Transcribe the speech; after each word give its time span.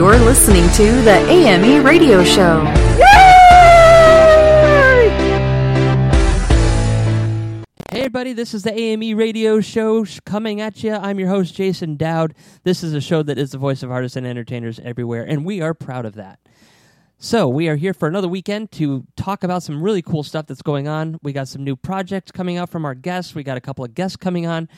You're 0.00 0.16
listening 0.16 0.66
to 0.76 1.02
the 1.02 1.18
AME 1.28 1.84
Radio 1.84 2.24
Show. 2.24 2.64
Hey 7.90 7.98
everybody, 7.98 8.32
this 8.32 8.54
is 8.54 8.62
the 8.62 8.72
AME 8.72 9.14
Radio 9.18 9.60
Show 9.60 10.06
coming 10.24 10.62
at 10.62 10.82
you. 10.82 10.94
I'm 10.94 11.20
your 11.20 11.28
host 11.28 11.54
Jason 11.54 11.98
Dowd. 11.98 12.32
This 12.62 12.82
is 12.82 12.94
a 12.94 13.00
show 13.02 13.22
that 13.24 13.36
is 13.36 13.50
the 13.50 13.58
voice 13.58 13.82
of 13.82 13.90
artists 13.90 14.16
and 14.16 14.26
entertainers 14.26 14.80
everywhere, 14.80 15.22
and 15.22 15.44
we 15.44 15.60
are 15.60 15.74
proud 15.74 16.06
of 16.06 16.14
that. 16.14 16.40
So 17.18 17.46
we 17.46 17.68
are 17.68 17.76
here 17.76 17.92
for 17.92 18.08
another 18.08 18.26
weekend 18.26 18.72
to 18.72 19.06
talk 19.16 19.44
about 19.44 19.62
some 19.62 19.82
really 19.82 20.00
cool 20.00 20.22
stuff 20.22 20.46
that's 20.46 20.62
going 20.62 20.88
on. 20.88 21.18
We 21.22 21.34
got 21.34 21.46
some 21.46 21.62
new 21.62 21.76
projects 21.76 22.32
coming 22.32 22.56
out 22.56 22.70
from 22.70 22.86
our 22.86 22.94
guests. 22.94 23.34
We 23.34 23.42
got 23.42 23.58
a 23.58 23.60
couple 23.60 23.84
of 23.84 23.92
guests 23.92 24.16
coming 24.16 24.46
on, 24.46 24.70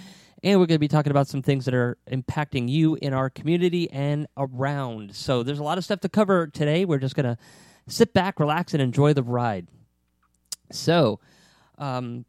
and 0.42 0.59
we're 0.59 0.66
going 0.66 0.77
to 0.77 0.80
be 0.80 0.88
talking 0.88 1.10
about 1.10 1.28
some 1.28 1.42
things 1.42 1.66
that 1.66 1.74
are 1.74 1.98
impacting 2.10 2.69
you 2.69 2.98
in 3.00 3.14
our 3.14 3.30
community 3.30 3.88
and 3.91 4.27
around. 4.36 5.14
So 5.14 5.42
there's 5.42 5.61
a 5.61 5.62
lot 5.62 5.78
of 5.78 5.84
stuff 5.84 6.00
to 6.00 6.08
cover 6.08 6.48
today. 6.48 6.84
We're 6.84 6.98
just 6.98 7.14
going 7.14 7.27
to 7.27 7.39
sit 7.86 8.12
back, 8.12 8.41
relax, 8.41 8.75
and 8.75 8.83
enjoy 8.83 9.12
the 9.12 9.22
ride. 9.22 9.69
So, 10.70 11.20
um, 11.78 12.25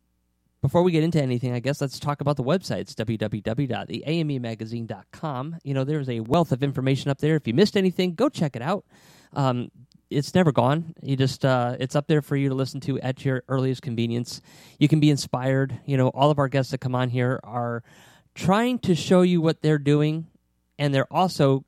before 0.62 0.84
we 0.84 0.92
get 0.94 1.04
into 1.04 1.22
anything, 1.22 1.54
I 1.54 1.60
guess 1.60 1.82
let's 1.82 2.00
talk 2.00 2.22
about 2.22 2.38
the 2.38 2.44
websites 2.44 2.94
www.theamemagazine.com. 2.94 5.58
You 5.64 5.74
know, 5.74 5.84
there's 5.84 6.08
a 6.08 6.22
wealth 6.22 6.54
of 6.54 6.64
information 6.64 7.12
up 7.12 7.18
there. 7.18 7.36
If 7.36 7.46
you 7.48 7.54
missed 7.54 7.76
anything, 7.76 8.16
go 8.16 8.30
check 8.30 8.56
it 8.56 8.62
out. 8.62 8.86
Um, 9.34 9.72
it's 10.09 10.34
never 10.34 10.54
gone. 10.54 10.94
You 11.02 11.18
just 11.18 11.44
uh, 11.44 11.76
it's 11.80 11.96
up 11.96 12.08
there 12.08 12.22
for 12.22 12.36
you 12.36 12.50
to 12.50 12.56
listen 12.56 12.80
to 12.82 13.00
at 13.02 13.26
your 13.26 13.44
earliest 13.50 13.82
convenience. 13.82 14.42
You 14.80 14.88
can 14.88 15.00
be 15.00 15.09
inspired. 15.09 15.80
You 15.86 15.98
know, 15.98 16.09
all 16.09 16.32
of 16.32 16.40
our 16.40 16.48
guests 16.48 16.72
that 16.72 16.80
come 16.80 16.96
on 16.96 17.09
here 17.09 17.40
are 17.44 17.84
trying 18.36 18.80
to 18.80 18.95
show 18.95 19.22
you 19.22 19.42
what 19.42 19.62
they're 19.62 19.78
doing, 19.78 20.28
and 20.78 20.94
they're 20.94 21.12
also 21.12 21.66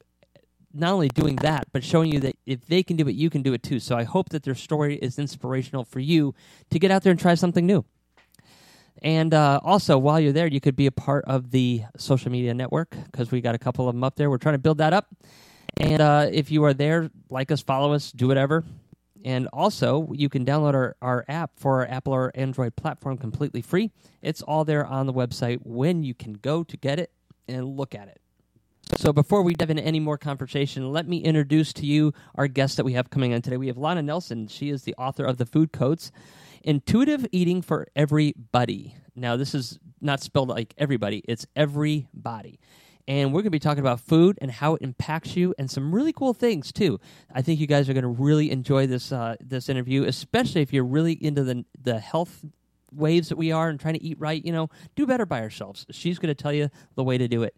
not 0.74 0.92
only 0.92 1.08
doing 1.08 1.38
that, 1.38 1.68
but 1.72 1.84
showing 1.84 2.12
you 2.12 2.20
that 2.20 2.36
if 2.46 2.66
they 2.68 2.84
can 2.84 2.98
do 2.98 3.08
it, 3.08 3.16
you 3.16 3.30
can 3.30 3.42
do 3.42 3.54
it 3.54 3.64
too. 3.64 3.80
So 3.80 3.96
I 3.96 4.04
hope 4.04 4.30
that 4.30 4.44
their 4.44 4.56
story 4.56 4.98
is 4.98 5.18
inspirational 5.18 5.86
for 5.86 6.00
you 6.00 6.36
to 6.70 6.80
get 6.80 6.92
out 6.92 7.04
there 7.04 7.12
and 7.12 7.20
try 7.20 7.36
something 7.36 7.66
new. 7.66 7.86
And 9.02 9.34
uh, 9.34 9.60
also, 9.64 9.98
while 9.98 10.20
you're 10.20 10.34
there, 10.34 10.48
you 10.48 10.60
could 10.60 10.76
be 10.76 10.88
a 10.88 10.92
part 10.92 11.26
of 11.26 11.52
the 11.52 11.84
social 11.98 12.32
media 12.32 12.54
network 12.54 12.96
because 13.12 13.32
we 13.32 13.42
got 13.42 13.56
a 13.56 13.60
couple 13.60 13.88
of 13.88 13.96
them 13.96 14.04
up 14.04 14.16
there. 14.16 14.30
We're 14.30 14.38
trying 14.38 14.56
to 14.56 14.60
build 14.60 14.80
that 14.80 14.94
up. 14.94 15.08
And 15.78 16.02
uh, 16.02 16.30
if 16.32 16.52
you 16.52 16.64
are 16.64 16.74
there, 16.74 17.10
like 17.30 17.52
us, 17.52 17.62
follow 17.62 17.94
us, 17.94 18.12
do 18.12 18.28
whatever. 18.28 18.64
And 19.26 19.48
also, 19.52 20.08
you 20.14 20.30
can 20.30 20.46
download 20.46 20.76
our, 20.76 20.96
our 21.02 21.26
app 21.28 21.54
for 21.58 21.82
our 21.82 21.90
Apple 21.90 22.14
or 22.14 22.32
Android 22.36 22.76
platform 22.76 23.18
completely 23.18 23.62
free. 23.64 23.90
It's 24.22 24.44
all 24.44 24.64
there 24.64 24.86
on 24.86 25.08
the 25.08 25.14
website 25.14 25.62
when 25.64 26.04
you 26.04 26.14
can 26.14 26.34
go 26.34 26.64
to 26.64 26.78
get 26.78 27.00
it 27.00 27.12
and 27.48 27.76
look 27.76 27.96
at 27.96 28.08
it. 28.08 28.22
So 28.98 29.12
before 29.12 29.42
we 29.42 29.56
dive 29.56 29.72
into 29.72 29.84
any 29.84 30.00
more 30.00 30.20
conversation, 30.20 30.92
let 30.94 31.08
me 31.08 31.18
introduce 31.18 31.74
to 31.74 31.88
you 31.88 32.14
our 32.36 32.48
guest 32.48 32.78
that 32.78 32.86
we 32.86 32.94
have 32.94 33.10
coming 33.10 33.34
on 33.34 33.42
today. 33.42 33.58
We 33.58 33.66
have 33.66 33.80
Lana 33.80 34.04
Nelson. 34.04 34.48
She 34.48 34.70
is 34.70 34.84
the 34.84 34.94
author 34.96 35.26
of 35.26 35.38
the 35.38 35.46
Food 35.48 35.74
Codes, 35.74 36.12
Intuitive 36.62 37.26
Eating 37.32 37.64
for 37.64 37.88
Everybody. 37.96 38.96
Now, 39.16 39.38
this 39.38 39.56
is 39.56 39.80
not 40.02 40.22
spelled 40.22 40.50
like 40.50 40.76
everybody; 40.78 41.24
it's 41.28 41.48
everybody. 41.56 42.60
And 43.08 43.30
we're 43.30 43.42
going 43.42 43.46
to 43.46 43.52
be 43.52 43.60
talking 43.60 43.82
about 43.82 44.00
food 44.00 44.38
and 44.42 44.50
how 44.50 44.76
it 44.76 44.82
impacts 44.82 45.36
you, 45.36 45.54
and 45.60 45.70
some 45.70 45.94
really 45.94 46.12
cool 46.12 46.34
things 46.34 46.72
too. 46.72 47.00
I 47.34 47.42
think 47.44 47.60
you 47.60 47.68
guys 47.68 47.88
are 47.88 47.94
going 47.94 48.04
to 48.04 48.08
really 48.10 48.50
enjoy 48.50 48.88
this 48.88 49.12
uh, 49.12 49.36
this 49.40 49.70
interview, 49.70 50.04
especially 50.04 50.62
if 50.62 50.74
you're 50.74 50.84
really 50.84 51.14
into 51.14 51.44
the 51.44 51.66
the 51.80 52.00
health 52.00 52.44
waves 52.92 53.30
that 53.30 53.38
we 53.38 53.52
are 53.52 53.70
and 53.70 53.80
trying 53.80 53.94
to 53.94 54.04
eat 54.04 54.20
right. 54.20 54.44
You 54.44 54.52
know, 54.52 54.70
do 54.96 55.06
better 55.06 55.26
by 55.26 55.42
ourselves. 55.42 55.86
She's 55.92 56.18
going 56.18 56.34
to 56.34 56.42
tell 56.42 56.54
you 56.54 56.70
the 56.96 57.04
way 57.04 57.18
to 57.18 57.28
do 57.28 57.44
it. 57.44 57.56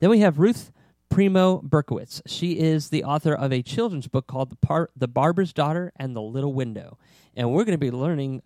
Then 0.00 0.10
we 0.10 0.20
have 0.20 0.38
Ruth 0.38 0.72
Premo 1.10 1.62
Berkowitz. 1.62 2.20
She 2.26 2.58
is 2.58 2.90
the 2.90 3.04
author 3.04 3.34
of 3.34 3.52
a 3.52 3.62
children's 3.62 4.08
book 4.08 4.26
called 4.26 4.50
The, 4.50 4.56
Par- 4.56 4.90
the 4.96 5.08
Barber's 5.08 5.52
Daughter 5.52 5.92
and 5.96 6.14
the 6.14 6.22
Little 6.22 6.52
Window. 6.52 6.98
And 7.36 7.52
we're 7.52 7.64
going 7.64 7.78
to 7.78 7.78
be 7.78 7.90
learning 7.90 8.42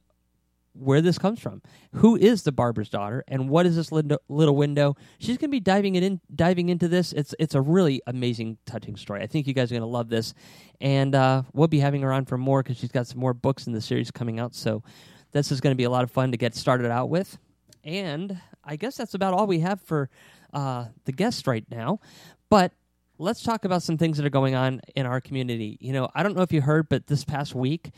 where 0.74 1.00
this 1.00 1.18
comes 1.18 1.40
from. 1.40 1.62
Who 1.94 2.16
is 2.16 2.42
the 2.42 2.52
barber's 2.52 2.88
daughter 2.88 3.24
and 3.28 3.48
what 3.48 3.66
is 3.66 3.76
this 3.76 3.92
little 3.92 4.56
window? 4.56 4.96
She's 5.18 5.36
going 5.36 5.48
to 5.50 5.54
be 5.54 5.60
diving 5.60 5.94
it 5.94 6.02
in 6.02 6.20
diving 6.34 6.68
into 6.68 6.88
this. 6.88 7.12
It's 7.12 7.34
it's 7.38 7.54
a 7.54 7.60
really 7.60 8.00
amazing 8.06 8.58
touching 8.66 8.96
story. 8.96 9.22
I 9.22 9.26
think 9.26 9.46
you 9.46 9.54
guys 9.54 9.70
are 9.70 9.74
going 9.74 9.82
to 9.82 9.86
love 9.86 10.08
this. 10.08 10.34
And 10.80 11.14
uh, 11.14 11.42
we'll 11.52 11.68
be 11.68 11.80
having 11.80 12.02
her 12.02 12.12
on 12.12 12.24
for 12.24 12.38
more 12.38 12.62
cuz 12.62 12.78
she's 12.78 12.92
got 12.92 13.06
some 13.06 13.20
more 13.20 13.34
books 13.34 13.66
in 13.66 13.72
the 13.72 13.80
series 13.80 14.10
coming 14.10 14.40
out. 14.40 14.54
So 14.54 14.82
this 15.32 15.52
is 15.52 15.60
going 15.60 15.72
to 15.72 15.76
be 15.76 15.84
a 15.84 15.90
lot 15.90 16.04
of 16.04 16.10
fun 16.10 16.30
to 16.32 16.36
get 16.36 16.54
started 16.54 16.90
out 16.90 17.08
with. 17.08 17.38
And 17.84 18.40
I 18.64 18.76
guess 18.76 18.96
that's 18.96 19.14
about 19.14 19.34
all 19.34 19.46
we 19.46 19.60
have 19.60 19.80
for 19.80 20.08
uh, 20.52 20.86
the 21.04 21.12
guest 21.12 21.46
right 21.46 21.64
now. 21.70 22.00
But 22.48 22.72
let's 23.18 23.42
talk 23.42 23.64
about 23.64 23.82
some 23.82 23.96
things 23.96 24.16
that 24.18 24.26
are 24.26 24.30
going 24.30 24.54
on 24.54 24.80
in 24.94 25.06
our 25.06 25.20
community. 25.20 25.78
You 25.80 25.92
know, 25.92 26.08
I 26.14 26.22
don't 26.22 26.36
know 26.36 26.42
if 26.42 26.52
you 26.52 26.60
heard, 26.60 26.88
but 26.88 27.06
this 27.06 27.24
past 27.24 27.54
week, 27.54 27.90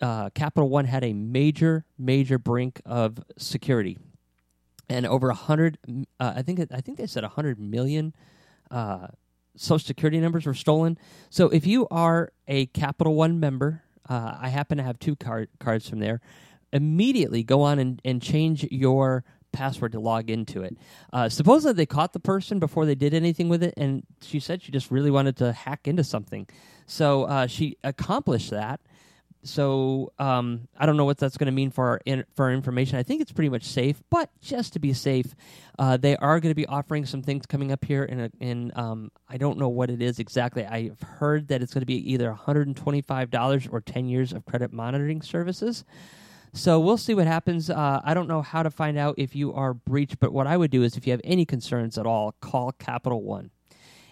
uh, 0.00 0.30
Capital 0.30 0.68
One 0.68 0.84
had 0.84 1.04
a 1.04 1.12
major, 1.12 1.84
major 1.98 2.38
brink 2.38 2.80
of 2.84 3.18
security, 3.36 3.98
and 4.88 5.06
over 5.06 5.30
a 5.30 5.34
hundred. 5.34 5.78
Uh, 6.20 6.34
I 6.36 6.42
think 6.42 6.60
I 6.72 6.80
think 6.80 6.98
they 6.98 7.06
said 7.06 7.24
a 7.24 7.28
hundred 7.28 7.58
million. 7.58 8.14
Uh, 8.70 9.08
Social 9.56 9.86
Security 9.86 10.18
numbers 10.18 10.46
were 10.46 10.54
stolen. 10.54 10.98
So 11.30 11.48
if 11.48 11.66
you 11.66 11.86
are 11.90 12.32
a 12.48 12.66
Capital 12.66 13.14
One 13.14 13.38
member, 13.38 13.82
uh, 14.08 14.36
I 14.40 14.48
happen 14.48 14.78
to 14.78 14.84
have 14.84 14.98
two 14.98 15.16
card, 15.16 15.48
cards 15.60 15.88
from 15.88 16.00
there. 16.00 16.20
Immediately 16.72 17.44
go 17.44 17.62
on 17.62 17.78
and, 17.78 18.00
and 18.04 18.20
change 18.20 18.66
your 18.70 19.24
password 19.52 19.92
to 19.92 20.00
log 20.00 20.28
into 20.28 20.62
it. 20.62 20.76
Uh, 21.12 21.28
supposedly 21.28 21.72
they 21.72 21.86
caught 21.86 22.12
the 22.12 22.20
person 22.20 22.58
before 22.58 22.84
they 22.84 22.96
did 22.96 23.14
anything 23.14 23.48
with 23.48 23.62
it, 23.62 23.72
and 23.76 24.02
she 24.20 24.40
said 24.40 24.60
she 24.60 24.72
just 24.72 24.90
really 24.90 25.10
wanted 25.10 25.36
to 25.36 25.52
hack 25.52 25.86
into 25.86 26.02
something. 26.02 26.48
So 26.86 27.24
uh, 27.24 27.46
she 27.46 27.76
accomplished 27.84 28.50
that. 28.50 28.80
So 29.46 30.12
um, 30.18 30.68
I 30.78 30.86
don't 30.86 30.96
know 30.96 31.04
what 31.04 31.18
that's 31.18 31.36
going 31.36 31.46
to 31.46 31.52
mean 31.52 31.70
for 31.70 31.86
our 31.86 32.00
in, 32.06 32.24
for 32.34 32.46
our 32.46 32.52
information. 32.52 32.98
I 32.98 33.02
think 33.02 33.20
it's 33.20 33.30
pretty 33.30 33.50
much 33.50 33.64
safe, 33.64 34.02
but 34.08 34.30
just 34.40 34.72
to 34.72 34.78
be 34.78 34.94
safe, 34.94 35.34
uh, 35.78 35.98
they 35.98 36.16
are 36.16 36.40
going 36.40 36.50
to 36.50 36.54
be 36.54 36.64
offering 36.66 37.04
some 37.04 37.22
things 37.22 37.44
coming 37.44 37.70
up 37.70 37.84
here. 37.84 38.04
In 38.04 38.20
a, 38.20 38.30
in 38.40 38.72
um, 38.74 39.10
I 39.28 39.36
don't 39.36 39.58
know 39.58 39.68
what 39.68 39.90
it 39.90 40.00
is 40.00 40.18
exactly. 40.18 40.64
I've 40.64 41.00
heard 41.02 41.48
that 41.48 41.60
it's 41.60 41.74
going 41.74 41.82
to 41.82 41.86
be 41.86 42.12
either 42.12 42.28
one 42.28 42.38
hundred 42.38 42.68
and 42.68 42.76
twenty 42.76 43.02
five 43.02 43.30
dollars 43.30 43.68
or 43.70 43.82
ten 43.82 44.08
years 44.08 44.32
of 44.32 44.46
credit 44.46 44.72
monitoring 44.72 45.20
services. 45.20 45.84
So 46.54 46.80
we'll 46.80 46.96
see 46.96 47.14
what 47.14 47.26
happens. 47.26 47.68
Uh, 47.68 48.00
I 48.02 48.14
don't 48.14 48.28
know 48.28 48.40
how 48.40 48.62
to 48.62 48.70
find 48.70 48.96
out 48.96 49.16
if 49.18 49.36
you 49.36 49.52
are 49.52 49.74
breached, 49.74 50.20
but 50.20 50.32
what 50.32 50.46
I 50.46 50.56
would 50.56 50.70
do 50.70 50.84
is 50.84 50.96
if 50.96 51.06
you 51.06 51.10
have 51.10 51.20
any 51.24 51.44
concerns 51.44 51.98
at 51.98 52.06
all, 52.06 52.32
call 52.40 52.72
Capital 52.72 53.22
One. 53.22 53.50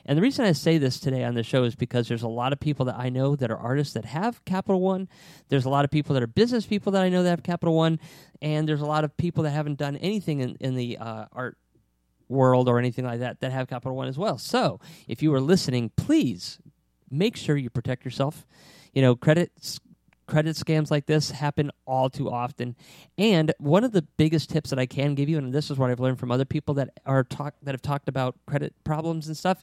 And 0.05 0.19
the 0.19 0.23
reason 0.23 0.45
I 0.45 0.53
say 0.53 0.79
this 0.79 0.99
today 0.99 1.25
on 1.25 1.35
the 1.35 1.43
show 1.43 1.65
is 1.65 1.75
because 1.77 2.09
there's 2.09 2.23
a 2.23 2.29
lot 2.29 2.53
of 2.53 2.59
people 2.59 2.87
that 2.87 2.99
I 2.99 3.09
know 3.09 3.37
that 3.37 3.51
are 3.51 3.57
artists 3.57 3.95
that 3.95 4.05
have 4.05 4.45
Capital 4.45 4.81
One. 4.81 5.09
There's 5.49 5.65
a 5.65 5.71
lot 5.71 5.85
of 5.85 5.91
people 5.91 6.15
that 6.15 6.23
are 6.23 6.29
business 6.29 6.67
people 6.67 6.93
that 6.93 7.03
I 7.03 7.09
know 7.09 7.23
that 7.23 7.31
have 7.31 7.43
Capital 7.43 7.75
One. 7.75 8.01
And 8.41 8.69
there's 8.69 8.81
a 8.81 8.87
lot 8.87 9.05
of 9.05 9.17
people 9.17 9.45
that 9.45 9.51
haven't 9.51 9.79
done 9.79 9.97
anything 9.97 10.41
in, 10.41 10.57
in 10.61 10.75
the 10.75 10.99
uh, 10.99 11.27
art 11.33 11.57
world 12.29 12.69
or 12.69 12.79
anything 12.79 13.05
like 13.05 13.21
that 13.21 13.41
that 13.41 13.53
have 13.53 13.69
Capital 13.69 13.97
One 13.97 14.09
as 14.09 14.19
well. 14.19 14.39
So 14.39 14.81
if 15.07 15.23
you 15.23 15.33
are 15.35 15.41
listening, 15.41 15.91
please 15.97 16.59
make 17.11 17.37
sure 17.37 17.57
you 17.57 17.71
protect 17.71 18.05
yourself. 18.05 18.47
You 18.93 19.03
know, 19.03 19.15
credit 19.15 19.53
credit 20.33 20.57
scams 20.57 20.91
like 20.91 21.05
this 21.05 21.31
happen 21.31 21.71
all 21.87 22.09
too 22.09 22.31
often. 22.31 22.75
And 23.19 23.53
one 23.59 23.85
of 23.85 23.93
the 23.93 24.01
biggest 24.17 24.49
tips 24.49 24.71
that 24.71 24.79
I 24.79 24.87
can 24.87 25.15
give 25.15 25.29
you, 25.29 25.37
and 25.37 25.53
this 25.53 25.71
is 25.71 25.77
what 25.77 25.91
I've 25.91 26.01
learned 26.01 26.19
from 26.19 26.33
other 26.33 26.47
people 26.47 26.73
that 26.75 26.89
are 27.05 27.23
talk 27.23 27.55
that 27.63 27.75
have 27.75 27.83
talked 27.83 28.09
about 28.09 28.37
credit 28.47 28.73
problems 28.83 29.27
and 29.27 29.37
stuff. 29.37 29.63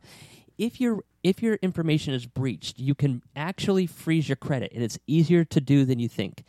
If 0.59 0.79
your 0.79 1.03
if 1.23 1.41
your 1.41 1.55
information 1.63 2.13
is 2.13 2.27
breached, 2.27 2.77
you 2.77 2.93
can 2.93 3.23
actually 3.35 3.87
freeze 3.87 4.29
your 4.29 4.35
credit, 4.35 4.71
and 4.71 4.83
it's 4.83 4.99
easier 5.07 5.43
to 5.43 5.59
do 5.59 5.85
than 5.85 5.97
you 5.97 6.07
think. 6.07 6.43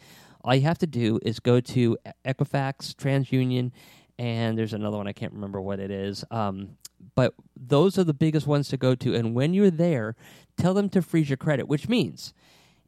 All 0.45 0.55
you 0.55 0.63
have 0.63 0.79
to 0.79 0.87
do 0.87 1.19
is 1.23 1.41
go 1.41 1.61
to 1.61 1.97
Equifax, 2.23 2.95
TransUnion, 2.95 3.73
and 4.19 4.59
there's 4.59 4.75
another 4.75 4.99
one 4.99 5.07
I 5.07 5.15
can't 5.15 5.33
remember 5.33 5.63
what 5.63 5.81
it 5.81 5.91
is. 5.91 6.27
Um, 6.31 6.77
but 7.15 7.33
those 7.57 7.97
are 7.97 8.05
the 8.05 8.13
biggest 8.13 8.47
ones 8.47 8.69
to 8.69 8.77
go 8.77 8.95
to. 8.97 9.15
And 9.15 9.35
when 9.35 9.55
you're 9.55 9.71
there, 9.71 10.15
tell 10.59 10.75
them 10.75 10.91
to 10.91 11.01
freeze 11.01 11.31
your 11.31 11.39
credit, 11.39 11.69
which 11.69 11.89
means 11.89 12.35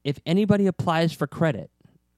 if 0.05 0.19
anybody 0.27 0.67
applies 0.67 1.13
for 1.13 1.27
credit 1.27 1.71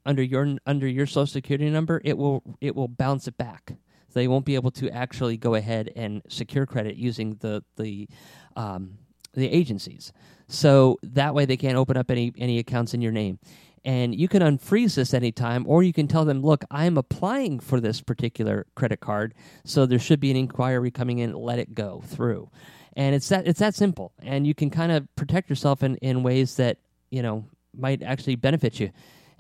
under 0.07 0.23
your 0.23 0.57
under 0.67 0.87
your 0.87 1.07
social 1.07 1.27
security 1.27 1.71
number, 1.71 2.01
it 2.05 2.17
will 2.19 2.43
it 2.61 2.75
will 2.75 2.89
bounce 2.89 3.27
it 3.29 3.37
back. 3.37 3.73
So 4.09 4.21
They 4.21 4.29
won't 4.29 4.45
be 4.45 4.55
able 4.55 4.71
to 4.73 4.91
actually 4.91 5.37
go 5.37 5.55
ahead 5.55 5.91
and 5.97 6.23
secure 6.29 6.67
credit 6.67 6.97
using 6.97 7.37
the 7.41 7.65
the 7.77 8.09
um, 8.57 8.99
the 9.33 9.49
agencies. 9.51 10.13
So 10.47 10.99
that 11.03 11.35
way 11.35 11.47
they 11.47 11.57
can't 11.57 11.77
open 11.77 11.97
up 11.97 12.11
any 12.11 12.33
any 12.39 12.59
accounts 12.59 12.95
in 12.95 13.03
your 13.03 13.13
name. 13.13 13.39
And 13.87 14.15
you 14.15 14.29
can 14.29 14.41
unfreeze 14.41 14.95
this 14.95 15.13
anytime, 15.13 15.67
or 15.69 15.83
you 15.83 15.93
can 15.93 16.09
tell 16.09 16.25
them, 16.25 16.41
look, 16.41 16.65
I'm 16.71 16.97
applying 16.97 17.61
for 17.61 17.81
this 17.81 18.01
particular 18.01 18.67
credit 18.75 19.01
card, 19.01 19.35
so 19.63 19.85
there 19.85 19.99
should 19.99 20.21
be 20.21 20.31
an 20.31 20.39
inquiry 20.39 20.91
coming 20.91 21.19
in, 21.19 21.35
let 21.35 21.59
it 21.59 21.75
go 21.75 22.03
through. 22.07 22.51
And 22.97 23.15
it's 23.15 23.29
that 23.29 23.47
it's 23.47 23.59
that 23.59 23.75
simple. 23.75 24.13
And 24.23 24.47
you 24.47 24.55
can 24.55 24.71
kind 24.71 24.91
of 24.91 25.15
protect 25.17 25.51
yourself 25.51 25.83
in, 25.83 25.97
in 25.97 26.23
ways 26.23 26.57
that, 26.57 26.79
you 27.11 27.23
know, 27.23 27.45
might 27.77 28.03
actually 28.03 28.37
benefit 28.37 28.81
you. 28.81 28.91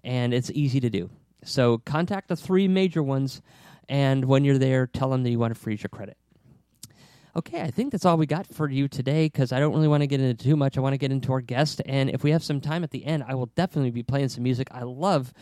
And 0.02 0.34
it's 0.34 0.50
easy 0.50 0.80
to 0.80 0.90
do. 0.90 1.10
So 1.44 1.78
contact 1.78 2.28
the 2.28 2.36
three 2.36 2.68
major 2.68 3.02
ones, 3.02 3.42
and 3.88 4.24
when 4.24 4.44
you're 4.44 4.58
there, 4.58 4.86
tell 4.86 5.10
them 5.10 5.22
that 5.22 5.30
you 5.30 5.38
want 5.38 5.54
to 5.54 5.60
freeze 5.60 5.82
your 5.82 5.88
credit. 5.88 6.16
Okay, 7.36 7.60
I 7.60 7.70
think 7.70 7.90
that's 7.90 8.04
all 8.04 8.16
we 8.16 8.26
got 8.26 8.46
for 8.46 8.70
you 8.70 8.86
today 8.86 9.26
because 9.26 9.52
I 9.52 9.58
don't 9.58 9.72
really 9.72 9.88
want 9.88 10.02
to 10.02 10.06
get 10.06 10.20
into 10.20 10.42
too 10.42 10.56
much. 10.56 10.78
I 10.78 10.80
want 10.80 10.92
to 10.92 10.98
get 10.98 11.10
into 11.10 11.32
our 11.32 11.40
guest, 11.40 11.82
and 11.84 12.08
if 12.08 12.22
we 12.22 12.30
have 12.30 12.44
some 12.44 12.60
time 12.60 12.84
at 12.84 12.92
the 12.92 13.04
end, 13.04 13.24
I 13.26 13.34
will 13.34 13.50
definitely 13.56 13.90
be 13.90 14.02
playing 14.02 14.28
some 14.28 14.44
music. 14.44 14.68
I 14.70 14.82
love 14.84 15.34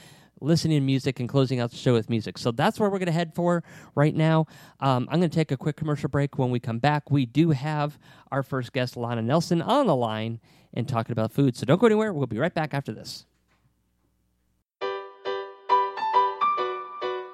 listening 0.43 0.81
to 0.81 0.85
music 0.85 1.21
and 1.21 1.29
closing 1.29 1.61
out 1.61 1.71
the 1.71 1.77
show 1.77 1.93
with 1.93 2.11
music. 2.11 2.39
So 2.39 2.51
that's 2.51 2.79
where 2.81 2.91
we're 2.91 2.99
going 2.99 3.07
to 3.07 3.13
head 3.13 3.35
for 3.35 3.63
right 3.95 4.15
now. 4.15 4.47
Um, 4.81 5.09
I'm 5.11 5.21
going 5.21 5.31
to 5.31 5.35
take 5.35 5.51
a 5.51 5.57
quick 5.57 5.77
commercial 5.77 6.09
break. 6.09 6.39
When 6.39 6.51
we 6.51 6.61
come 6.61 6.79
back, 6.79 7.11
we 7.11 7.27
do 7.27 7.51
have 7.51 7.99
our 8.31 8.43
first 8.43 8.73
guest, 8.73 8.97
Lana 8.97 9.23
Nelson, 9.23 9.63
on 9.63 9.87
the 9.87 9.97
line 9.97 10.41
and 10.75 10.89
talking 10.89 11.13
about 11.13 11.33
food. 11.33 11.57
So 11.57 11.67
don't 11.67 11.81
go 11.81 11.87
anywhere. 11.87 12.13
We'll 12.13 12.27
be 12.27 12.39
right 12.39 12.55
back 12.55 12.75
after 12.75 12.93
this. 12.93 13.27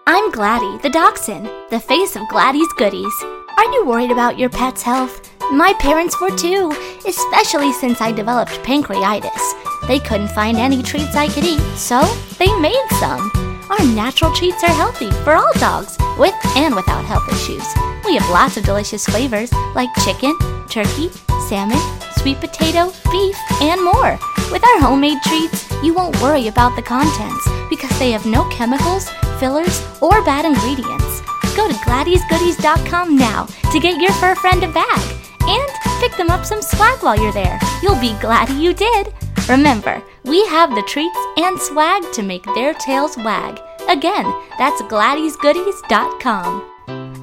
I'm 0.06 0.32
Gladdy, 0.32 0.82
the 0.82 0.90
dachshund, 0.90 1.50
the 1.70 1.80
face 1.80 2.16
of 2.16 2.26
Gladdy's 2.28 2.72
goodies. 2.74 3.12
Are 3.56 3.64
you 3.72 3.84
worried 3.86 4.10
about 4.10 4.38
your 4.38 4.48
pet's 4.48 4.82
health? 4.82 5.37
My 5.52 5.72
parents 5.78 6.20
were 6.20 6.36
too, 6.36 6.70
especially 7.06 7.72
since 7.72 8.02
I 8.02 8.12
developed 8.12 8.52
pancreatitis. 8.62 9.86
They 9.88 9.98
couldn't 9.98 10.28
find 10.28 10.58
any 10.58 10.82
treats 10.82 11.16
I 11.16 11.28
could 11.28 11.44
eat, 11.44 11.62
so 11.74 12.02
they 12.38 12.52
made 12.60 12.84
some. 13.00 13.30
Our 13.70 13.82
natural 13.94 14.34
treats 14.34 14.62
are 14.62 14.70
healthy 14.70 15.10
for 15.24 15.32
all 15.32 15.50
dogs, 15.54 15.96
with 16.18 16.34
and 16.54 16.74
without 16.74 17.04
health 17.06 17.26
issues. 17.32 17.66
We 18.04 18.16
have 18.16 18.28
lots 18.28 18.58
of 18.58 18.64
delicious 18.64 19.06
flavors 19.06 19.50
like 19.74 19.88
chicken, 20.04 20.36
turkey, 20.68 21.10
salmon, 21.48 21.80
sweet 22.18 22.40
potato, 22.40 22.92
beef, 23.10 23.36
and 23.62 23.82
more. 23.82 24.18
With 24.52 24.64
our 24.64 24.80
homemade 24.80 25.22
treats, 25.22 25.70
you 25.82 25.94
won't 25.94 26.20
worry 26.20 26.48
about 26.48 26.76
the 26.76 26.82
contents 26.82 27.48
because 27.70 27.98
they 27.98 28.10
have 28.10 28.26
no 28.26 28.46
chemicals, 28.50 29.08
fillers, 29.40 29.82
or 30.02 30.22
bad 30.24 30.44
ingredients. 30.44 31.17
Go 31.56 31.68
to 31.68 31.74
GladysGoodies.com 31.74 33.16
now 33.16 33.46
to 33.72 33.80
get 33.80 34.00
your 34.00 34.12
fur 34.14 34.34
friend 34.36 34.62
a 34.62 34.72
bag 34.72 35.16
and 35.42 35.68
pick 36.00 36.16
them 36.16 36.30
up 36.30 36.44
some 36.44 36.62
swag 36.62 37.02
while 37.02 37.20
you're 37.20 37.32
there. 37.32 37.58
You'll 37.82 38.00
be 38.00 38.16
glad 38.20 38.48
you 38.50 38.72
did. 38.74 39.12
Remember, 39.48 40.00
we 40.24 40.44
have 40.46 40.74
the 40.74 40.82
treats 40.82 41.18
and 41.38 41.58
swag 41.58 42.02
to 42.12 42.22
make 42.22 42.44
their 42.54 42.74
tails 42.74 43.16
wag. 43.16 43.58
Again, 43.88 44.26
that's 44.58 44.82
GladysGoodies.com. 44.82 46.64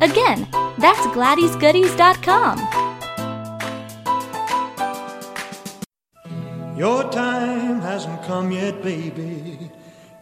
Again, 0.01 0.47
that's 0.79 1.05
GladysGoodies.com. 1.15 2.85
Your 6.77 7.09
time 7.09 7.79
hasn't 7.79 8.21
come 8.23 8.51
yet, 8.51 8.83
baby. 8.83 9.71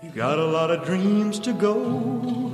You've 0.03 0.13
got 0.13 0.37
a 0.37 0.45
lot 0.45 0.69
of 0.69 0.85
dreams 0.85 1.39
to 1.39 1.53
go. 1.53 2.53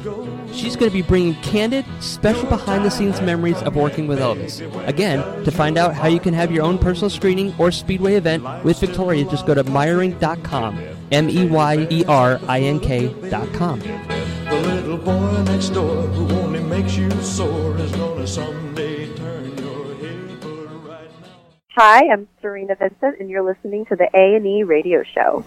She's 0.53 0.75
going 0.75 0.89
to 0.91 0.93
be 0.93 1.01
bringing 1.01 1.35
candid, 1.35 1.85
special 1.99 2.47
behind 2.49 2.85
the 2.85 2.89
scenes 2.91 3.21
memories 3.21 3.61
of 3.61 3.75
working 3.75 4.07
with 4.07 4.19
Elvis. 4.19 4.59
Again, 4.87 5.43
to 5.43 5.51
find 5.51 5.77
out 5.77 5.93
how 5.93 6.07
you 6.07 6.19
can 6.19 6.33
have 6.33 6.51
your 6.51 6.63
own 6.63 6.77
personal 6.77 7.09
screening 7.09 7.53
or 7.57 7.71
speedway 7.71 8.15
event 8.15 8.43
with 8.63 8.79
Victoria, 8.79 9.25
just 9.25 9.45
go 9.45 9.53
to 9.53 9.63
Meyerink.com. 9.63 10.79
M 11.11 11.29
E 11.29 11.45
Y 11.47 11.87
E 11.89 12.05
R 12.05 12.39
I 12.47 12.59
N 12.61 12.79
K.com. 12.79 13.79
The 13.79 14.61
little 14.63 14.97
boy 14.97 15.43
next 15.43 15.69
door 15.69 16.03
who 16.03 16.29
only 16.37 16.59
makes 16.61 16.95
you 16.95 17.09
sore 17.21 17.77
is 17.77 17.91
gonna 17.93 18.27
someday 18.27 19.11
turn 19.15 19.57
your 19.57 19.95
head, 19.95 20.43
right 20.85 21.09
now. 21.21 21.39
Hi, 21.75 22.07
I'm 22.11 22.27
Serena 22.41 22.75
Vincent, 22.75 23.19
and 23.19 23.29
you're 23.29 23.43
listening 23.43 23.85
to 23.85 23.95
the 23.95 24.07
AME 24.15 24.67
Radio 24.67 25.03
Show. 25.03 25.43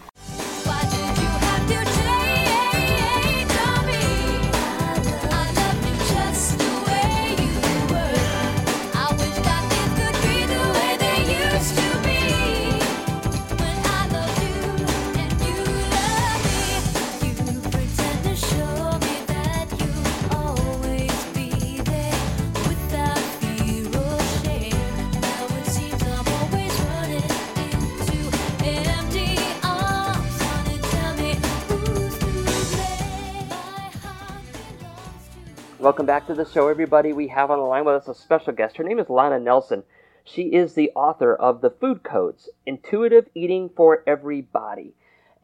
Welcome 35.93 36.07
back 36.07 36.27
to 36.29 36.35
the 36.35 36.47
show, 36.47 36.69
everybody. 36.69 37.13
We 37.13 37.29
have 37.29 37.51
on 37.51 37.59
the 37.59 37.67
line 37.67 37.85
with 37.85 37.97
us 37.97 38.09
a 38.09 38.15
special 38.15 38.55
guest. 38.55 38.79
Her 38.79 38.83
name 38.83 38.99
is 38.99 39.11
Lana 39.11 39.39
Nelson. 39.39 39.83
She 40.25 40.45
is 40.45 40.73
the 40.73 40.91
author 40.95 41.35
of 41.35 41.61
The 41.61 41.69
Food 41.69 42.03
Codes 42.03 42.49
Intuitive 42.65 43.29
Eating 43.35 43.69
for 43.69 44.03
Everybody. 44.07 44.95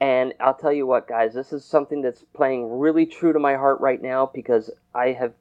And 0.01 0.33
I'll 0.41 0.55
tell 0.55 0.73
you 0.73 0.87
what, 0.87 1.07
guys, 1.07 1.35
this 1.35 1.53
is 1.53 1.67
something 1.67 2.01
that's 2.01 2.25
playing 2.33 2.79
really 2.79 3.05
true 3.05 3.35
to 3.35 3.39
my 3.39 3.57
heart 3.57 3.83
right 3.83 4.01
now 4.01 4.31
because 4.33 4.71
I 4.95 5.09
have 5.09 5.35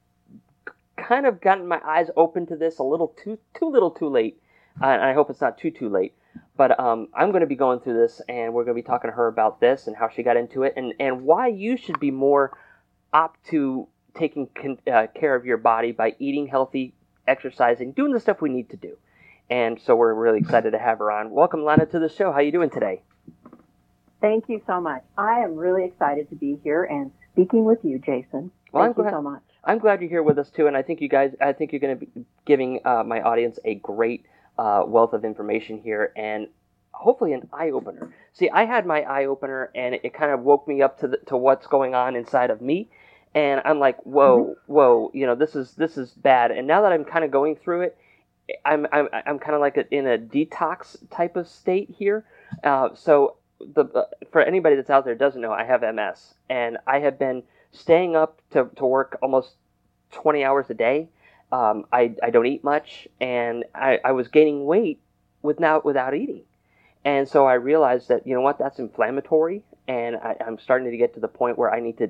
kind 0.97 1.25
of 1.25 1.39
gotten 1.39 1.69
my 1.69 1.79
eyes 1.85 2.09
open 2.17 2.45
to 2.47 2.57
this 2.57 2.77
a 2.79 2.83
little 2.83 3.15
too 3.23 3.39
too 3.57 3.69
little 3.69 3.91
too 3.91 4.09
late. 4.09 4.41
Uh, 4.81 4.87
and 4.87 5.03
I 5.03 5.13
hope 5.13 5.29
it's 5.29 5.39
not 5.39 5.57
too 5.57 5.71
too 5.71 5.87
late. 5.87 6.15
But 6.57 6.77
um, 6.81 7.07
I'm 7.13 7.31
going 7.31 7.39
to 7.39 7.47
be 7.47 7.55
going 7.55 7.79
through 7.79 7.97
this, 7.97 8.21
and 8.27 8.53
we're 8.53 8.65
going 8.65 8.75
to 8.75 8.83
be 8.83 8.85
talking 8.85 9.09
to 9.09 9.15
her 9.15 9.27
about 9.27 9.61
this 9.61 9.87
and 9.87 9.95
how 9.95 10.09
she 10.09 10.21
got 10.21 10.35
into 10.35 10.63
it, 10.63 10.73
and 10.75 10.93
and 10.99 11.21
why 11.21 11.47
you 11.47 11.77
should 11.77 12.01
be 12.01 12.11
more 12.11 12.57
opt 13.13 13.45
to 13.51 13.87
taking 14.17 14.47
con- 14.55 14.79
uh, 14.91 15.07
care 15.13 15.35
of 15.35 15.45
your 15.45 15.57
body 15.57 15.91
by 15.91 16.15
eating 16.19 16.47
healthy, 16.47 16.93
exercising, 17.27 17.91
doing 17.91 18.11
the 18.11 18.19
stuff 18.19 18.41
we 18.41 18.49
need 18.49 18.69
to 18.69 18.77
do. 18.77 18.97
And 19.49 19.79
so 19.79 19.95
we're 19.95 20.13
really 20.13 20.39
excited 20.39 20.71
to 20.71 20.79
have 20.79 20.99
her 20.99 21.11
on. 21.11 21.31
Welcome, 21.31 21.63
Lana, 21.63 21.85
to 21.87 21.99
the 21.99 22.09
show. 22.09 22.31
How 22.31 22.39
are 22.39 22.41
you 22.41 22.51
doing 22.51 22.69
today? 22.69 23.01
Thank 24.19 24.49
you 24.49 24.61
so 24.67 24.81
much. 24.81 25.03
I 25.17 25.39
am 25.39 25.55
really 25.55 25.85
excited 25.85 26.29
to 26.29 26.35
be 26.35 26.59
here 26.63 26.83
and 26.83 27.11
speaking 27.33 27.63
with 27.63 27.79
you, 27.83 27.99
Jason. 27.99 28.51
Well, 28.71 28.83
I'm 28.83 28.93
Thank 28.93 29.05
you 29.05 29.11
so 29.11 29.21
much. 29.21 29.41
I'm 29.63 29.79
glad 29.79 30.01
you're 30.01 30.09
here 30.09 30.23
with 30.23 30.39
us 30.39 30.49
too, 30.49 30.67
and 30.67 30.75
I 30.75 30.81
think 30.81 31.01
you 31.01 31.09
guys, 31.09 31.35
I 31.41 31.53
think 31.53 31.71
you're 31.71 31.81
going 31.81 31.99
to 31.99 32.05
be 32.05 32.25
giving 32.45 32.79
uh, 32.85 33.03
my 33.03 33.21
audience 33.21 33.59
a 33.65 33.75
great 33.75 34.25
uh, 34.57 34.83
wealth 34.87 35.13
of 35.13 35.23
information 35.23 35.81
here, 35.81 36.13
and 36.15 36.47
hopefully 36.91 37.33
an 37.33 37.47
eye 37.53 37.69
opener. 37.69 38.13
See, 38.33 38.49
I 38.49 38.65
had 38.65 38.85
my 38.85 39.01
eye 39.01 39.25
opener, 39.25 39.69
and 39.75 39.95
it, 39.95 40.13
kind 40.13 40.31
of 40.31 40.41
woke 40.41 40.67
me 40.67 40.81
up 40.81 40.99
to 40.99 41.09
the, 41.09 41.17
to 41.27 41.37
what's 41.37 41.67
going 41.67 41.95
on 41.95 42.15
inside 42.15 42.49
of 42.49 42.61
me, 42.61 42.89
and 43.37 43.61
I'm 43.65 43.77
like, 43.77 44.03
whoa, 44.03 44.55
whoa, 44.65 45.11
you 45.13 45.27
know, 45.27 45.35
this 45.35 45.55
is 45.55 45.75
this 45.75 45.95
is 45.95 46.09
bad. 46.09 46.49
And 46.49 46.65
now 46.65 46.81
that 46.81 46.91
I'm 46.91 47.05
kind 47.05 47.23
of 47.23 47.29
going 47.29 47.55
through 47.55 47.81
it, 47.81 47.97
I'm 48.65 48.87
I'm 48.91 49.09
I'm 49.13 49.37
kind 49.37 49.53
of 49.53 49.61
like 49.61 49.77
a, 49.77 49.87
in 49.93 50.07
a 50.07 50.17
detox 50.17 50.97
type 51.11 51.35
of 51.35 51.47
state 51.47 51.93
here. 51.95 52.25
Uh, 52.63 52.89
so 52.95 53.35
the 53.59 53.85
uh, 53.93 54.05
for 54.31 54.41
anybody 54.41 54.75
that's 54.75 54.89
out 54.89 55.05
there 55.05 55.13
doesn't 55.13 55.39
know, 55.39 55.51
I 55.51 55.65
have 55.65 55.81
MS, 55.83 56.33
and 56.49 56.79
I 56.87 56.97
have 56.97 57.19
been 57.19 57.43
staying 57.71 58.15
up 58.15 58.41
to, 58.53 58.71
to 58.75 58.85
work 58.87 59.19
almost 59.21 59.53
20 60.13 60.43
hours 60.43 60.65
a 60.71 60.73
day. 60.73 61.07
Um, 61.51 61.85
I, 61.93 62.15
I 62.23 62.31
don't 62.31 62.47
eat 62.47 62.63
much, 62.63 63.07
and 63.21 63.65
I, 63.75 63.99
I 64.03 64.13
was 64.13 64.29
gaining 64.29 64.65
weight 64.65 64.99
without 65.43 65.85
without 65.85 66.15
eating, 66.15 66.41
and 67.05 67.29
so 67.29 67.45
I 67.45 67.53
realized 67.53 68.07
that 68.07 68.25
you 68.25 68.33
know 68.33 68.41
what 68.41 68.57
that's 68.57 68.79
inflammatory, 68.79 69.61
and 69.87 70.15
I, 70.15 70.37
I'm 70.43 70.57
starting 70.57 70.89
to 70.89 70.97
get 70.97 71.13
to 71.13 71.19
the 71.19 71.27
point 71.27 71.59
where 71.59 71.71
I 71.71 71.79
need 71.81 71.99
to, 71.99 72.09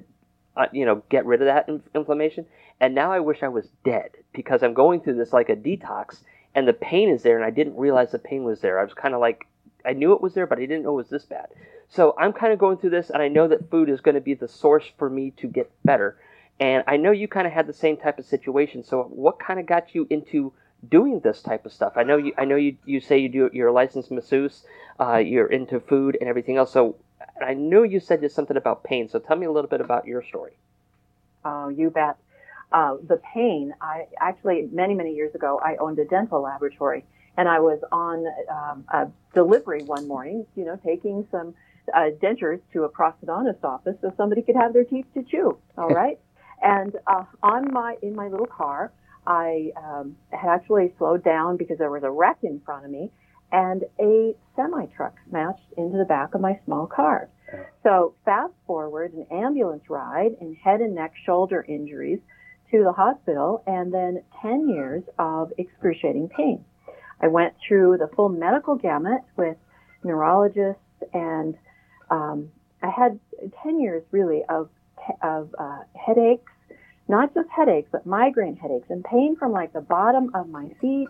uh, 0.57 0.67
you 0.71 0.85
know, 0.85 1.03
get 1.09 1.25
rid 1.25 1.41
of 1.41 1.45
that 1.45 1.69
in- 1.69 1.83
inflammation. 1.93 2.45
And 2.79 2.93
now 2.95 3.11
I 3.11 3.19
wish 3.19 3.43
I 3.43 3.47
was 3.47 3.69
dead 3.83 4.11
because 4.33 4.63
I'm 4.63 4.73
going 4.73 5.01
through 5.01 5.15
this 5.15 5.33
like 5.33 5.49
a 5.49 5.55
detox, 5.55 6.21
and 6.55 6.67
the 6.67 6.73
pain 6.73 7.09
is 7.09 7.23
there, 7.23 7.35
and 7.35 7.45
I 7.45 7.51
didn't 7.51 7.77
realize 7.77 8.11
the 8.11 8.19
pain 8.19 8.43
was 8.43 8.61
there. 8.61 8.79
I 8.79 8.83
was 8.83 8.93
kind 8.93 9.13
of 9.13 9.21
like 9.21 9.47
I 9.85 9.93
knew 9.93 10.13
it 10.13 10.21
was 10.21 10.33
there, 10.33 10.47
but 10.47 10.57
I 10.57 10.61
didn't 10.61 10.83
know 10.83 10.91
it 10.91 11.03
was 11.03 11.09
this 11.09 11.25
bad. 11.25 11.47
So 11.89 12.13
I'm 12.17 12.33
kind 12.33 12.51
of 12.51 12.59
going 12.59 12.77
through 12.77 12.89
this, 12.89 13.09
and 13.09 13.21
I 13.21 13.29
know 13.29 13.47
that 13.47 13.69
food 13.69 13.89
is 13.89 14.01
going 14.01 14.15
to 14.15 14.21
be 14.21 14.33
the 14.33 14.47
source 14.47 14.85
for 14.97 15.09
me 15.09 15.31
to 15.37 15.47
get 15.47 15.71
better. 15.85 16.17
And 16.59 16.83
I 16.87 16.97
know 16.97 17.11
you 17.11 17.27
kind 17.27 17.47
of 17.47 17.53
had 17.53 17.67
the 17.67 17.73
same 17.73 17.97
type 17.97 18.19
of 18.19 18.25
situation. 18.25 18.83
So 18.83 19.03
what 19.03 19.39
kind 19.39 19.59
of 19.59 19.65
got 19.65 19.93
you 19.93 20.07
into 20.09 20.53
doing 20.89 21.19
this 21.21 21.41
type 21.41 21.65
of 21.65 21.71
stuff? 21.71 21.93
I 21.95 22.03
know 22.03 22.17
you. 22.17 22.33
I 22.37 22.45
know 22.45 22.55
you. 22.55 22.77
You 22.85 22.99
say 22.99 23.19
you 23.19 23.29
do. 23.29 23.49
You're 23.53 23.69
a 23.69 23.73
licensed 23.73 24.11
masseuse. 24.11 24.63
Uh, 24.99 25.17
you're 25.17 25.47
into 25.47 25.79
food 25.79 26.17
and 26.19 26.27
everything 26.27 26.57
else. 26.57 26.73
So 26.73 26.95
I 27.41 27.53
know 27.53 27.83
you 27.83 27.99
said 27.99 28.21
just 28.21 28.35
something 28.35 28.57
about 28.57 28.83
pain. 28.83 29.09
So 29.09 29.19
tell 29.19 29.37
me 29.37 29.45
a 29.45 29.51
little 29.51 29.69
bit 29.69 29.81
about 29.81 30.07
your 30.07 30.23
story. 30.23 30.53
Oh, 31.45 31.69
you 31.69 31.89
bet. 31.89 32.17
Uh, 32.71 32.97
the 33.07 33.21
pain, 33.33 33.73
I 33.81 34.07
actually, 34.19 34.67
many, 34.71 34.93
many 34.93 35.13
years 35.13 35.33
ago, 35.35 35.59
I 35.63 35.77
owned 35.77 35.99
a 35.99 36.05
dental 36.05 36.41
laboratory 36.41 37.05
and 37.37 37.47
I 37.47 37.59
was 37.59 37.79
on 37.91 38.25
um, 38.49 38.85
a 38.89 39.07
delivery 39.33 39.83
one 39.83 40.07
morning, 40.07 40.45
you 40.55 40.65
know, 40.65 40.77
taking 40.85 41.27
some 41.31 41.53
uh, 41.93 42.09
dentures 42.21 42.59
to 42.73 42.83
a 42.83 42.89
prosthodontist 42.89 43.63
office 43.63 43.95
so 44.01 44.11
somebody 44.17 44.41
could 44.41 44.55
have 44.55 44.73
their 44.73 44.83
teeth 44.83 45.05
to 45.13 45.23
chew. 45.23 45.57
All 45.77 45.89
right. 45.89 46.19
and 46.61 46.95
uh, 47.05 47.23
on 47.43 47.71
my, 47.71 47.95
in 48.01 48.15
my 48.15 48.27
little 48.27 48.47
car, 48.47 48.91
I 49.25 49.71
um, 49.77 50.15
had 50.31 50.49
actually 50.49 50.93
slowed 50.97 51.23
down 51.23 51.57
because 51.57 51.77
there 51.77 51.91
was 51.91 52.03
a 52.03 52.11
wreck 52.11 52.37
in 52.43 52.61
front 52.65 52.85
of 52.85 52.91
me 52.91 53.11
and 53.51 53.83
a 53.99 54.35
semi 54.55 54.85
truck 54.95 55.15
smashed 55.29 55.71
into 55.77 55.97
the 55.97 56.05
back 56.05 56.35
of 56.35 56.41
my 56.41 56.59
small 56.65 56.87
car. 56.87 57.29
So 57.83 58.13
fast 58.25 58.53
forward 58.65 59.13
an 59.13 59.27
ambulance 59.31 59.83
ride 59.89 60.31
and 60.41 60.55
head 60.57 60.81
and 60.81 60.95
neck 60.95 61.13
shoulder 61.25 61.65
injuries 61.67 62.19
to 62.71 62.83
the 62.83 62.91
hospital 62.91 63.63
and 63.65 63.93
then 63.93 64.23
10 64.41 64.67
years 64.67 65.03
of 65.17 65.53
excruciating 65.57 66.29
pain. 66.29 66.65
I 67.21 67.27
went 67.27 67.53
through 67.65 67.97
the 67.97 68.09
full 68.15 68.29
medical 68.29 68.75
gamut 68.75 69.21
with 69.37 69.55
neurologists 70.03 70.81
and 71.13 71.55
um, 72.11 72.49
I 72.83 72.89
had 72.89 73.19
10 73.63 73.79
years 73.79 74.03
really 74.11 74.41
of, 74.49 74.69
of 75.23 75.55
uh, 75.57 75.79
headaches, 75.95 76.51
not 77.07 77.33
just 77.33 77.47
headaches, 77.49 77.87
but 77.91 78.05
migraine 78.05 78.57
headaches 78.57 78.87
and 78.89 79.03
pain 79.03 79.37
from 79.37 79.53
like 79.53 79.71
the 79.71 79.81
bottom 79.81 80.31
of 80.35 80.49
my 80.49 80.69
feet 80.81 81.07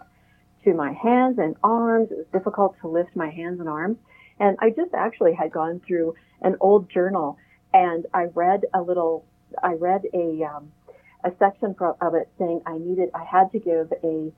to 0.68 0.74
my 0.74 0.92
hands 0.92 1.40
and 1.40 1.56
arms. 1.64 2.12
It 2.12 2.18
was 2.18 2.28
difficult 2.34 2.76
to 2.82 2.90
lift 2.90 3.16
my 3.16 3.30
hands 3.30 3.60
and 3.60 3.70
arms. 3.70 3.98
And 4.40 4.58
I 4.60 4.70
just 4.70 4.94
actually 4.94 5.34
had 5.34 5.52
gone 5.52 5.82
through 5.88 6.16
an 6.42 6.58
old 6.60 6.90
journal 6.90 7.38
and 7.74 8.06
I 8.14 8.26
read 8.36 8.66
a 8.74 8.82
little, 8.82 9.26
I 9.64 9.74
read 9.74 10.04
a, 10.14 10.44
um, 10.44 10.72
a 11.24 11.32
section 11.40 11.76
of 11.80 12.16
it 12.16 12.30
saying 12.38 12.62
I 12.66 12.78
needed, 12.78 13.10
I 13.16 13.24
had 13.24 13.52
to 13.54 13.60
give 13.60 13.92
a 14.04 14.32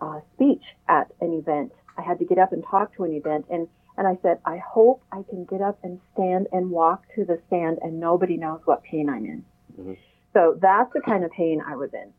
uh, 0.00 0.20
speech 0.34 0.62
at 0.88 1.12
an 1.20 1.32
event. 1.32 1.72
I 1.98 2.02
had 2.02 2.18
to 2.20 2.24
get 2.24 2.38
up 2.38 2.52
and 2.52 2.64
talk 2.64 2.94
to 2.96 3.04
an 3.04 3.12
event. 3.12 3.46
And, 3.50 3.68
and 3.96 4.06
I 4.06 4.18
said, 4.22 4.38
I 4.44 4.58
hope 4.58 5.02
I 5.10 5.22
can 5.28 5.44
get 5.44 5.60
up 5.60 5.78
and 5.82 6.00
stand 6.14 6.46
and 6.52 6.70
walk 6.70 7.02
to 7.16 7.24
the 7.24 7.40
stand 7.48 7.78
and 7.82 7.98
nobody 7.98 8.36
knows 8.36 8.60
what 8.64 8.84
pain 8.84 9.08
I'm 9.08 9.26
in. 9.26 9.44
So 10.32 10.58
that's 10.60 10.92
the 10.94 11.00
kind 11.00 11.24
of 11.24 11.32
pain 11.32 11.60
I 11.66 11.74
was 11.76 11.90
in. 11.92 12.12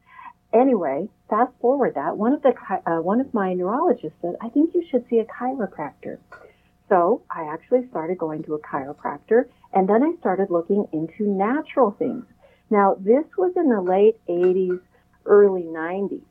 Anyway, 0.53 1.10
fast 1.29 1.51
forward 1.60 1.95
that 1.95 2.15
one 2.15 2.31
of 2.31 2.41
the 2.43 2.53
uh, 2.86 3.01
one 3.01 3.19
of 3.19 3.33
my 3.33 3.53
neurologists 3.53 4.17
said, 4.22 4.36
"I 4.39 4.50
think 4.50 4.75
you 4.75 4.86
should 4.89 5.07
see 5.10 5.17
a 5.19 5.25
chiropractor." 5.25 6.19
So 6.89 7.24
I 7.31 7.45
actually 7.45 7.88
started 7.88 8.19
going 8.19 8.43
to 8.43 8.53
a 8.53 8.60
chiropractor, 8.60 9.45
and 9.74 9.89
then 9.89 10.03
I 10.03 10.13
started 10.19 10.51
looking 10.51 10.88
into 10.91 11.27
natural 11.27 11.91
things. 11.91 12.25
Now 12.69 12.95
this 13.00 13.25
was 13.36 13.53
in 13.55 13.69
the 13.69 13.81
late 13.81 14.19
'80s, 14.27 14.79
early 15.25 15.63
'90s, 15.63 16.22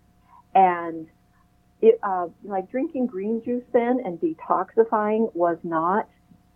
and 0.55 1.09
it, 1.81 1.99
uh, 2.05 2.29
like 2.45 2.71
drinking 2.71 3.07
green 3.07 3.43
juice 3.45 3.65
then 3.73 4.01
and 4.05 4.21
detoxifying 4.21 5.35
was 5.35 5.59
not 5.65 6.09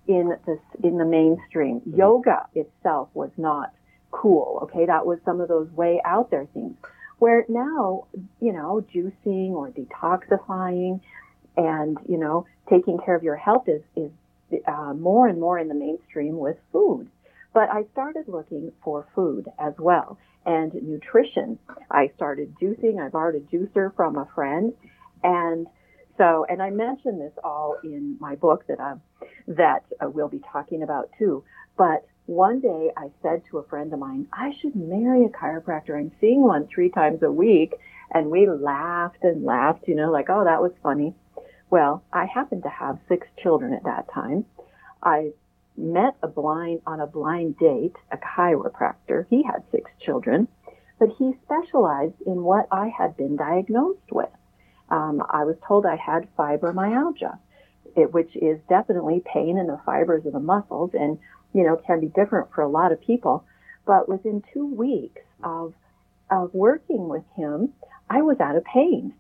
in 0.07 0.37
the 0.47 0.59
in 0.85 0.99
the 0.99 1.05
mainstream. 1.05 1.83
Yoga 1.85 2.47
itself 2.55 3.09
was 3.13 3.31
not 3.37 3.73
cool. 4.13 4.61
Okay, 4.63 4.87
that 4.87 5.05
was 5.05 5.19
some 5.25 5.41
of 5.41 5.49
those 5.49 5.69
way 5.73 6.01
out 6.05 6.31
there 6.31 6.47
things. 6.55 6.77
Where 7.19 7.45
now, 7.49 8.07
you 8.41 8.53
know, 8.53 8.85
juicing 8.95 9.51
or 9.51 9.71
detoxifying 9.71 11.01
and, 11.57 11.99
you 12.09 12.19
know, 12.19 12.47
taking 12.69 12.99
care 12.99 13.15
of 13.15 13.23
your 13.23 13.37
health 13.37 13.69
is, 13.69 13.83
is 13.97 14.11
uh, 14.67 14.93
more 14.93 15.27
and 15.27 15.41
more 15.41 15.59
in 15.59 15.69
the 15.69 15.75
mainstream 15.75 16.39
with 16.39 16.57
food. 16.73 17.09
But 17.55 17.71
I 17.71 17.85
started 17.93 18.29
looking 18.29 18.73
for 18.85 19.07
food 19.15 19.47
as 19.59 19.73
well 19.79 20.19
and 20.45 20.73
nutrition. 20.75 21.59
I 21.91 22.11
started 22.17 22.55
juicing. 22.61 23.05
I 23.05 23.09
borrowed 23.09 23.35
a 23.35 23.41
juicer 23.41 23.95
from 23.97 24.17
a 24.17 24.29
friend. 24.35 24.73
And 25.25 25.67
so, 26.19 26.47
and 26.49 26.63
I 26.63 26.71
mentioned 26.71 27.21
this 27.21 27.33
all 27.43 27.77
in 27.83 28.17
my 28.21 28.37
book 28.37 28.65
that, 28.69 28.79
um, 28.79 29.01
that 29.49 29.85
uh, 30.01 30.09
we'll 30.09 30.29
be 30.29 30.43
talking 30.53 30.83
about 30.83 31.11
too. 31.19 31.45
But 31.77 32.07
one 32.27 32.61
day 32.61 32.91
I 32.97 33.11
said 33.23 33.43
to 33.51 33.59
a 33.59 33.67
friend 33.67 33.93
of 33.93 33.99
mine, 33.99 34.27
I 34.33 34.53
should 34.61 34.75
marry 34.75 35.25
a 35.25 35.29
chiropractor. 35.29 35.99
I'm 35.99 36.13
seeing 36.21 36.43
one 36.43 36.67
three 36.67 36.91
times 36.91 37.23
a 37.23 37.31
week. 37.31 37.75
And 38.13 38.31
we 38.31 38.49
laughed 38.49 39.23
and 39.23 39.45
laughed, 39.45 39.89
you 39.89 39.95
know, 39.95 40.11
like, 40.11 40.31
oh, 40.31 40.45
that 40.45 40.63
was 40.63 40.73
funny. 40.83 41.15
Well, 41.71 42.05
I 42.13 42.27
happened 42.27 42.63
to 42.63 42.69
have 42.69 42.99
six 43.09 43.27
children 43.43 43.73
at 43.73 43.85
that 43.85 44.13
time. 44.13 44.45
I 45.03 45.33
met 45.77 46.17
a 46.23 46.29
blind, 46.29 46.83
on 46.87 47.01
a 47.01 47.07
blind 47.07 47.59
date, 47.59 47.97
a 48.11 48.17
chiropractor. 48.17 49.27
He 49.29 49.43
had 49.43 49.63
six 49.73 49.91
children, 50.01 50.49
but 50.99 51.09
he 51.19 51.33
specialized 51.45 52.21
in 52.25 52.43
what 52.43 52.67
I 52.71 52.89
had 52.89 53.17
been 53.17 53.37
diagnosed 53.37 54.13
with. 54.13 54.31
Um, 54.89 55.23
I 55.29 55.45
was 55.45 55.57
told 55.67 55.85
I 55.85 55.97
had 55.97 56.29
fibromyalgia, 56.37 57.39
it, 57.97 58.13
which 58.13 58.37
is 58.37 58.61
definitely 58.69 59.23
pain 59.25 59.59
in 59.59 59.67
the 59.67 59.81
fibers 59.85 60.25
of 60.27 60.33
the 60.33 60.41
muscles 60.41 60.91
and 60.95 61.19
you 61.53 61.65
know, 61.65 61.77
can 61.77 62.01
be 62.01 62.09
different 62.09 62.53
for 62.55 62.63
a 62.63 62.69
lot 62.69 62.93
of 62.93 63.01
people. 63.01 63.45
But 63.87 64.09
within 64.09 64.43
two 64.53 64.67
weeks 64.67 65.23
of, 65.43 65.75
of 66.31 66.53
working 66.53 67.09
with 67.09 67.25
him, 67.35 67.73
I 68.11 68.23
was 68.23 68.41
out 68.41 68.57
of 68.57 68.65
pain. 68.65 69.15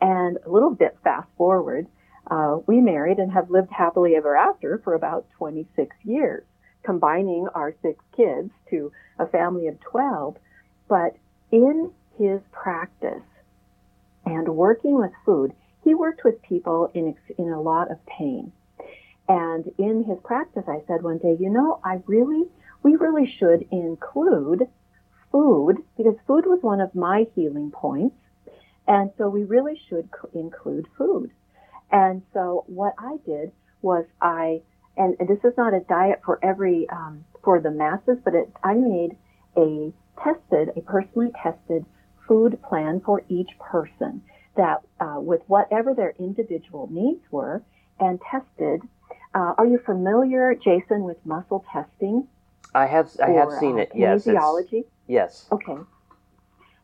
And 0.00 0.38
a 0.44 0.50
little 0.50 0.70
bit 0.70 0.96
fast 1.04 1.28
forward, 1.36 1.86
uh, 2.30 2.58
we 2.66 2.80
married 2.80 3.18
and 3.18 3.32
have 3.32 3.50
lived 3.50 3.70
happily 3.70 4.16
ever 4.16 4.36
after 4.36 4.80
for 4.82 4.94
about 4.94 5.26
26 5.38 5.94
years, 6.04 6.44
combining 6.82 7.46
our 7.54 7.74
six 7.82 8.04
kids 8.16 8.50
to 8.70 8.92
a 9.18 9.26
family 9.26 9.66
of 9.68 9.80
12. 9.80 10.36
But 10.88 11.16
in 11.50 11.92
his 12.18 12.40
practice 12.50 13.22
and 14.24 14.48
working 14.56 14.98
with 14.98 15.12
food, 15.24 15.52
he 15.84 15.94
worked 15.94 16.24
with 16.24 16.42
people 16.42 16.90
in, 16.94 17.14
in 17.38 17.48
a 17.48 17.60
lot 17.60 17.90
of 17.90 18.04
pain. 18.06 18.52
And 19.28 19.70
in 19.78 20.04
his 20.04 20.18
practice, 20.24 20.64
I 20.68 20.82
said 20.86 21.02
one 21.02 21.18
day, 21.18 21.36
you 21.38 21.50
know, 21.50 21.80
I 21.84 22.00
really, 22.06 22.44
we 22.82 22.96
really 22.96 23.32
should 23.38 23.66
include 23.70 24.68
food 25.30 25.78
because 25.96 26.16
food 26.26 26.44
was 26.46 26.58
one 26.62 26.80
of 26.80 26.94
my 26.94 27.26
healing 27.34 27.70
points. 27.70 28.16
And 28.86 29.10
so 29.16 29.28
we 29.28 29.44
really 29.44 29.80
should 29.88 30.08
include 30.34 30.86
food. 30.98 31.30
And 31.90 32.22
so 32.32 32.64
what 32.66 32.94
I 32.98 33.18
did 33.24 33.52
was 33.80 34.04
I, 34.20 34.62
and, 34.96 35.16
and 35.20 35.28
this 35.28 35.38
is 35.44 35.56
not 35.56 35.72
a 35.72 35.80
diet 35.80 36.20
for 36.24 36.38
every, 36.42 36.88
um, 36.90 37.24
for 37.44 37.60
the 37.60 37.70
masses, 37.70 38.18
but 38.24 38.34
it, 38.34 38.50
I 38.64 38.74
made 38.74 39.16
a 39.56 39.92
tested, 40.22 40.70
a 40.76 40.80
personally 40.80 41.30
tested 41.42 41.86
food 42.26 42.60
plan 42.62 43.00
for 43.04 43.22
each 43.28 43.50
person 43.58 44.22
that, 44.56 44.82
uh, 45.00 45.20
with 45.20 45.42
whatever 45.46 45.94
their 45.94 46.14
individual 46.18 46.88
needs 46.90 47.22
were 47.30 47.62
and 48.00 48.20
tested 48.30 48.82
uh, 49.34 49.54
are 49.58 49.66
you 49.66 49.78
familiar, 49.78 50.54
Jason, 50.54 51.04
with 51.04 51.24
muscle 51.24 51.64
testing? 51.72 52.26
I 52.74 52.86
have 52.86 53.10
I 53.22 53.30
have 53.30 53.48
or, 53.48 53.60
seen 53.60 53.78
uh, 53.78 53.82
it. 53.82 53.92
Yes. 53.94 54.24
Kinesiology? 54.24 54.84
Yes. 55.06 55.46
Okay. 55.52 55.76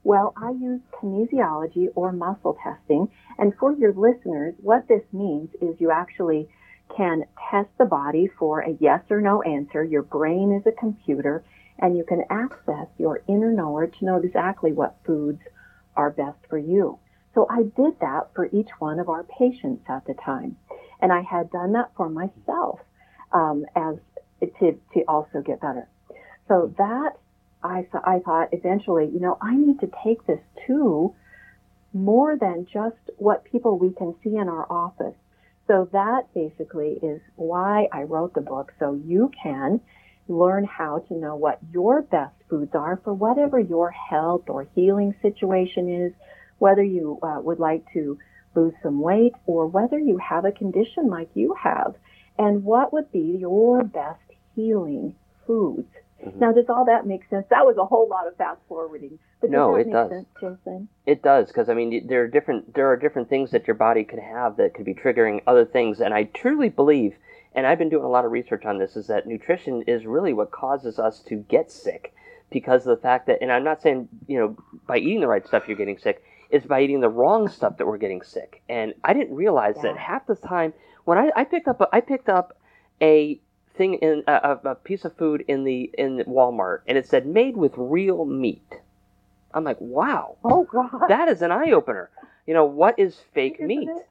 Well, 0.04 0.32
I 0.36 0.50
use 0.50 0.80
kinesiology 0.92 1.88
or 1.94 2.12
muscle 2.12 2.56
testing. 2.62 3.10
And 3.38 3.54
for 3.58 3.72
your 3.72 3.92
listeners, 3.92 4.54
what 4.62 4.88
this 4.88 5.02
means 5.12 5.50
is 5.60 5.80
you 5.80 5.90
actually 5.90 6.48
can 6.96 7.24
test 7.50 7.68
the 7.78 7.84
body 7.84 8.30
for 8.38 8.60
a 8.60 8.76
yes 8.80 9.02
or 9.10 9.20
no 9.20 9.42
answer. 9.42 9.84
Your 9.84 10.02
brain 10.02 10.52
is 10.52 10.66
a 10.66 10.72
computer 10.72 11.44
and 11.78 11.96
you 11.96 12.04
can 12.04 12.24
access 12.30 12.86
your 12.98 13.22
inner 13.28 13.52
knower 13.52 13.86
to 13.86 14.04
know 14.04 14.16
exactly 14.16 14.72
what 14.72 14.96
foods 15.04 15.42
are 15.96 16.10
best 16.10 16.38
for 16.48 16.58
you. 16.58 16.98
So 17.34 17.46
I 17.50 17.64
did 17.64 18.00
that 18.00 18.30
for 18.34 18.48
each 18.52 18.70
one 18.78 18.98
of 18.98 19.08
our 19.08 19.24
patients 19.24 19.84
at 19.88 20.06
the 20.06 20.14
time. 20.14 20.56
And 21.00 21.12
I 21.12 21.22
had 21.22 21.50
done 21.50 21.72
that 21.72 21.90
for 21.96 22.08
myself 22.08 22.80
um, 23.32 23.64
as 23.76 23.96
to, 24.40 24.78
to 24.94 25.00
also 25.06 25.42
get 25.44 25.60
better. 25.60 25.88
So 26.48 26.74
that 26.78 27.16
I, 27.62 27.86
I 28.04 28.20
thought 28.20 28.48
eventually, 28.52 29.10
you 29.12 29.20
know, 29.20 29.36
I 29.40 29.54
need 29.56 29.80
to 29.80 29.90
take 30.04 30.26
this 30.26 30.40
to 30.66 31.14
more 31.92 32.36
than 32.36 32.66
just 32.72 32.96
what 33.16 33.44
people 33.44 33.78
we 33.78 33.92
can 33.92 34.14
see 34.22 34.36
in 34.36 34.48
our 34.48 34.70
office. 34.70 35.16
So 35.66 35.88
that 35.92 36.32
basically 36.34 36.98
is 37.02 37.20
why 37.36 37.88
I 37.92 38.02
wrote 38.02 38.34
the 38.34 38.40
book. 38.40 38.72
So 38.78 38.94
you 39.04 39.30
can 39.42 39.80
learn 40.28 40.64
how 40.64 41.04
to 41.08 41.14
know 41.14 41.36
what 41.36 41.58
your 41.72 42.02
best 42.02 42.34
foods 42.48 42.74
are 42.74 43.00
for 43.02 43.12
whatever 43.12 43.58
your 43.58 43.90
health 43.90 44.44
or 44.48 44.66
healing 44.74 45.14
situation 45.20 46.06
is, 46.06 46.12
whether 46.58 46.82
you 46.82 47.18
uh, 47.22 47.40
would 47.40 47.58
like 47.58 47.84
to 47.92 48.18
lose 48.58 48.74
some 48.82 49.00
weight 49.00 49.32
or 49.46 49.66
whether 49.66 49.98
you 49.98 50.18
have 50.18 50.44
a 50.44 50.52
condition 50.52 51.08
like 51.08 51.28
you 51.34 51.54
have 51.62 51.94
and 52.38 52.64
what 52.64 52.92
would 52.92 53.10
be 53.12 53.36
your 53.40 53.82
best 53.84 54.20
healing 54.54 55.14
foods. 55.46 55.88
Mm-hmm. 56.24 56.40
Now, 56.40 56.52
does 56.52 56.64
all 56.68 56.84
that 56.86 57.06
make 57.06 57.28
sense? 57.30 57.46
That 57.50 57.64
was 57.64 57.76
a 57.78 57.84
whole 57.84 58.08
lot 58.08 58.26
of 58.26 58.36
fast 58.36 58.60
forwarding. 58.68 59.18
But 59.40 59.48
does 59.48 59.52
No, 59.52 59.74
that 59.74 59.80
it 59.86 59.92
does. 59.92 60.10
sense, 60.10 60.26
Jason? 60.40 60.88
It 61.06 61.22
does 61.22 61.46
because 61.46 61.68
I 61.68 61.74
mean 61.74 62.06
there 62.08 62.22
are 62.22 62.28
different 62.28 62.74
there 62.74 62.90
are 62.90 62.96
different 62.96 63.28
things 63.28 63.52
that 63.52 63.66
your 63.68 63.76
body 63.76 64.02
could 64.04 64.18
have 64.18 64.56
that 64.56 64.74
could 64.74 64.84
be 64.84 64.94
triggering 64.94 65.42
other 65.46 65.64
things, 65.64 66.00
and 66.00 66.12
I 66.12 66.24
truly 66.24 66.68
believe, 66.70 67.14
and 67.54 67.66
I've 67.66 67.78
been 67.78 67.88
doing 67.88 68.04
a 68.04 68.08
lot 68.08 68.24
of 68.24 68.32
research 68.32 68.64
on 68.64 68.78
this, 68.78 68.96
is 68.96 69.06
that 69.06 69.26
nutrition 69.28 69.82
is 69.82 70.06
really 70.06 70.32
what 70.32 70.50
causes 70.50 70.98
us 70.98 71.20
to 71.28 71.36
get 71.36 71.70
sick 71.70 72.12
because 72.50 72.84
of 72.86 72.96
the 72.96 73.02
fact 73.02 73.26
that, 73.28 73.38
and 73.40 73.52
I'm 73.52 73.62
not 73.64 73.80
saying 73.80 74.08
you 74.26 74.38
know 74.40 74.56
by 74.88 74.98
eating 74.98 75.20
the 75.20 75.28
right 75.28 75.46
stuff 75.46 75.68
you're 75.68 75.76
getting 75.76 75.98
sick, 75.98 76.24
it's 76.50 76.66
by 76.66 76.80
eating 76.82 77.00
the 77.00 77.08
wrong 77.08 77.48
stuff 77.48 77.76
that 77.78 77.86
we're 77.86 77.98
getting 77.98 78.22
sick, 78.22 78.62
and 78.68 78.94
I 79.04 79.12
didn't 79.12 79.34
realize 79.34 79.76
that 79.82 79.96
half 79.96 80.26
the 80.26 80.34
time 80.36 80.72
when 81.04 81.18
I, 81.18 81.30
I 81.36 81.44
picked 81.44 81.68
up 81.68 81.80
a, 81.80 81.88
I 81.92 82.00
picked 82.00 82.28
up 82.28 82.56
a 83.02 83.40
thing 83.74 83.94
in 83.94 84.24
a, 84.26 84.32
a 84.64 84.70
a 84.70 84.74
piece 84.74 85.04
of 85.04 85.16
food 85.16 85.44
in 85.48 85.64
the 85.64 85.90
in 85.98 86.18
Walmart, 86.26 86.80
and 86.86 86.98
it 86.98 87.06
said 87.06 87.26
made 87.26 87.56
with 87.56 87.72
real 87.76 88.24
meat. 88.24 88.80
I'm 89.54 89.64
like, 89.64 89.78
wow 89.80 90.36
Oh, 90.44 90.64
God. 90.64 91.08
that 91.08 91.28
is 91.28 91.42
an 91.42 91.50
eye 91.52 91.70
opener. 91.72 92.10
You 92.46 92.54
know, 92.54 92.64
what 92.66 92.98
is 92.98 93.16
fake 93.34 93.60
meat? 93.60 93.88
it? 93.88 94.08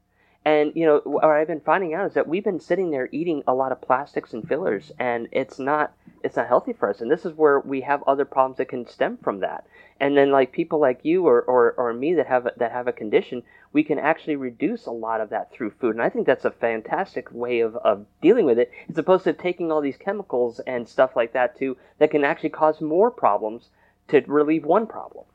And 0.48 0.72
you 0.76 0.86
know, 0.86 1.02
what 1.04 1.26
I've 1.26 1.48
been 1.48 1.60
finding 1.60 1.94
out 1.94 2.08
is 2.08 2.14
that 2.14 2.26
we've 2.26 2.46
been 2.46 2.62
sitting 2.62 2.90
there 2.90 3.10
eating 3.12 3.44
a 3.48 3.54
lot 3.54 3.74
of 3.74 3.82
plastics 3.82 4.32
and 4.32 4.48
fillers, 4.48 4.94
and 4.98 5.28
it's 5.34 5.60
not 5.60 5.92
it's 6.24 6.38
not 6.38 6.48
healthy 6.48 6.72
for 6.72 6.90
us. 6.90 7.02
And 7.02 7.12
this 7.12 7.26
is 7.26 7.34
where 7.34 7.60
we 7.60 7.82
have 7.82 8.02
other 8.04 8.24
problems 8.24 8.56
that 8.60 8.70
can 8.70 8.88
stem 8.88 9.18
from 9.18 9.42
that. 9.42 9.68
And 10.00 10.16
then, 10.16 10.32
like 10.32 10.54
people 10.54 10.80
like 10.80 11.04
you 11.04 11.28
or, 11.28 11.42
or, 11.42 11.74
or 11.74 11.94
me 11.94 12.14
that 12.14 12.28
have 12.28 12.48
that 12.56 12.72
have 12.72 12.88
a 12.88 12.94
condition, 12.94 13.44
we 13.74 13.84
can 13.84 14.00
actually 14.00 14.38
reduce 14.38 14.86
a 14.86 14.92
lot 14.92 15.20
of 15.20 15.32
that 15.32 15.52
through 15.52 15.72
food. 15.72 15.96
And 15.96 16.02
I 16.02 16.08
think 16.08 16.26
that's 16.26 16.46
a 16.46 16.52
fantastic 16.52 17.28
way 17.34 17.60
of, 17.60 17.76
of 17.76 18.06
dealing 18.22 18.46
with 18.46 18.58
it, 18.58 18.72
as 18.88 18.98
opposed 18.98 19.26
to 19.26 19.34
taking 19.34 19.70
all 19.70 19.82
these 19.82 19.98
chemicals 19.98 20.62
and 20.62 20.88
stuff 20.88 21.18
like 21.18 21.34
that 21.34 21.58
too, 21.58 21.76
that 22.00 22.12
can 22.12 22.24
actually 22.24 22.52
cause 22.52 22.80
more 22.80 23.12
problems 23.12 23.68
to 24.08 24.22
relieve 24.28 24.64
one 24.64 24.88
problem. 24.88 25.26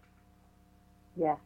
Yes. 1.18 1.36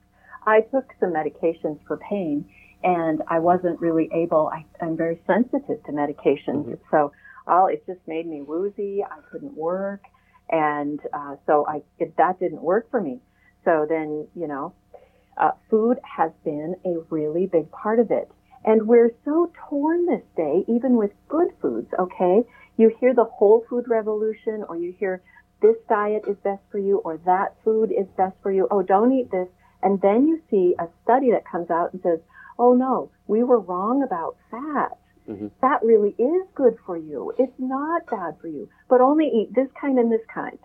I 0.47 0.61
took 0.61 0.95
some 1.01 1.13
medications 1.13 1.81
for 1.85 1.97
pain 1.97 2.45
and 2.83 3.23
I 3.29 3.39
wasn't 3.39 3.81
really 3.81 4.09
able, 4.13 4.51
I, 4.53 4.65
I'm 4.85 4.97
very 4.97 5.21
sensitive 5.27 5.83
to 5.85 5.93
medications. 5.93 6.79
So 6.91 7.13
all, 7.47 7.67
it 7.67 7.85
just 7.87 8.01
made 8.07 8.27
me 8.27 8.43
woozy. 8.43 9.03
I 9.05 9.19
couldn't 9.31 9.57
work. 9.57 10.03
And, 10.49 11.01
uh, 11.13 11.37
so 11.47 11.67
I, 11.67 11.83
it, 11.99 12.17
that 12.17 12.39
didn't 12.39 12.63
work 12.63 12.91
for 12.91 13.01
me. 13.01 13.21
So 13.65 13.87
then, 13.89 14.29
you 14.35 14.47
know, 14.47 14.75
uh, 15.37 15.51
food 15.71 15.99
has 16.03 16.31
been 16.45 16.77
a 16.85 16.99
really 17.11 17.47
big 17.47 17.71
part 17.71 17.99
of 17.99 18.11
it. 18.11 18.31
And 18.65 18.87
we're 18.89 19.13
so 19.25 19.53
torn 19.69 20.07
this 20.07 20.23
day, 20.37 20.65
even 20.69 20.97
with 20.97 21.13
good 21.29 21.49
foods, 21.61 21.89
okay? 21.99 22.43
You 22.77 22.93
hear 23.01 23.15
the 23.15 23.25
whole 23.25 23.65
food 23.69 23.87
revolution 23.89 24.65
or 24.69 24.77
you 24.77 24.95
hear 24.99 25.23
this 25.63 25.77
diet 25.89 26.25
is 26.29 26.37
best 26.43 26.63
for 26.71 26.79
you 26.79 26.99
or 26.99 27.19
that 27.25 27.55
food 27.65 27.91
is 27.91 28.07
best 28.17 28.37
for 28.43 28.51
you. 28.53 28.67
Oh, 28.71 28.83
don't 28.83 29.13
eat 29.13 29.31
this. 29.31 29.49
And 29.83 30.01
then 30.01 30.27
you 30.27 30.43
see 30.51 30.75
a 30.79 30.89
study 31.05 31.31
that 31.31 31.49
comes 31.51 31.71
out 31.71 31.93
and 31.93 32.03
says, 32.03 32.19
oh 32.59 32.75
no, 32.75 33.11
we 33.27 33.43
were 33.43 33.59
wrong 33.61 34.03
about 34.03 34.37
fat. 34.51 34.97
Mhm. 35.29 35.51
Fat 35.61 35.83
really 35.85 36.11
is 36.19 36.47
good 36.55 36.79
for 36.87 36.97
you. 36.97 37.33
It's 37.39 37.59
not 37.59 38.07
bad 38.07 38.39
for 38.41 38.49
you, 38.49 38.69
but 38.89 39.01
only 39.01 39.27
eat 39.29 39.55
this 39.55 39.69
kind 39.81 39.99
and 39.99 40.11
this 40.11 40.25
kind. 40.33 40.59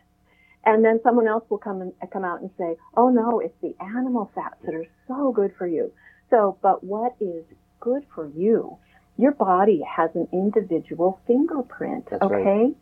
And 0.63 0.85
then 0.85 0.99
someone 1.01 1.27
else 1.27 1.43
will 1.49 1.57
come 1.57 1.81
and 1.81 1.93
come 2.11 2.23
out 2.23 2.41
and 2.41 2.51
say, 2.57 2.77
oh 2.95 3.09
no, 3.09 3.39
it's 3.39 3.57
the 3.61 3.75
animal 3.79 4.29
fats 4.35 4.57
that 4.63 4.75
are 4.75 4.85
so 5.07 5.31
good 5.31 5.55
for 5.57 5.65
you. 5.65 5.91
So, 6.29 6.57
but 6.61 6.83
what 6.83 7.15
is 7.19 7.43
good 7.79 8.05
for 8.13 8.27
you? 8.27 8.77
Your 9.17 9.31
body 9.31 9.81
has 9.81 10.11
an 10.15 10.27
individual 10.31 11.19
fingerprint, 11.25 12.05
That's 12.11 12.21
right. 12.21 12.41
okay? 12.41 12.75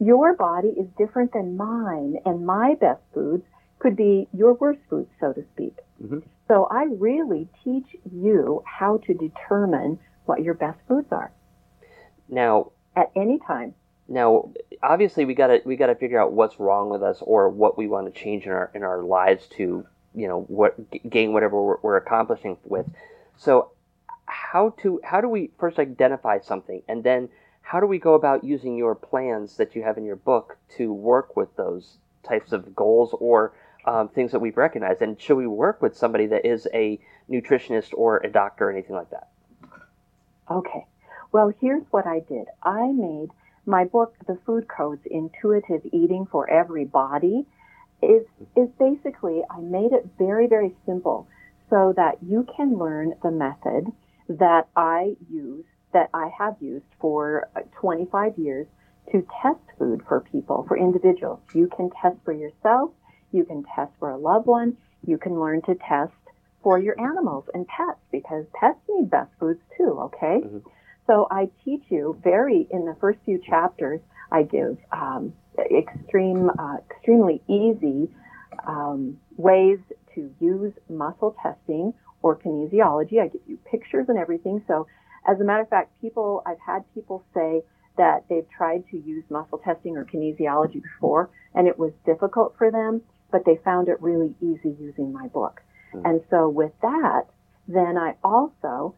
Your 0.00 0.34
body 0.34 0.68
is 0.68 0.86
different 0.98 1.32
than 1.32 1.56
mine, 1.56 2.16
and 2.24 2.46
my 2.46 2.74
best 2.80 3.02
foods 3.12 3.44
could 3.78 3.96
be 3.96 4.26
your 4.32 4.54
worst 4.54 4.80
foods, 4.88 5.10
so 5.20 5.32
to 5.34 5.44
speak. 5.54 5.76
Mhm. 6.02 6.22
So 6.48 6.66
I 6.70 6.84
really 6.84 7.48
teach 7.64 7.96
you 8.12 8.62
how 8.66 8.98
to 8.98 9.14
determine 9.14 9.98
what 10.26 10.42
your 10.42 10.54
best 10.54 10.78
foods 10.88 11.08
are 11.12 11.32
Now, 12.28 12.72
at 12.96 13.10
any 13.16 13.38
time. 13.38 13.74
Now, 14.08 14.52
obviously, 14.82 15.24
we 15.24 15.34
gotta 15.34 15.62
we 15.64 15.76
gotta 15.76 15.94
figure 15.96 16.20
out 16.20 16.32
what's 16.32 16.60
wrong 16.60 16.90
with 16.90 17.02
us 17.02 17.18
or 17.22 17.48
what 17.48 17.76
we 17.78 17.88
want 17.88 18.12
to 18.12 18.20
change 18.20 18.46
in 18.46 18.52
our 18.52 18.70
in 18.74 18.82
our 18.84 19.02
lives 19.02 19.46
to 19.58 19.86
you 20.14 20.28
know 20.28 20.42
what 20.42 20.76
g- 20.92 21.00
gain 21.08 21.32
whatever 21.32 21.60
we're, 21.62 21.76
we're 21.82 21.96
accomplishing 21.96 22.58
with. 22.64 22.86
So, 23.36 23.72
how 24.26 24.70
to 24.82 25.00
how 25.04 25.20
do 25.20 25.28
we 25.28 25.50
first 25.58 25.78
identify 25.78 26.38
something 26.40 26.82
and 26.88 27.02
then 27.04 27.28
how 27.62 27.80
do 27.80 27.86
we 27.86 27.98
go 27.98 28.14
about 28.14 28.44
using 28.44 28.76
your 28.76 28.94
plans 28.94 29.56
that 29.56 29.74
you 29.74 29.82
have 29.82 29.98
in 29.98 30.04
your 30.04 30.16
book 30.16 30.56
to 30.76 30.92
work 30.92 31.36
with 31.36 31.54
those 31.56 31.98
types 32.22 32.52
of 32.52 32.76
goals 32.76 33.14
or 33.18 33.52
um, 33.86 34.08
things 34.08 34.32
that 34.32 34.40
we've 34.40 34.56
recognized? 34.56 35.02
And 35.02 35.20
should 35.20 35.36
we 35.36 35.46
work 35.46 35.82
with 35.82 35.96
somebody 35.96 36.26
that 36.26 36.46
is 36.46 36.66
a 36.74 36.98
nutritionist 37.30 37.92
or 37.94 38.18
a 38.18 38.30
doctor 38.30 38.68
or 38.68 38.72
anything 38.72 38.96
like 38.96 39.10
that? 39.10 39.28
Okay. 40.50 40.86
Well, 41.32 41.52
here's 41.60 41.84
what 41.90 42.06
I 42.06 42.20
did. 42.20 42.46
I 42.62 42.92
made 42.92 43.30
my 43.66 43.84
book, 43.84 44.14
The 44.26 44.38
Food 44.46 44.68
Codes 44.68 45.02
Intuitive 45.10 45.82
Eating 45.92 46.26
for 46.30 46.48
Every 46.48 46.84
Body, 46.84 47.46
is, 48.02 48.24
is 48.56 48.68
basically, 48.78 49.42
I 49.50 49.60
made 49.60 49.92
it 49.92 50.08
very, 50.18 50.46
very 50.46 50.74
simple 50.84 51.26
so 51.68 51.92
that 51.96 52.22
you 52.22 52.46
can 52.56 52.78
learn 52.78 53.14
the 53.22 53.30
method 53.30 53.92
that 54.28 54.68
I 54.76 55.16
use, 55.30 55.64
that 55.92 56.10
I 56.14 56.30
have 56.38 56.56
used 56.60 56.86
for 57.00 57.48
uh, 57.56 57.60
25 57.80 58.38
years 58.38 58.66
to 59.12 59.26
test 59.42 59.60
food 59.78 60.02
for 60.06 60.20
people, 60.20 60.64
for 60.68 60.76
individuals. 60.76 61.40
You 61.54 61.68
can 61.68 61.90
test 62.02 62.16
for 62.24 62.32
yourself. 62.32 62.90
You 63.36 63.44
can 63.44 63.64
test 63.74 63.92
for 63.98 64.10
a 64.10 64.16
loved 64.16 64.46
one. 64.46 64.76
You 65.06 65.18
can 65.18 65.38
learn 65.38 65.60
to 65.62 65.74
test 65.74 66.12
for 66.62 66.78
your 66.78 66.98
animals 66.98 67.44
and 67.52 67.66
pets 67.68 68.00
because 68.10 68.46
pets 68.58 68.78
need 68.88 69.10
best 69.10 69.30
foods 69.38 69.60
too, 69.76 69.98
okay? 70.00 70.40
So 71.06 71.28
I 71.30 71.50
teach 71.64 71.84
you 71.88 72.18
very, 72.24 72.66
in 72.70 72.86
the 72.86 72.96
first 73.00 73.18
few 73.24 73.38
chapters, 73.38 74.00
I 74.32 74.42
give 74.42 74.78
um, 74.90 75.34
extreme, 75.58 76.50
uh, 76.58 76.78
extremely 76.90 77.42
easy 77.46 78.08
um, 78.66 79.18
ways 79.36 79.78
to 80.14 80.30
use 80.40 80.72
muscle 80.88 81.36
testing 81.42 81.92
or 82.22 82.36
kinesiology. 82.36 83.20
I 83.20 83.28
give 83.28 83.42
you 83.46 83.58
pictures 83.70 84.06
and 84.08 84.18
everything. 84.18 84.64
So 84.66 84.86
as 85.28 85.38
a 85.40 85.44
matter 85.44 85.62
of 85.62 85.68
fact, 85.68 85.92
people, 86.00 86.42
I've 86.46 86.58
had 86.66 86.82
people 86.94 87.22
say 87.34 87.62
that 87.98 88.24
they've 88.28 88.48
tried 88.56 88.84
to 88.90 88.96
use 88.96 89.24
muscle 89.30 89.58
testing 89.58 89.96
or 89.96 90.04
kinesiology 90.04 90.82
before 90.82 91.30
and 91.54 91.68
it 91.68 91.78
was 91.78 91.92
difficult 92.04 92.54
for 92.58 92.70
them, 92.70 93.02
but 93.30 93.44
they 93.44 93.58
found 93.64 93.88
it 93.88 94.00
really 94.00 94.34
easy 94.40 94.74
using 94.80 95.12
my 95.12 95.28
book. 95.28 95.60
And 96.04 96.20
so 96.30 96.48
with 96.48 96.72
that, 96.82 97.22
then 97.68 97.96
I 97.96 98.14
also 98.22 98.94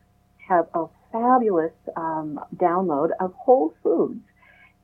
have 0.48 0.66
a 0.74 0.86
fabulous 1.12 1.72
um, 1.96 2.40
download 2.56 3.10
of 3.20 3.32
whole 3.34 3.74
foods. 3.82 4.20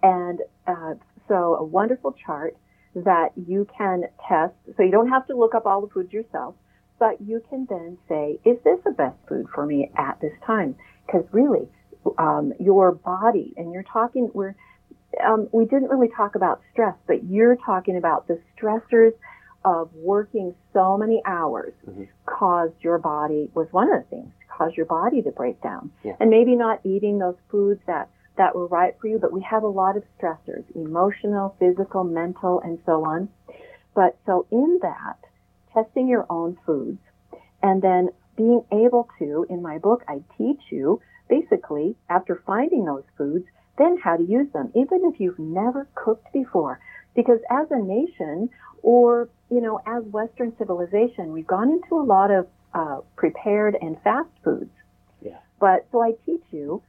And 0.03 0.41
uh, 0.67 0.95
so 1.29 1.57
a 1.57 1.65
wonderful 1.65 2.15
chart 2.25 2.57
that 2.95 3.31
you 3.35 3.67
can 3.77 4.05
test. 4.29 4.55
So 4.77 4.83
you 4.83 4.91
don't 4.91 5.09
have 5.09 5.27
to 5.27 5.37
look 5.37 5.55
up 5.55 5.67
all 5.67 5.81
the 5.81 5.89
foods 5.89 6.13
yourself, 6.13 6.55
but 6.99 7.21
you 7.21 7.43
can 7.49 7.67
then 7.69 7.99
say, 8.09 8.39
is 8.45 8.57
this 8.65 8.79
the 8.85 8.93
best 8.93 9.17
food 9.29 9.47
for 9.55 9.67
me 9.67 9.91
at 9.97 10.21
this 10.21 10.33
time? 10.47 10.77
Because 11.07 11.25
really, 11.33 11.69
um, 12.19 12.53
your 12.61 12.93
body, 12.93 13.53
and 13.57 13.73
you're 13.73 13.83
talking, 13.83 14.31
we're, 14.33 14.55
um, 15.27 15.49
we 15.53 15.65
didn't 15.65 15.89
really 15.89 16.11
talk 16.15 16.35
about 16.35 16.61
stress, 16.73 16.95
but 17.07 17.25
you're 17.25 17.57
talking 17.57 17.97
about 17.97 18.29
the 18.29 18.41
stressors 18.57 19.13
of 19.64 19.90
working 19.94 20.55
so 20.72 20.96
many 20.96 21.22
hours 21.24 21.72
mm-hmm. 21.88 22.05
caused 22.27 22.74
your 22.81 22.98
body 22.98 23.50
was 23.55 23.66
one 23.70 23.92
of 23.92 24.03
the 24.03 24.09
things 24.09 24.33
caused 24.57 24.77
your 24.77 24.87
body 24.87 25.20
to 25.22 25.31
break 25.31 25.61
down. 25.62 25.90
Yeah. 26.05 26.12
and 26.20 26.31
maybe 26.31 26.55
not 26.55 26.81
eating 26.85 27.18
those 27.18 27.37
foods 27.50 27.81
that 27.87 28.09
that 28.37 28.55
were 28.55 28.66
right 28.66 28.94
for 29.00 29.09
you 29.09 29.18
but 29.18 29.33
we 29.33 29.42
have 29.42 29.62
a 29.62 29.68
lot 29.68 29.96
of 29.96 30.05
stressors 30.18 30.64
emotional 30.74 31.57
physical 31.59 32.05
mental 32.05 32.61
and 32.61 32.79
so 32.87 33.05
on. 33.05 33.29
But 33.94 34.16
so 34.27 34.46
in 34.50 34.81
that 34.83 35.18
testing 35.72 36.09
your 36.09 36.27
own 36.31 36.57
foods 36.66 36.98
and 37.62 37.83
then 37.83 38.11
being 38.37 38.62
able 38.72 39.09
to 39.18 39.46
in 39.48 39.62
my 39.62 39.79
book 39.79 40.03
i 40.09 40.20
teach 40.38 40.61
you 40.70 41.00
basically 41.29 41.96
after 42.09 42.42
finding 42.46 42.85
those 42.85 43.05
foods 43.16 43.46
then 43.79 43.98
how 44.03 44.16
to 44.16 44.22
use 44.22 44.50
them 44.53 44.70
even 44.74 45.11
if 45.12 45.20
you've 45.20 45.38
never 45.38 45.88
cooked 45.94 46.33
before 46.33 46.81
because 47.14 47.38
as 47.50 47.66
a 47.70 47.79
nation 47.79 48.48
or 48.83 49.29
you 49.50 49.61
know 49.61 49.81
as 49.87 50.03
western 50.05 50.53
civilization 50.59 51.33
we've 51.33 51.46
gone 51.46 51.70
into 51.70 51.94
a 51.96 52.05
lot 52.05 52.31
of 52.31 52.46
uh, 52.74 52.98
prepared 53.16 53.77
and 53.81 54.00
fast 54.03 54.29
foods 54.42 54.70
Yeah. 55.22 55.38
but 55.61 55.87
so 55.92 56.03
i 56.03 56.12
teach 56.27 56.42
you 56.50 56.83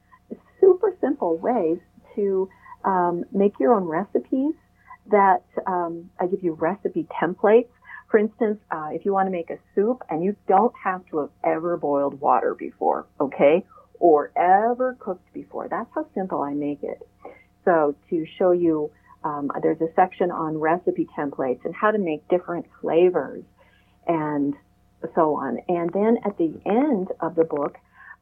super 0.59 0.95
simple 1.01 1.37
ways 1.37 1.79
to 2.15 2.49
um, 2.83 3.25
make 3.31 3.59
your 3.59 3.73
own 3.73 3.83
recipes 3.85 4.55
that 5.11 5.43
um, 5.67 6.09
i 6.19 6.25
give 6.27 6.43
you 6.43 6.53
recipe 6.53 7.07
templates 7.21 7.69
for 8.09 8.17
instance 8.17 8.59
uh, 8.71 8.89
if 8.91 9.05
you 9.05 9.13
want 9.13 9.27
to 9.27 9.31
make 9.31 9.49
a 9.49 9.57
soup 9.73 10.01
and 10.09 10.23
you 10.23 10.35
don't 10.47 10.73
have 10.83 11.05
to 11.07 11.19
have 11.19 11.29
ever 11.43 11.77
boiled 11.77 12.19
water 12.19 12.55
before 12.55 13.05
okay 13.19 13.63
or 13.99 14.31
ever 14.35 14.95
cooked 14.99 15.31
before. 15.33 15.67
That's 15.69 15.89
how 15.95 16.05
simple 16.13 16.41
I 16.41 16.53
make 16.53 16.83
it. 16.83 17.07
So 17.63 17.95
to 18.09 18.25
show 18.37 18.51
you, 18.51 18.91
um, 19.25 19.51
there's 19.61 19.81
a 19.81 19.91
section 19.95 20.31
on 20.31 20.57
recipe 20.57 21.07
templates 21.17 21.65
and 21.65 21.73
how 21.75 21.91
to 21.91 21.97
make 21.97 22.25
different 22.29 22.65
flavors 22.79 23.43
and 24.07 24.53
so 25.15 25.35
on. 25.35 25.57
And 25.67 25.91
then 25.91 26.19
at 26.23 26.37
the 26.37 26.53
end 26.65 27.09
of 27.19 27.35
the 27.35 27.43
book, 27.43 27.75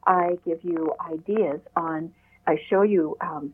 I 0.06 0.38
give 0.44 0.64
you 0.64 0.94
ideas 1.00 1.60
on, 1.76 2.12
I 2.46 2.56
show 2.68 2.82
you 2.82 3.16
um, 3.20 3.52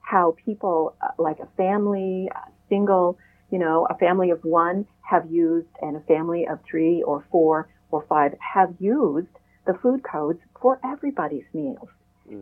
how 0.00 0.36
people, 0.44 0.96
uh, 1.02 1.08
like 1.18 1.38
a 1.38 1.48
family, 1.56 2.28
a 2.34 2.50
single, 2.68 3.18
you 3.50 3.58
know, 3.58 3.86
a 3.88 3.96
family 3.98 4.30
of 4.30 4.42
one 4.42 4.86
have 5.02 5.30
used, 5.30 5.68
and 5.82 5.96
a 5.96 6.00
family 6.00 6.46
of 6.48 6.58
three 6.68 7.02
or 7.02 7.24
four 7.30 7.68
or 7.90 8.04
five 8.08 8.34
have 8.40 8.74
used 8.80 9.28
the 9.66 9.74
food 9.82 10.02
codes 10.02 10.40
for 10.60 10.80
everybody's 10.84 11.44
meals. 11.52 11.88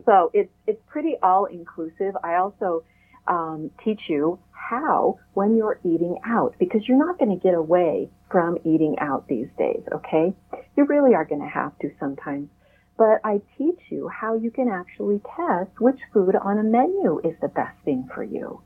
So 0.05 0.31
it's 0.33 0.49
it's 0.65 0.81
pretty 0.87 1.15
all 1.21 1.45
inclusive. 1.45 2.17
I 2.23 2.35
also 2.35 2.83
um, 3.27 3.71
teach 3.83 4.01
you 4.07 4.39
how 4.51 5.19
when 5.33 5.55
you're 5.55 5.79
eating 5.83 6.17
out 6.25 6.55
because 6.59 6.87
you're 6.87 6.97
not 6.97 7.19
going 7.19 7.37
to 7.37 7.43
get 7.43 7.53
away 7.53 8.09
from 8.31 8.57
eating 8.63 8.95
out 8.99 9.27
these 9.27 9.47
days. 9.57 9.83
Okay, 9.93 10.33
you 10.75 10.85
really 10.85 11.13
are 11.13 11.25
going 11.25 11.41
to 11.41 11.47
have 11.47 11.77
to 11.79 11.91
sometimes. 11.99 12.49
But 12.97 13.19
I 13.23 13.41
teach 13.57 13.79
you 13.89 14.07
how 14.07 14.35
you 14.35 14.51
can 14.51 14.69
actually 14.69 15.21
test 15.35 15.71
which 15.79 15.99
food 16.13 16.35
on 16.35 16.57
a 16.57 16.63
menu 16.63 17.19
is 17.23 17.35
the 17.41 17.49
best 17.49 17.77
thing 17.83 18.07
for 18.13 18.23
you. 18.23 18.61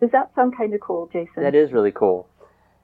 Does 0.00 0.10
that 0.12 0.30
sound 0.34 0.56
kind 0.56 0.72
of 0.72 0.80
cool, 0.80 1.08
Jason? 1.12 1.42
That 1.42 1.54
is 1.54 1.72
really 1.72 1.90
cool. 1.90 2.28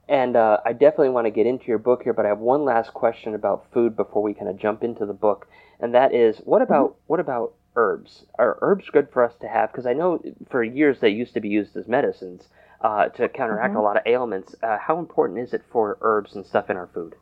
And 0.09 0.35
uh, 0.35 0.57
I 0.65 0.73
definitely 0.73 1.09
want 1.09 1.27
to 1.27 1.31
get 1.31 1.45
into 1.45 1.65
your 1.67 1.77
book 1.77 2.01
here, 2.03 2.13
but 2.13 2.25
I 2.25 2.29
have 2.29 2.39
one 2.39 2.65
last 2.65 2.93
question 2.93 3.33
about 3.33 3.67
food 3.73 3.95
before 3.95 4.21
we 4.21 4.33
kind 4.33 4.49
of 4.49 4.57
jump 4.57 4.83
into 4.83 5.05
the 5.05 5.13
book, 5.13 5.47
and 5.79 5.93
that 5.93 6.13
is, 6.13 6.37
what 6.43 6.61
about 6.61 6.97
what 7.07 7.21
about 7.21 7.53
herbs? 7.75 8.25
Are 8.37 8.57
herbs 8.61 8.89
good 8.89 9.09
for 9.11 9.23
us 9.23 9.35
to 9.41 9.47
have? 9.47 9.71
Because 9.71 9.85
I 9.85 9.93
know 9.93 10.21
for 10.49 10.63
years 10.63 10.99
they 10.99 11.09
used 11.09 11.33
to 11.35 11.41
be 11.41 11.49
used 11.49 11.75
as 11.77 11.87
medicines 11.87 12.47
uh, 12.81 13.09
to 13.09 13.29
counteract 13.29 13.75
Mhm. 13.75 13.79
a 13.79 13.81
lot 13.81 13.97
of 13.97 14.03
ailments. 14.05 14.55
Uh, 14.61 14.77
how 14.77 14.99
important 14.99 15.39
is 15.39 15.53
it 15.53 15.63
for 15.71 15.97
herbs 16.01 16.35
and 16.35 16.45
stuff 16.45 16.69
in 16.69 16.77
our 16.77 16.87
food? 16.87 17.15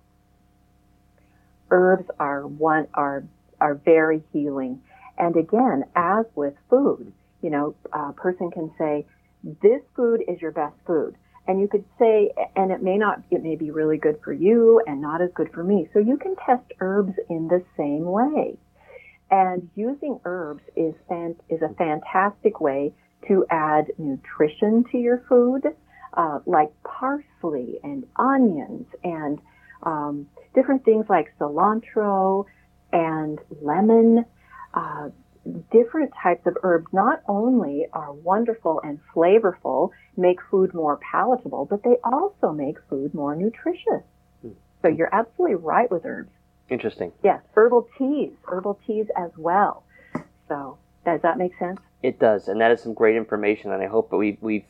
herbs 1.72 2.10
are 2.20 2.46
one 2.48 2.88
are 2.94 3.24
are 3.60 3.76
very 3.76 4.24
healing. 4.34 4.82
And 5.18 5.36
again, 5.36 5.86
as 5.96 6.26
with 6.36 6.56
food, 6.70 7.14
you 7.42 7.50
know, 7.50 7.76
a 7.94 8.14
person 8.14 8.52
can 8.52 8.72
say, 8.78 9.06
"This 9.44 9.82
food 9.96 10.24
is 10.28 10.42
your 10.42 10.52
best 10.52 10.76
food," 10.86 11.16
and 11.48 11.60
you 11.60 11.68
could 11.68 11.86
say, 12.00 12.32
and 12.56 12.72
it 12.72 12.82
may 12.82 12.98
not, 12.98 13.22
it 13.30 13.44
may 13.44 13.56
be 13.56 13.72
really 13.72 13.98
good 13.98 14.20
for 14.22 14.34
you 14.34 14.82
and 14.88 15.02
not 15.02 15.22
as 15.22 15.32
good 15.34 15.52
for 15.52 15.64
me. 15.64 15.90
So 15.94 16.00
you 16.00 16.18
can 16.18 16.36
test 16.38 16.72
herbs 16.80 17.14
in 17.30 17.48
the 17.48 17.64
same 17.78 18.06
way. 18.06 18.58
And 19.32 19.70
using 19.76 20.20
herbs 20.26 20.62
is 20.76 20.94
fan, 21.08 21.36
is 21.50 21.62
a 21.62 21.74
fantastic 21.76 22.60
way 22.60 22.94
to 23.30 23.46
add 23.50 23.86
nutrition 23.98 24.84
to 24.92 24.98
your 24.98 25.24
food, 25.30 25.64
uh, 26.16 26.40
like 26.46 26.70
parsley 26.84 27.80
and 27.82 28.06
onions 28.18 28.88
and 29.04 29.40
um, 29.84 30.28
different 30.54 30.84
things 30.84 31.06
like 31.10 31.34
cilantro 31.40 32.46
and 32.92 33.40
lemon. 33.62 34.26
Uh, 34.74 35.10
different 35.72 36.12
types 36.22 36.46
of 36.46 36.58
herbs 36.64 36.88
not 36.92 37.24
only 37.28 37.88
are 37.94 38.12
wonderful 38.14 38.82
and 38.84 39.00
flavorful, 39.16 39.90
make 40.18 40.40
food 40.52 40.74
more 40.74 41.00
palatable, 41.10 41.66
but 41.66 41.82
they 41.84 41.96
also 42.04 42.52
make 42.52 42.76
food 42.90 43.14
more 43.14 43.36
nutritious. 43.36 44.04
So 44.82 44.88
you're 44.88 45.14
absolutely 45.14 45.56
right 45.56 45.90
with 45.90 46.06
herbs. 46.06 46.32
Interesting. 46.72 47.12
Yes, 47.22 47.42
herbal 47.54 47.90
teas, 47.98 48.32
herbal 48.46 48.80
teas 48.88 49.08
as 49.18 49.32
well. 49.38 49.84
So 50.48 50.78
does 51.06 51.22
that 51.22 51.38
make 51.38 51.52
sense? 51.60 51.82
It 52.02 52.18
does, 52.18 52.48
and 52.48 52.62
that 52.62 52.72
is 52.72 52.82
some 52.82 52.94
great 52.94 53.18
information, 53.18 53.74
and 53.74 53.84
I 53.84 53.88
hope 53.88 54.10
that 54.10 54.18
we, 54.18 54.38
we've, 54.40 54.64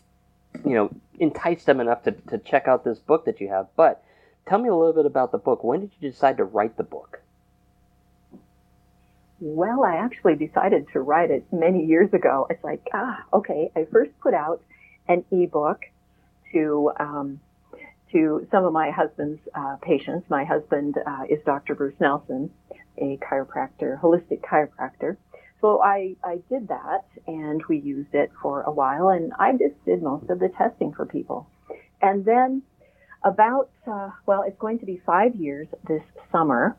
you 0.65 0.73
know, 0.73 0.89
enticed 1.19 1.67
them 1.67 1.79
enough 1.79 2.03
to, 2.03 2.11
to 2.11 2.39
check 2.39 2.67
out 2.67 2.83
this 2.83 2.97
book 2.97 3.25
that 3.25 3.39
you 3.39 3.49
have. 3.49 3.67
But 3.75 4.03
tell 4.49 4.57
me 4.57 4.67
a 4.67 4.75
little 4.75 4.93
bit 4.93 5.05
about 5.05 5.31
the 5.31 5.37
book. 5.37 5.63
When 5.63 5.81
did 5.81 5.91
you 5.99 6.09
decide 6.09 6.37
to 6.37 6.43
write 6.43 6.75
the 6.75 6.83
book? 6.83 7.21
Well, 9.39 9.83
I 9.83 9.95
actually 9.95 10.35
decided 10.35 10.87
to 10.93 11.01
write 11.01 11.29
it 11.29 11.45
many 11.51 11.85
years 11.85 12.11
ago. 12.13 12.47
It's 12.49 12.63
like, 12.63 12.87
ah, 12.93 13.23
okay. 13.31 13.71
I 13.75 13.85
first 13.85 14.11
put 14.21 14.33
out 14.33 14.61
an 15.07 15.23
ebook 15.31 15.81
to 16.51 16.91
um, 16.99 17.39
to 18.11 18.47
some 18.51 18.65
of 18.65 18.73
my 18.73 18.91
husband's 18.91 19.39
uh, 19.55 19.77
patients. 19.81 20.29
My 20.29 20.43
husband 20.43 20.95
uh, 21.05 21.23
is 21.29 21.39
Dr. 21.45 21.75
Bruce 21.75 21.95
Nelson, 21.99 22.49
a 22.97 23.17
chiropractor, 23.17 23.99
holistic 24.01 24.41
chiropractor. 24.41 25.17
So 25.61 25.81
I, 25.81 26.15
I 26.23 26.39
did 26.49 26.67
that 26.69 27.05
and 27.27 27.61
we 27.69 27.77
used 27.79 28.13
it 28.13 28.31
for 28.41 28.61
a 28.63 28.71
while 28.71 29.09
and 29.09 29.31
I 29.37 29.51
just 29.51 29.83
did 29.85 30.01
most 30.01 30.29
of 30.29 30.39
the 30.39 30.49
testing 30.49 30.91
for 30.93 31.05
people. 31.05 31.47
And 32.01 32.25
then 32.25 32.63
about, 33.23 33.69
uh, 33.85 34.09
well, 34.25 34.43
it's 34.47 34.57
going 34.57 34.79
to 34.79 34.85
be 34.85 35.01
five 35.05 35.35
years 35.35 35.67
this 35.87 36.01
summer, 36.31 36.75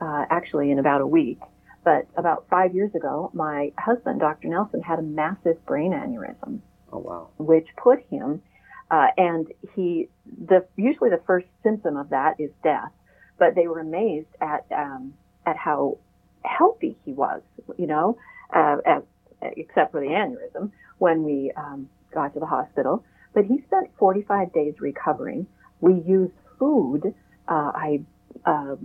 uh, 0.00 0.24
actually 0.30 0.70
in 0.70 0.78
about 0.78 1.00
a 1.00 1.06
week. 1.06 1.40
But 1.82 2.06
about 2.16 2.46
five 2.50 2.74
years 2.74 2.94
ago, 2.94 3.30
my 3.34 3.72
husband, 3.78 4.20
Dr. 4.20 4.48
Nelson, 4.48 4.82
had 4.82 4.98
a 4.98 5.02
massive 5.02 5.64
brain 5.66 5.92
aneurysm 5.92 6.60
Oh 6.92 6.98
wow. 6.98 7.28
which 7.38 7.66
put 7.76 8.00
him, 8.10 8.42
uh, 8.90 9.06
and 9.16 9.52
he, 9.74 10.08
the 10.46 10.66
usually 10.76 11.10
the 11.10 11.20
first 11.26 11.46
symptom 11.62 11.96
of 11.96 12.10
that 12.10 12.38
is 12.38 12.50
death, 12.62 12.92
but 13.38 13.54
they 13.54 13.66
were 13.66 13.80
amazed 13.80 14.28
at 14.40 14.66
um, 14.74 15.14
at 15.46 15.56
how 15.56 15.98
healthy 16.44 16.96
he 17.04 17.12
was, 17.12 17.42
you 17.78 17.86
know, 17.86 18.16
uh, 18.54 18.76
as, 18.84 19.02
except 19.42 19.92
for 19.92 20.00
the 20.00 20.06
aneurysm 20.06 20.70
when 20.98 21.24
we 21.24 21.50
um, 21.56 21.88
got 22.12 22.34
to 22.34 22.40
the 22.40 22.46
hospital. 22.46 23.04
But 23.32 23.46
he 23.46 23.62
spent 23.66 23.90
45 23.98 24.52
days 24.52 24.74
recovering. 24.78 25.46
We 25.80 25.94
used 25.94 26.34
food. 26.58 27.14
Uh, 27.48 27.72
I 27.74 28.00
uh, 28.44 28.76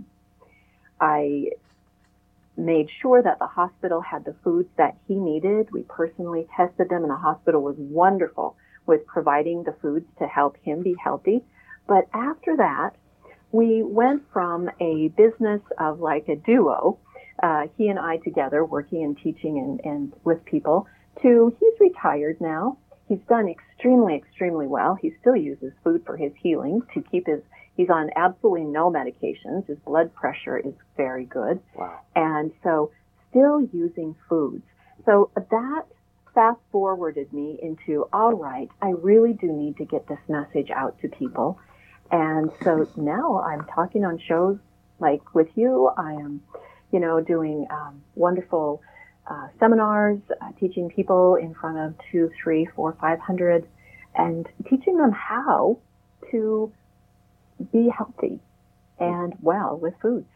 I 1.00 1.50
made 2.56 2.88
sure 3.00 3.22
that 3.22 3.38
the 3.38 3.46
hospital 3.46 4.00
had 4.00 4.24
the 4.24 4.34
foods 4.42 4.68
that 4.76 4.96
he 5.06 5.14
needed. 5.14 5.68
We 5.72 5.82
personally 5.82 6.46
tested 6.56 6.88
them, 6.88 7.02
and 7.02 7.10
the 7.10 7.16
hospital 7.16 7.62
was 7.62 7.76
wonderful 7.78 8.56
with 8.86 9.06
providing 9.06 9.62
the 9.64 9.74
foods 9.80 10.06
to 10.18 10.26
help 10.26 10.56
him 10.62 10.82
be 10.82 10.94
healthy. 11.02 11.44
But 11.86 12.08
after 12.12 12.56
that, 12.56 12.90
we 13.52 13.82
went 13.82 14.22
from 14.32 14.70
a 14.80 15.08
business 15.16 15.60
of 15.78 16.00
like 16.00 16.28
a 16.28 16.36
duo, 16.36 16.98
uh, 17.42 17.66
he 17.76 17.88
and 17.88 17.98
I 17.98 18.18
together 18.18 18.64
working 18.64 19.02
and 19.02 19.16
teaching 19.18 19.58
and, 19.58 19.80
and 19.84 20.12
with 20.24 20.44
people, 20.44 20.86
to 21.22 21.54
he's 21.58 21.80
retired 21.80 22.40
now. 22.40 22.78
He's 23.08 23.18
done 23.28 23.48
extremely, 23.48 24.14
extremely 24.14 24.68
well. 24.68 24.94
He 24.94 25.12
still 25.20 25.34
uses 25.34 25.72
food 25.82 26.04
for 26.06 26.16
his 26.16 26.32
healing 26.40 26.82
to 26.94 27.02
keep 27.02 27.26
his, 27.26 27.40
he's 27.76 27.90
on 27.90 28.10
absolutely 28.14 28.64
no 28.66 28.88
medications. 28.90 29.66
His 29.66 29.78
blood 29.84 30.14
pressure 30.14 30.58
is 30.58 30.74
very 30.96 31.24
good 31.24 31.60
Wow. 31.74 32.00
and 32.14 32.52
so 32.62 32.92
still 33.30 33.62
using 33.72 34.14
foods. 34.28 34.62
So 35.06 35.30
that 35.34 35.86
fast 36.34 36.60
forwarded 36.70 37.32
me 37.32 37.58
into 37.62 38.08
all 38.12 38.32
right, 38.32 38.68
I 38.80 38.90
really 38.90 39.32
do 39.32 39.52
need 39.52 39.76
to 39.78 39.84
get 39.84 40.06
this 40.08 40.18
message 40.28 40.70
out 40.70 41.00
to 41.00 41.08
people. 41.08 41.58
And 42.10 42.50
so 42.62 42.88
now 42.96 43.40
I'm 43.40 43.64
talking 43.66 44.04
on 44.04 44.18
shows 44.18 44.58
like 44.98 45.34
with 45.34 45.48
you. 45.54 45.90
I 45.96 46.12
am, 46.12 46.42
you 46.92 47.00
know, 47.00 47.20
doing 47.20 47.66
um, 47.70 48.02
wonderful 48.14 48.82
uh, 49.28 49.48
seminars, 49.58 50.18
uh, 50.40 50.50
teaching 50.58 50.90
people 50.90 51.36
in 51.36 51.54
front 51.54 51.78
of 51.78 51.94
two, 52.10 52.30
three, 52.42 52.66
four, 52.74 52.96
five 53.00 53.20
hundred, 53.20 53.66
and 54.14 54.48
teaching 54.68 54.96
them 54.96 55.12
how 55.12 55.78
to 56.30 56.72
be 57.72 57.88
healthy 57.88 58.40
and 58.98 59.34
well 59.40 59.76
with 59.76 59.94
foods. 60.02 60.28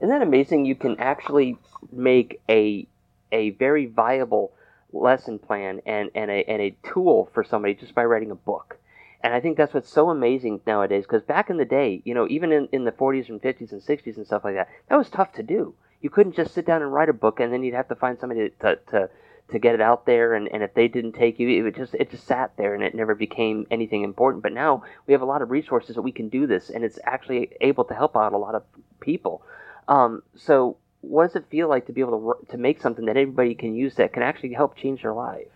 Isn't 0.00 0.08
that 0.08 0.22
amazing? 0.22 0.64
You 0.66 0.74
can 0.74 0.98
actually 0.98 1.56
make 1.92 2.40
a 2.48 2.86
a 3.32 3.50
very 3.50 3.86
viable 3.86 4.52
lesson 4.92 5.38
plan 5.38 5.80
and, 5.86 6.10
and 6.14 6.30
a 6.30 6.44
and 6.48 6.62
a 6.62 6.76
tool 6.82 7.30
for 7.32 7.44
somebody 7.44 7.74
just 7.74 7.94
by 7.94 8.04
writing 8.04 8.30
a 8.30 8.34
book. 8.34 8.78
And 9.22 9.34
I 9.34 9.40
think 9.40 9.56
that's 9.56 9.74
what's 9.74 9.92
so 9.92 10.08
amazing 10.08 10.60
nowadays. 10.66 11.04
Because 11.04 11.22
back 11.22 11.50
in 11.50 11.58
the 11.58 11.64
day, 11.64 12.00
you 12.04 12.14
know, 12.14 12.26
even 12.28 12.52
in, 12.52 12.68
in 12.72 12.84
the 12.84 12.92
40s 12.92 13.28
and 13.28 13.40
50s 13.40 13.72
and 13.72 13.82
60s 13.82 14.16
and 14.16 14.26
stuff 14.26 14.44
like 14.44 14.54
that, 14.54 14.68
that 14.88 14.96
was 14.96 15.10
tough 15.10 15.32
to 15.34 15.42
do. 15.42 15.74
You 16.00 16.08
couldn't 16.08 16.36
just 16.36 16.54
sit 16.54 16.64
down 16.64 16.80
and 16.80 16.92
write 16.92 17.10
a 17.10 17.14
book, 17.14 17.40
and 17.40 17.52
then 17.52 17.62
you'd 17.62 17.74
have 17.74 17.88
to 17.88 17.94
find 17.94 18.18
somebody 18.18 18.50
to 18.60 18.76
to, 18.90 19.10
to 19.50 19.58
get 19.58 19.74
it 19.74 19.80
out 19.82 20.06
there. 20.06 20.32
And, 20.34 20.48
and 20.48 20.62
if 20.62 20.72
they 20.72 20.88
didn't 20.88 21.12
take 21.12 21.38
you, 21.38 21.66
it 21.66 21.76
just 21.76 21.94
it 21.94 22.10
just 22.10 22.26
sat 22.26 22.56
there, 22.56 22.74
and 22.74 22.82
it 22.82 22.94
never 22.94 23.14
became 23.14 23.66
anything 23.70 24.02
important. 24.02 24.42
But 24.42 24.52
now 24.52 24.82
we 25.06 25.12
have 25.12 25.20
a 25.20 25.26
lot 25.26 25.42
of 25.42 25.50
resources 25.50 25.96
that 25.96 26.02
we 26.02 26.12
can 26.12 26.30
do 26.30 26.46
this, 26.46 26.70
and 26.70 26.82
it's 26.82 26.98
actually 27.04 27.50
able 27.60 27.84
to 27.84 27.94
help 27.94 28.16
out 28.16 28.32
a 28.32 28.38
lot 28.38 28.54
of 28.54 28.62
people. 29.00 29.42
Um, 29.88 30.22
so, 30.34 30.78
what 31.00 31.28
does 31.28 31.36
it 31.36 31.46
feel 31.50 31.68
like 31.68 31.86
to 31.86 31.92
be 31.92 32.00
able 32.00 32.34
to 32.46 32.52
to 32.52 32.58
make 32.58 32.80
something 32.80 33.06
that 33.06 33.16
everybody 33.16 33.54
can 33.54 33.74
use 33.74 33.94
that 33.96 34.12
can 34.12 34.22
actually 34.22 34.52
help 34.52 34.76
change 34.76 35.02
their 35.02 35.14
life? 35.14 35.48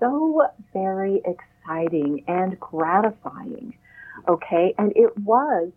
so 0.00 0.46
very 0.72 1.22
exciting 1.24 2.24
and 2.26 2.58
gratifying. 2.60 3.74
Okay, 4.28 4.74
and 4.78 4.92
it 4.96 5.16
was 5.18 5.70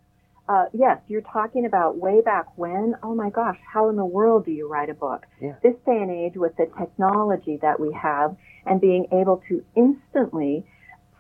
uh, 0.48 0.66
yes, 0.74 0.98
you're 1.08 1.22
talking 1.22 1.66
about 1.66 1.98
way 1.98 2.22
back 2.22 2.58
when. 2.58 2.96
Oh 3.04 3.14
my 3.14 3.30
gosh, 3.30 3.60
how 3.72 3.90
in 3.90 3.96
the 3.96 4.06
world 4.06 4.46
do 4.46 4.52
you 4.52 4.68
write 4.68 4.90
a 4.90 4.96
book? 4.96 5.28
Yeah. 5.40 5.54
This 5.62 5.76
day 5.86 6.02
and 6.02 6.10
age, 6.10 6.36
with 6.36 6.56
the 6.58 6.66
technology 6.78 7.60
that 7.62 7.80
we 7.80 7.94
have 7.94 8.36
and 8.66 8.82
being 8.82 9.06
able 9.12 9.44
to 9.48 9.64
instantly 9.76 10.66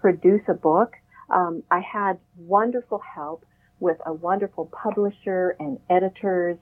produce 0.02 0.42
a 0.48 0.56
book, 0.56 0.94
um, 1.30 1.62
I 1.70 1.80
had 1.80 2.18
wonderful 2.38 2.98
help 3.00 3.46
with 3.80 3.98
a 4.06 4.14
wonderful 4.14 4.66
publisher 4.66 5.56
and 5.60 5.80
editors 5.90 6.58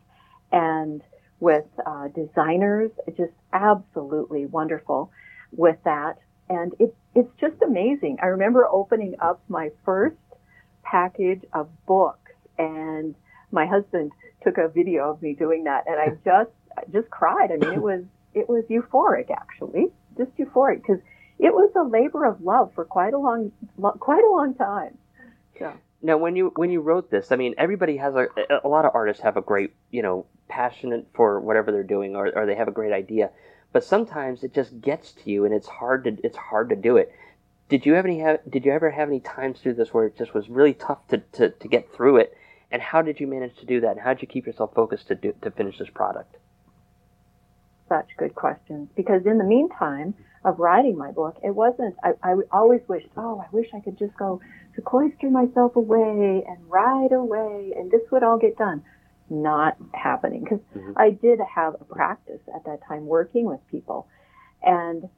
and 0.51 1.01
with 1.39 1.65
uh, 1.85 2.07
designers. 2.09 2.91
Just 3.15 3.33
absolutely 3.53 4.45
wonderful 4.45 5.11
with 5.51 5.77
that. 5.85 6.17
And 6.49 6.73
it, 6.79 6.95
it's 7.15 7.31
just 7.39 7.61
amazing. 7.61 8.17
I 8.21 8.27
remember 8.27 8.65
opening 8.65 9.15
up 9.19 9.41
my 9.47 9.69
first 9.83 10.15
package 10.83 11.43
of 11.53 11.67
books 11.85 12.31
and 12.57 13.15
my 13.51 13.65
husband 13.65 14.11
took 14.43 14.57
a 14.57 14.67
video 14.67 15.11
of 15.11 15.21
me 15.21 15.33
doing 15.33 15.65
that 15.65 15.83
and 15.87 15.99
I 15.99 16.09
just 16.25 16.51
I 16.77 16.83
just 16.91 17.09
cried. 17.09 17.51
I 17.51 17.57
mean 17.57 17.73
it 17.73 17.81
was 17.81 18.03
it 18.33 18.47
was 18.47 18.63
euphoric 18.69 19.29
actually. 19.31 19.87
Just 20.17 20.35
euphoric 20.37 20.81
because 20.81 20.99
it 21.39 21.53
was 21.53 21.71
a 21.75 21.83
labor 21.83 22.25
of 22.25 22.41
love 22.41 22.71
for 22.73 22.85
quite 22.85 23.13
a 23.13 23.19
long 23.19 23.51
lo- 23.77 23.97
quite 23.99 24.23
a 24.23 24.31
long 24.31 24.53
time. 24.55 24.97
So 25.59 25.73
Now, 26.07 26.15
when 26.15 26.37
you 26.37 26.53
when 26.55 26.71
you 26.71 26.79
wrote 26.79 27.11
this, 27.11 27.33
I 27.33 27.35
mean, 27.35 27.53
everybody 27.57 27.97
has 27.97 28.15
a 28.15 28.29
a 28.63 28.67
lot 28.69 28.85
of 28.85 28.91
artists 28.95 29.21
have 29.23 29.35
a 29.35 29.41
great, 29.41 29.73
you 29.91 30.01
know, 30.01 30.25
passionate 30.47 31.05
for 31.13 31.41
whatever 31.41 31.69
they're 31.69 31.83
doing, 31.83 32.15
or, 32.15 32.31
or 32.33 32.45
they 32.45 32.55
have 32.55 32.69
a 32.69 32.71
great 32.79 32.93
idea, 32.93 33.29
but 33.73 33.83
sometimes 33.83 34.41
it 34.41 34.53
just 34.53 34.79
gets 34.79 35.11
to 35.11 35.29
you, 35.29 35.43
and 35.43 35.53
it's 35.53 35.67
hard 35.67 36.05
to 36.05 36.17
it's 36.23 36.37
hard 36.37 36.69
to 36.69 36.77
do 36.77 36.95
it. 36.95 37.11
Did 37.67 37.85
you 37.85 37.91
have 37.95 38.05
any 38.05 38.19
have, 38.19 38.39
Did 38.49 38.63
you 38.63 38.71
ever 38.71 38.89
have 38.89 39.09
any 39.09 39.19
times 39.19 39.59
through 39.59 39.73
this 39.73 39.93
where 39.93 40.05
it 40.05 40.17
just 40.17 40.33
was 40.33 40.47
really 40.47 40.73
tough 40.73 41.05
to, 41.09 41.17
to, 41.33 41.49
to 41.49 41.67
get 41.67 41.91
through 41.91 42.15
it? 42.17 42.37
And 42.71 42.81
how 42.81 43.01
did 43.01 43.19
you 43.19 43.27
manage 43.27 43.57
to 43.57 43.65
do 43.65 43.81
that? 43.81 43.91
And 43.91 43.99
how 43.99 44.13
did 44.13 44.21
you 44.21 44.29
keep 44.29 44.47
yourself 44.47 44.73
focused 44.73 45.09
to 45.09 45.15
do 45.15 45.33
to 45.41 45.51
finish 45.51 45.77
this 45.77 45.89
product? 45.89 46.37
such 47.87 48.07
good 48.17 48.35
questions 48.35 48.89
because 48.95 49.25
in 49.25 49.37
the 49.37 49.43
meantime 49.43 50.13
of 50.43 50.59
writing 50.59 50.97
my 50.97 51.11
book, 51.11 51.37
it 51.43 51.53
wasn't, 51.55 51.95
I, 52.03 52.13
I 52.23 52.35
always 52.51 52.81
wished, 52.87 53.07
oh, 53.17 53.43
I 53.45 53.47
wish 53.51 53.67
I 53.73 53.79
could 53.79 53.97
just 53.97 54.15
go 54.17 54.39
to 54.77 54.81
cloister 54.83 55.29
myself 55.29 55.75
away 55.75 56.45
and 56.47 56.57
write 56.69 57.11
away 57.11 57.73
and 57.75 57.91
this 57.91 58.01
would 58.11 58.23
all 58.23 58.37
get 58.37 58.57
done. 58.57 58.83
Not 59.29 59.75
happening 59.93 60.43
because 60.43 60.59
mm-hmm. 60.75 60.93
I 60.95 61.09
did 61.09 61.39
have 61.53 61.75
a 61.81 61.83
practice 61.83 62.39
at 62.55 62.63
that 62.65 62.79
time 62.87 63.07
working 63.07 63.45
with 63.45 63.59
people. 63.69 64.07
And 64.63 65.09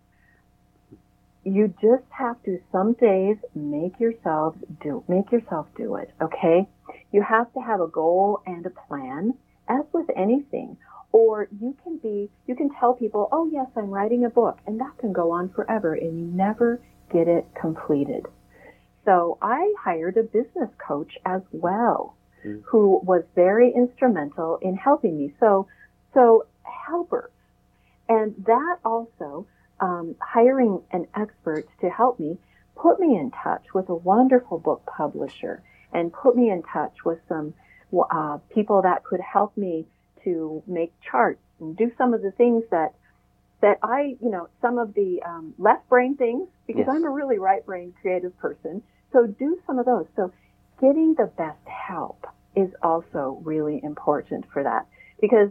you 1.44 1.74
just 1.82 2.06
have 2.10 2.42
to 2.44 2.60
some 2.72 2.94
days 2.94 3.38
make 3.54 4.00
yourself 4.00 4.56
do 4.82 5.04
make 5.08 5.32
yourself 5.32 5.68
do 5.78 5.96
it 5.96 6.12
okay? 6.22 6.68
You 7.12 7.22
have 7.22 7.54
to 7.54 7.60
have 7.60 7.82
a 7.82 7.88
goal 7.88 8.42
and 8.46 8.66
a 8.66 8.70
plan 8.70 9.36
as 9.68 9.84
with 9.94 10.08
anything. 10.16 10.78
Or 11.12 11.48
you 11.60 11.76
can 11.84 11.98
be 11.98 12.30
you 12.48 12.56
can 12.56 12.70
tell 12.80 12.94
people 12.94 13.28
oh 13.32 13.50
yes 13.52 13.68
i'm 13.76 13.90
writing 13.90 14.26
a 14.26 14.30
book 14.30 14.58
and 14.66 14.80
that 14.80 14.98
can 15.00 15.12
go 15.12 15.32
on 15.32 15.50
forever 15.50 15.94
and 15.94 16.20
you 16.20 16.26
never 16.26 16.82
get 17.12 17.28
it 17.28 17.46
completed 17.60 18.26
so 19.10 19.38
i 19.42 19.74
hired 19.84 20.18
a 20.18 20.24
business 20.24 20.70
coach 20.88 21.14
as 21.26 21.42
well 21.52 22.16
who 22.66 23.02
was 23.04 23.24
very 23.36 23.74
instrumental 23.76 24.58
in 24.62 24.76
helping 24.76 25.18
me 25.18 25.34
so 25.40 25.68
so 26.14 26.46
helpers 26.64 27.32
and 28.08 28.34
that 28.46 28.78
also 28.86 29.46
um, 29.80 30.16
hiring 30.22 30.82
an 30.92 31.08
expert 31.16 31.66
to 31.82 31.90
help 31.90 32.20
me 32.20 32.38
put 32.76 33.00
me 33.00 33.18
in 33.18 33.32
touch 33.32 33.66
with 33.74 33.90
a 33.90 33.96
wonderful 33.96 34.58
book 34.58 34.82
publisher 34.86 35.62
and 35.94 36.14
put 36.14 36.36
me 36.36 36.50
in 36.50 36.64
touch 36.64 36.96
with 37.06 37.20
some 37.28 37.54
uh, 38.12 38.38
people 38.54 38.82
that 38.82 39.04
could 39.04 39.22
help 39.22 39.56
me 39.58 39.86
to 40.24 40.64
make 40.68 40.94
charts 41.02 41.42
and 41.60 41.76
do 41.78 41.92
some 41.98 42.14
of 42.14 42.22
the 42.22 42.32
things 42.32 42.64
that 42.72 42.94
that 43.62 43.78
I, 43.84 44.16
you 44.22 44.30
know, 44.30 44.48
some 44.62 44.78
of 44.78 44.94
the 44.94 45.22
um, 45.26 45.54
left 45.58 45.90
brain 45.90 46.16
things 46.16 46.48
because 46.66 46.86
Yes. 46.88 46.90
I'm 46.96 47.04
a 47.04 47.10
really 47.10 47.40
right 47.40 47.66
brain 47.66 47.94
creative 48.02 48.38
person. 48.40 48.82
So 49.12 49.28
do 49.28 49.60
some 49.66 49.80
of 49.80 49.86
those. 49.86 50.06
So 50.16 50.32
getting 50.80 51.16
the 51.16 51.32
best 51.38 51.66
help 51.68 52.28
is 52.56 52.70
also 52.82 53.40
really 53.44 53.80
important 53.84 54.46
for 54.52 54.64
that 54.64 54.88
because 55.22 55.50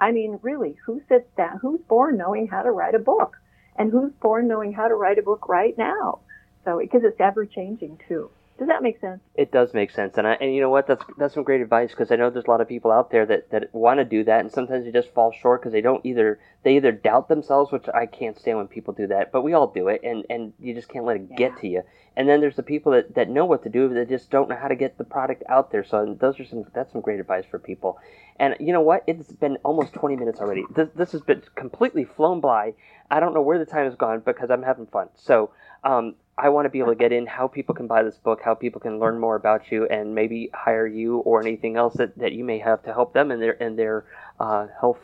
I 0.00 0.10
mean, 0.10 0.38
really, 0.42 0.76
who 0.84 1.00
sits 1.08 1.28
down? 1.36 1.58
Who's 1.62 1.80
born 1.88 2.16
knowing 2.16 2.48
how 2.48 2.62
to 2.62 2.70
write 2.70 2.94
a 2.94 2.98
book, 2.98 3.36
and 3.76 3.92
who's 3.92 4.12
born 4.20 4.48
knowing 4.48 4.72
how 4.72 4.88
to 4.88 4.94
write 4.94 5.18
a 5.18 5.22
book 5.22 5.48
right 5.48 5.76
now? 5.78 6.18
So 6.64 6.78
because 6.78 7.02
it's 7.04 7.20
ever 7.20 7.46
changing 7.46 8.00
too. 8.08 8.28
Does 8.56 8.68
that 8.68 8.82
make 8.82 9.00
sense? 9.00 9.20
It 9.34 9.50
does 9.50 9.74
make 9.74 9.90
sense, 9.90 10.16
and 10.16 10.28
I, 10.28 10.34
and 10.34 10.54
you 10.54 10.60
know 10.60 10.70
what? 10.70 10.86
That's 10.86 11.04
that's 11.18 11.34
some 11.34 11.42
great 11.42 11.60
advice 11.60 11.90
because 11.90 12.12
I 12.12 12.16
know 12.16 12.30
there's 12.30 12.44
a 12.44 12.50
lot 12.50 12.60
of 12.60 12.68
people 12.68 12.92
out 12.92 13.10
there 13.10 13.26
that, 13.26 13.50
that 13.50 13.74
want 13.74 13.98
to 13.98 14.04
do 14.04 14.22
that, 14.24 14.40
and 14.40 14.52
sometimes 14.52 14.84
they 14.84 14.92
just 14.92 15.12
fall 15.12 15.32
short 15.32 15.60
because 15.60 15.72
they 15.72 15.80
don't 15.80 16.06
either 16.06 16.38
they 16.62 16.76
either 16.76 16.92
doubt 16.92 17.28
themselves, 17.28 17.72
which 17.72 17.88
I 17.92 18.06
can't 18.06 18.38
stand 18.38 18.58
when 18.58 18.68
people 18.68 18.94
do 18.94 19.08
that, 19.08 19.32
but 19.32 19.42
we 19.42 19.54
all 19.54 19.66
do 19.66 19.88
it, 19.88 20.02
and 20.04 20.24
and 20.30 20.52
you 20.60 20.72
just 20.72 20.88
can't 20.88 21.04
let 21.04 21.16
it 21.16 21.34
get 21.34 21.58
to 21.62 21.68
you. 21.68 21.82
And 22.16 22.28
then 22.28 22.40
there's 22.40 22.54
the 22.54 22.62
people 22.62 22.92
that, 22.92 23.16
that 23.16 23.28
know 23.28 23.44
what 23.44 23.64
to 23.64 23.68
do, 23.68 23.88
but 23.88 23.94
they 23.94 24.04
just 24.04 24.30
don't 24.30 24.48
know 24.48 24.56
how 24.56 24.68
to 24.68 24.76
get 24.76 24.98
the 24.98 25.04
product 25.04 25.42
out 25.48 25.72
there. 25.72 25.82
So 25.82 26.16
those 26.20 26.38
are 26.38 26.44
some 26.44 26.64
that's 26.72 26.92
some 26.92 27.00
great 27.00 27.18
advice 27.18 27.44
for 27.50 27.58
people. 27.58 27.98
And 28.38 28.54
you 28.60 28.72
know 28.72 28.80
what? 28.80 29.02
It's 29.06 29.32
been 29.32 29.58
almost 29.64 29.94
20 29.94 30.16
minutes 30.16 30.40
already. 30.40 30.64
This 30.74 30.90
this 30.94 31.12
has 31.12 31.22
been 31.22 31.42
completely 31.56 32.04
flown 32.04 32.40
by. 32.40 32.74
I 33.10 33.20
don't 33.20 33.34
know 33.34 33.42
where 33.42 33.58
the 33.58 33.66
time 33.66 33.86
has 33.86 33.96
gone 33.96 34.22
because 34.24 34.50
I'm 34.50 34.62
having 34.62 34.86
fun. 34.86 35.08
So 35.16 35.50
um, 35.84 36.14
I 36.36 36.48
want 36.48 36.66
to 36.66 36.70
be 36.70 36.80
able 36.80 36.92
to 36.92 36.98
get 36.98 37.12
in 37.12 37.26
how 37.26 37.46
people 37.46 37.74
can 37.74 37.86
buy 37.86 38.02
this 38.02 38.16
book, 38.16 38.40
how 38.44 38.54
people 38.54 38.80
can 38.80 38.98
learn 38.98 39.18
more 39.20 39.36
about 39.36 39.70
you, 39.70 39.86
and 39.86 40.14
maybe 40.14 40.50
hire 40.52 40.86
you 40.86 41.18
or 41.18 41.40
anything 41.40 41.76
else 41.76 41.94
that, 41.94 42.18
that 42.18 42.32
you 42.32 42.44
may 42.44 42.58
have 42.58 42.82
to 42.84 42.92
help 42.92 43.12
them 43.12 43.30
in 43.30 43.38
their 43.38 43.52
in 43.52 43.76
their 43.76 44.04
uh, 44.40 44.66
health 44.80 44.98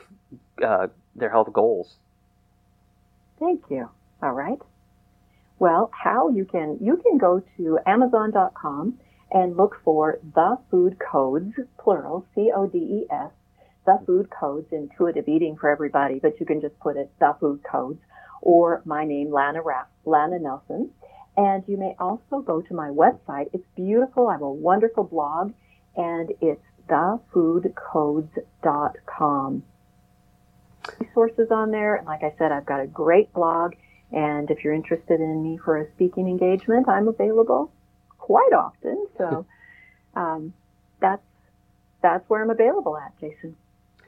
uh, 0.64 0.88
their 1.14 1.30
health 1.30 1.52
goals. 1.52 1.96
Thank 3.38 3.62
you. 3.70 3.88
All 4.22 4.32
right. 4.32 4.58
Well, 5.58 5.90
how 5.92 6.30
you 6.30 6.44
can 6.44 6.78
you 6.80 6.96
can 6.96 7.18
go 7.18 7.42
to 7.56 7.78
Amazon.com 7.86 8.98
and 9.30 9.56
look 9.56 9.76
for 9.84 10.18
the 10.34 10.58
food 10.70 10.98
codes, 10.98 11.54
plural, 11.78 12.26
C 12.34 12.50
O 12.54 12.66
D 12.66 12.78
E 12.78 13.06
S, 13.10 13.30
the 13.86 14.00
food 14.06 14.28
codes, 14.30 14.66
intuitive 14.72 15.28
eating 15.28 15.56
for 15.56 15.70
everybody, 15.70 16.18
but 16.18 16.40
you 16.40 16.46
can 16.46 16.60
just 16.60 16.78
put 16.80 16.96
it 16.96 17.10
the 17.20 17.36
food 17.38 17.60
codes, 17.62 18.00
or 18.42 18.82
my 18.84 19.04
name, 19.04 19.32
Lana 19.32 19.62
Raff, 19.62 19.86
Lana 20.04 20.38
Nelson. 20.38 20.90
And 21.36 21.62
you 21.66 21.76
may 21.76 21.94
also 21.98 22.40
go 22.40 22.60
to 22.60 22.74
my 22.74 22.88
website. 22.88 23.50
It's 23.52 23.66
beautiful. 23.76 24.28
I 24.28 24.32
have 24.32 24.42
a 24.42 24.50
wonderful 24.50 25.04
blog, 25.04 25.52
and 25.96 26.32
it's 26.40 26.62
thefoodcodes.com. 26.88 29.62
Resources 30.98 31.48
on 31.50 31.70
there, 31.70 31.96
and 31.96 32.06
like 32.06 32.22
I 32.22 32.34
said, 32.36 32.52
I've 32.52 32.66
got 32.66 32.80
a 32.80 32.86
great 32.86 33.32
blog. 33.32 33.74
And 34.12 34.50
if 34.50 34.64
you're 34.64 34.74
interested 34.74 35.20
in 35.20 35.42
me 35.42 35.58
for 35.64 35.78
a 35.78 35.90
speaking 35.92 36.26
engagement, 36.26 36.88
I'm 36.88 37.08
available 37.08 37.72
quite 38.18 38.52
often. 38.52 39.06
So 39.16 39.46
um, 40.14 40.52
that's 41.00 41.22
that's 42.02 42.28
where 42.28 42.42
I'm 42.42 42.50
available 42.50 42.96
at, 42.96 43.18
Jason. 43.20 43.56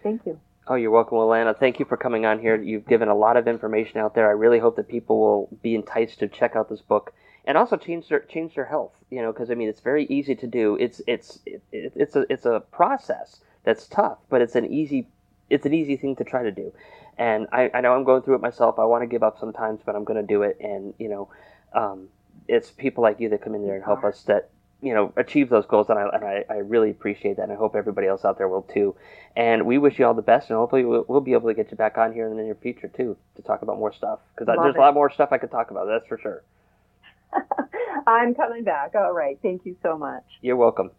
Thank 0.03 0.27
you. 0.27 0.41
Oh, 0.69 0.77
you're 0.77 0.93
welcome, 0.93 1.19
Alana. 1.19 1.59
Thank 1.59 1.81
you 1.81 1.85
for 1.85 1.97
coming 1.97 2.25
on 2.25 2.39
here. 2.39 2.55
You've 2.55 2.87
given 2.87 3.09
a 3.09 3.17
lot 3.17 3.37
of 3.37 3.49
information 3.49 3.99
out 3.99 4.15
there. 4.15 4.29
I 4.29 4.33
really 4.33 4.61
hope 4.61 4.77
that 4.77 4.89
people 4.89 5.19
will 5.19 5.59
be 5.61 5.75
enticed 5.75 6.21
to 6.21 6.29
check 6.29 6.55
out 6.55 6.69
this 6.69 6.81
book 6.81 7.13
and 7.45 7.59
also 7.59 7.77
change 7.77 8.09
their 8.09 8.21
change 8.21 8.55
their 8.55 8.67
health. 8.67 8.93
You 9.11 9.23
know, 9.23 9.33
because 9.33 9.51
I 9.51 9.55
mean, 9.55 9.69
it's 9.69 9.81
very 9.81 10.07
easy 10.07 10.37
to 10.37 10.47
do. 10.47 10.77
It's 10.77 11.03
it's 11.09 11.41
it, 11.47 11.63
it's 11.73 12.15
a 12.15 12.25
it's 12.31 12.47
a 12.47 12.61
process 12.71 13.41
that's 13.65 13.89
tough, 13.89 14.19
but 14.31 14.41
it's 14.41 14.55
an 14.55 14.73
easy 14.73 15.09
it's 15.51 15.67
an 15.67 15.75
easy 15.75 15.97
thing 15.97 16.15
to 16.17 16.25
try 16.25 16.45
to 16.45 16.53
do. 16.53 16.73
And 17.19 17.49
I, 17.53 17.69
I 17.75 17.81
know 17.81 17.95
I'm 17.95 18.05
going 18.05 18.23
through 18.23 18.37
it 18.37 18.41
myself. 18.41 18.79
I 18.79 18.85
want 18.85 19.03
to 19.03 19.09
give 19.09 19.25
up 19.25 19.41
sometimes, 19.41 19.81
but 19.85 19.97
I'm 19.97 20.05
going 20.05 20.21
to 20.21 20.27
do 20.27 20.43
it. 20.43 20.59
And 20.61 20.95
you 20.97 21.09
know, 21.09 21.29
um, 21.75 22.07
it's 22.47 22.71
people 22.71 23.03
like 23.03 23.19
you 23.19 23.29
that 23.31 23.43
come 23.43 23.57
in 23.57 23.67
there 23.67 23.75
and 23.75 23.85
help 23.85 24.05
us 24.05 24.23
that 24.29 24.52
you 24.83 24.93
know 24.93 25.13
achieve 25.17 25.49
those 25.49 25.65
goals 25.67 25.89
and 25.89 25.99
I, 25.99 26.09
and 26.13 26.25
I, 26.25 26.45
I 26.51 26.57
really 26.59 26.91
appreciate 26.91 27.37
that 27.37 27.45
and 27.45 27.53
I 27.53 27.55
hope 27.55 27.77
everybody 27.77 28.09
else 28.09 28.25
out 28.25 28.37
there 28.37 28.49
will 28.49 28.63
too 28.63 28.95
and 29.37 29.65
we 29.65 29.79
wish 29.79 29.99
you 29.99 30.05
all 30.07 30.13
the 30.15 30.23
best 30.23 30.51
and 30.51 30.57
hopefully 30.59 30.85
we'll, 30.85 31.05
we'll 31.09 31.21
be 31.21 31.33
able 31.33 31.49
to 31.49 31.55
get 31.55 31.71
you 31.71 31.77
back 31.77 31.97
on 31.99 32.13
here 32.13 32.27
in 32.29 32.37
the 32.37 32.43
near 32.43 32.57
future 32.57 32.89
too 32.89 33.17
to 33.37 33.43
talk 33.43 33.63
about 33.63 33.79
more 33.79 33.93
stuff 33.93 34.19
because 34.35 34.47
there's 34.61 34.75
it. 34.75 34.79
a 34.79 34.81
lot 34.81 34.93
more 34.93 35.09
stuff 35.11 35.29
I 35.33 35.39
could 35.39 35.51
talk 35.53 35.71
about 35.71 35.87
that's 35.87 36.07
for 36.07 36.19
sure 36.19 36.43
I'm 38.07 38.35
coming 38.35 38.65
back. 38.65 38.95
All 38.95 39.13
right. 39.13 39.39
Thank 39.41 39.65
you 39.65 39.77
so 39.83 39.97
much. 39.97 40.25
you're 40.41 40.57
welcome 40.57 40.91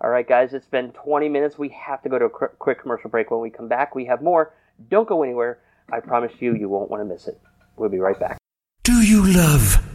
all 0.00 0.10
right 0.10 0.28
guys 0.28 0.52
it's 0.52 0.66
been 0.66 0.90
20 0.92 1.28
minutes 1.28 1.58
we 1.58 1.68
have 1.70 2.02
to 2.02 2.08
go 2.08 2.18
to 2.18 2.26
a 2.26 2.30
qu- 2.30 2.48
quick 2.58 2.82
commercial 2.82 3.08
break 3.08 3.30
when 3.30 3.40
we 3.40 3.48
come 3.50 3.68
back 3.68 3.94
we 3.94 4.04
have 4.04 4.20
more 4.22 4.52
don't 4.90 5.08
go 5.08 5.22
anywhere 5.22 5.58
I 5.90 6.00
promise 6.00 6.32
you 6.40 6.54
you 6.54 6.68
won't 6.68 6.90
want 6.90 7.00
to 7.00 7.04
miss 7.06 7.26
it 7.28 7.40
we'll 7.76 7.88
be 7.88 7.98
right 7.98 8.18
back 8.18 8.36
Do 8.82 9.00
you 9.00 9.24
love 9.32 9.76
horror? 9.76 9.93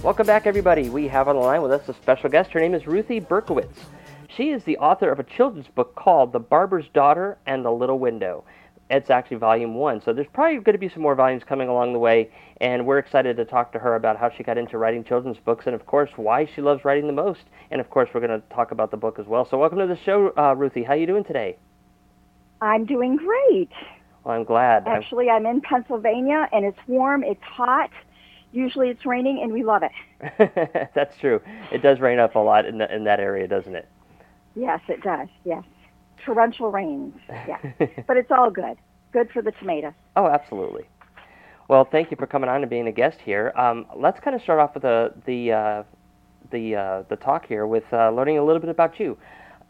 Welcome 0.04 0.26
back, 0.26 0.48
everybody. 0.48 0.90
We 0.90 1.08
have 1.10 1.28
on 1.28 1.36
the 1.36 1.42
line 1.42 1.62
with 1.62 1.72
us 1.72 1.88
a 1.88 1.94
special 1.94 2.28
guest. 2.28 2.50
Her 2.50 2.60
name 2.60 2.74
is 2.74 2.88
Ruthie 2.88 3.22
Berkowitz. 3.22 3.86
She 4.36 4.50
is 4.50 4.64
the 4.64 4.80
author 4.80 5.12
of 5.12 5.20
a 5.20 5.24
children's 5.24 5.68
book 5.68 5.94
called 5.94 6.34
The 6.34 6.40
Barber's 6.40 6.88
Daughter 6.92 7.38
and 7.46 7.64
the 7.64 7.70
Little 7.70 8.00
Window. 8.00 8.44
It's 8.90 9.12
actually 9.12 9.38
volume 9.38 9.76
one, 9.76 10.02
so 10.02 10.12
there's 10.12 10.26
probably 10.34 10.56
going 10.56 10.74
to 10.74 10.80
be 10.80 10.90
some 10.90 11.04
more 11.04 11.14
volumes 11.14 11.44
coming 11.44 11.70
along 11.70 11.94
the 11.94 12.00
way, 12.00 12.32
and 12.60 12.88
we're 12.88 12.98
excited 12.98 13.38
to 13.38 13.46
talk 13.46 13.72
to 13.74 13.80
her 13.80 13.94
about 13.94 14.18
how 14.18 14.32
she 14.32 14.42
got 14.42 14.58
into 14.58 14.80
writing 14.80 15.04
children's 15.04 15.38
books 15.38 15.68
and, 15.68 15.76
of 15.76 15.86
course, 15.86 16.10
why 16.16 16.48
she 16.48 16.62
loves 16.62 16.84
writing 16.84 17.06
the 17.06 17.14
most. 17.14 17.42
And, 17.70 17.80
of 17.80 17.92
course, 17.92 18.10
we're 18.12 18.26
going 18.26 18.42
to 18.42 18.48
talk 18.50 18.72
about 18.72 18.90
the 18.90 18.98
book 18.98 19.20
as 19.20 19.28
well. 19.28 19.46
So, 19.46 19.60
welcome 19.60 19.78
to 19.78 19.86
the 19.86 19.98
show, 19.98 20.34
uh, 20.36 20.56
Ruthie. 20.56 20.82
How 20.82 20.94
are 20.94 20.98
you 20.98 21.06
doing 21.06 21.24
today? 21.24 21.58
I'm 22.60 22.86
doing 22.86 23.18
great. 23.18 23.70
Well, 24.24 24.36
I'm 24.36 24.46
glad. 24.46 24.88
Actually, 24.88 25.30
I'm 25.30 25.46
in 25.46 25.62
Pennsylvania 25.62 26.50
and 26.52 26.66
it's 26.66 26.80
warm, 26.88 27.24
it's 27.24 27.44
hot. 27.44 27.92
Usually 28.52 28.90
it's 28.90 29.06
raining 29.06 29.42
and 29.42 29.54
we 29.54 29.64
love 29.64 29.84
it. 29.84 30.90
That's 30.94 31.18
true. 31.18 31.42
It 31.72 31.82
does 31.82 32.00
rain 32.00 32.20
up 32.20 32.36
a 32.36 32.40
lot 32.40 32.66
in, 32.66 32.78
the, 32.80 32.94
in 32.94 33.06
that 33.06 33.20
area, 33.20 33.48
doesn't 33.48 33.76
it? 33.76 33.88
Yes, 34.56 34.82
it 34.90 35.02
does. 35.02 35.30
Yes. 35.46 35.64
Torrential 36.26 36.72
rains. 36.72 37.16
Yeah. 37.30 37.60
but 38.08 38.18
it's 38.18 38.32
all 38.32 38.52
good. 38.52 38.78
Good 39.14 39.32
for 39.32 39.42
the 39.42 39.52
tomatoes. 39.52 39.94
Oh, 40.16 40.28
absolutely. 40.28 40.88
Well, 41.68 41.86
thank 41.86 42.12
you 42.12 42.18
for 42.18 42.28
coming 42.28 42.50
on 42.50 42.62
and 42.62 42.70
being 42.70 42.88
a 42.88 42.92
guest 42.92 43.20
here. 43.22 43.54
Um, 43.56 43.86
let's 43.96 44.20
kind 44.20 44.36
of 44.36 44.42
start 44.42 44.60
off 44.60 44.74
with 44.74 44.84
the 44.84 45.14
the 45.26 45.52
uh, 45.54 45.84
the 46.52 46.76
uh, 46.76 47.04
the 47.08 47.16
talk 47.16 47.48
here 47.48 47.66
with 47.66 47.86
uh, 47.94 48.12
learning 48.12 48.38
a 48.38 48.44
little 48.44 48.60
bit 48.60 48.70
about 48.70 49.00
you. 49.00 49.18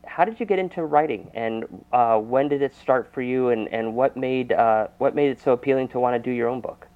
How 0.07 0.25
did 0.25 0.39
you 0.39 0.47
get 0.47 0.57
into 0.57 0.83
writing, 0.83 1.29
and 1.35 1.65
uh, 1.93 2.17
when 2.17 2.47
did 2.49 2.63
it 2.63 2.73
start 2.73 3.11
for 3.13 3.21
you, 3.21 3.49
and, 3.49 3.67
and 3.71 3.95
what 3.95 4.17
made 4.17 4.51
uh, 4.51 4.87
what 4.97 5.13
made 5.13 5.29
it 5.29 5.39
so 5.39 5.51
appealing 5.53 5.89
to 5.89 5.99
want 5.99 6.15
to 6.15 6.19
do 6.19 6.31
your 6.31 6.49
own 6.49 6.59
book? 6.59 6.87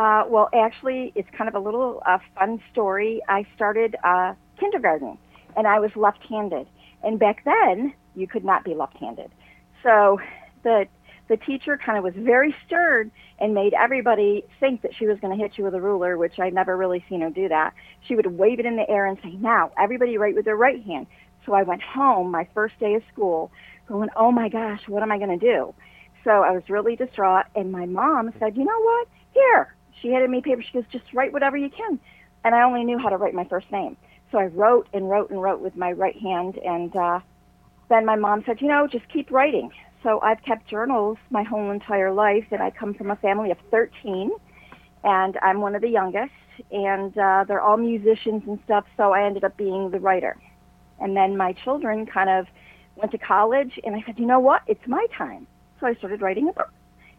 Uh, 0.00 0.24
well, 0.26 0.48
actually, 0.54 1.12
it's 1.14 1.28
kind 1.36 1.46
of 1.46 1.54
a 1.54 1.58
little 1.58 2.02
uh, 2.06 2.16
fun 2.34 2.58
story. 2.72 3.20
I 3.28 3.44
started 3.54 3.96
uh, 4.02 4.32
kindergarten, 4.58 5.18
and 5.58 5.66
I 5.66 5.78
was 5.78 5.90
left-handed. 5.94 6.66
And 7.02 7.18
back 7.18 7.44
then, 7.44 7.92
you 8.14 8.26
could 8.26 8.42
not 8.42 8.64
be 8.64 8.74
left-handed. 8.74 9.30
So 9.82 10.18
the 10.62 10.86
the 11.28 11.36
teacher 11.36 11.76
kind 11.76 11.96
of 11.98 12.02
was 12.02 12.14
very 12.16 12.56
stern 12.66 13.12
and 13.38 13.54
made 13.54 13.72
everybody 13.74 14.42
think 14.58 14.82
that 14.82 14.92
she 14.98 15.06
was 15.06 15.20
going 15.20 15.36
to 15.36 15.40
hit 15.40 15.58
you 15.58 15.64
with 15.64 15.74
a 15.74 15.80
ruler, 15.80 16.16
which 16.16 16.40
I'd 16.40 16.54
never 16.54 16.76
really 16.76 17.04
seen 17.08 17.20
her 17.20 17.30
do 17.30 17.48
that. 17.48 17.72
She 18.08 18.16
would 18.16 18.26
wave 18.26 18.58
it 18.58 18.66
in 18.66 18.76
the 18.76 18.88
air 18.88 19.04
and 19.06 19.18
say, 19.22 19.32
"Now, 19.32 19.70
everybody 19.78 20.16
write 20.16 20.34
with 20.34 20.46
their 20.46 20.56
right 20.56 20.82
hand." 20.82 21.08
So 21.44 21.52
I 21.52 21.62
went 21.62 21.82
home 21.82 22.30
my 22.30 22.48
first 22.54 22.78
day 22.80 22.94
of 22.94 23.02
school, 23.12 23.52
going, 23.86 24.08
"Oh 24.16 24.32
my 24.32 24.48
gosh, 24.48 24.88
what 24.88 25.02
am 25.02 25.12
I 25.12 25.18
going 25.18 25.38
to 25.38 25.46
do?" 25.52 25.74
So 26.24 26.30
I 26.42 26.52
was 26.52 26.62
really 26.70 26.96
distraught, 26.96 27.44
and 27.54 27.70
my 27.70 27.84
mom 27.84 28.32
said, 28.38 28.56
"You 28.56 28.64
know 28.64 28.80
what? 28.80 29.06
Here." 29.34 29.74
She 30.00 30.08
handed 30.08 30.30
me 30.30 30.40
paper. 30.40 30.62
She 30.62 30.72
goes, 30.72 30.84
"Just 30.90 31.12
write 31.12 31.32
whatever 31.32 31.56
you 31.56 31.70
can." 31.70 31.98
And 32.44 32.54
I 32.54 32.62
only 32.62 32.84
knew 32.84 32.98
how 32.98 33.10
to 33.10 33.16
write 33.16 33.34
my 33.34 33.44
first 33.44 33.70
name, 33.70 33.96
so 34.32 34.38
I 34.38 34.46
wrote 34.46 34.88
and 34.92 35.10
wrote 35.10 35.30
and 35.30 35.42
wrote 35.42 35.60
with 35.60 35.76
my 35.76 35.92
right 35.92 36.16
hand. 36.16 36.58
And 36.58 36.94
uh, 36.96 37.20
then 37.88 38.04
my 38.06 38.16
mom 38.16 38.42
said, 38.44 38.60
"You 38.60 38.68
know, 38.68 38.86
just 38.86 39.08
keep 39.08 39.30
writing." 39.30 39.70
So 40.02 40.20
I've 40.22 40.42
kept 40.42 40.66
journals 40.66 41.18
my 41.28 41.42
whole 41.42 41.70
entire 41.70 42.12
life, 42.12 42.46
and 42.50 42.62
I 42.62 42.70
come 42.70 42.94
from 42.94 43.10
a 43.10 43.16
family 43.16 43.50
of 43.50 43.58
13, 43.70 44.30
and 45.04 45.38
I'm 45.42 45.60
one 45.60 45.74
of 45.74 45.82
the 45.82 45.90
youngest, 45.90 46.32
and 46.70 47.16
uh, 47.18 47.44
they're 47.46 47.60
all 47.60 47.76
musicians 47.76 48.42
and 48.46 48.58
stuff. 48.64 48.86
So 48.96 49.12
I 49.12 49.24
ended 49.24 49.44
up 49.44 49.56
being 49.58 49.90
the 49.90 50.00
writer. 50.00 50.38
And 51.00 51.16
then 51.16 51.36
my 51.36 51.52
children 51.52 52.06
kind 52.06 52.30
of 52.30 52.46
went 52.96 53.12
to 53.12 53.18
college, 53.18 53.78
and 53.84 53.94
I 53.94 54.02
said, 54.06 54.18
"You 54.18 54.26
know 54.26 54.40
what? 54.40 54.62
It's 54.66 54.86
my 54.86 55.06
time." 55.16 55.46
So 55.80 55.86
I 55.86 55.94
started 55.94 56.22
writing 56.22 56.48
a 56.48 56.52
book. 56.52 56.72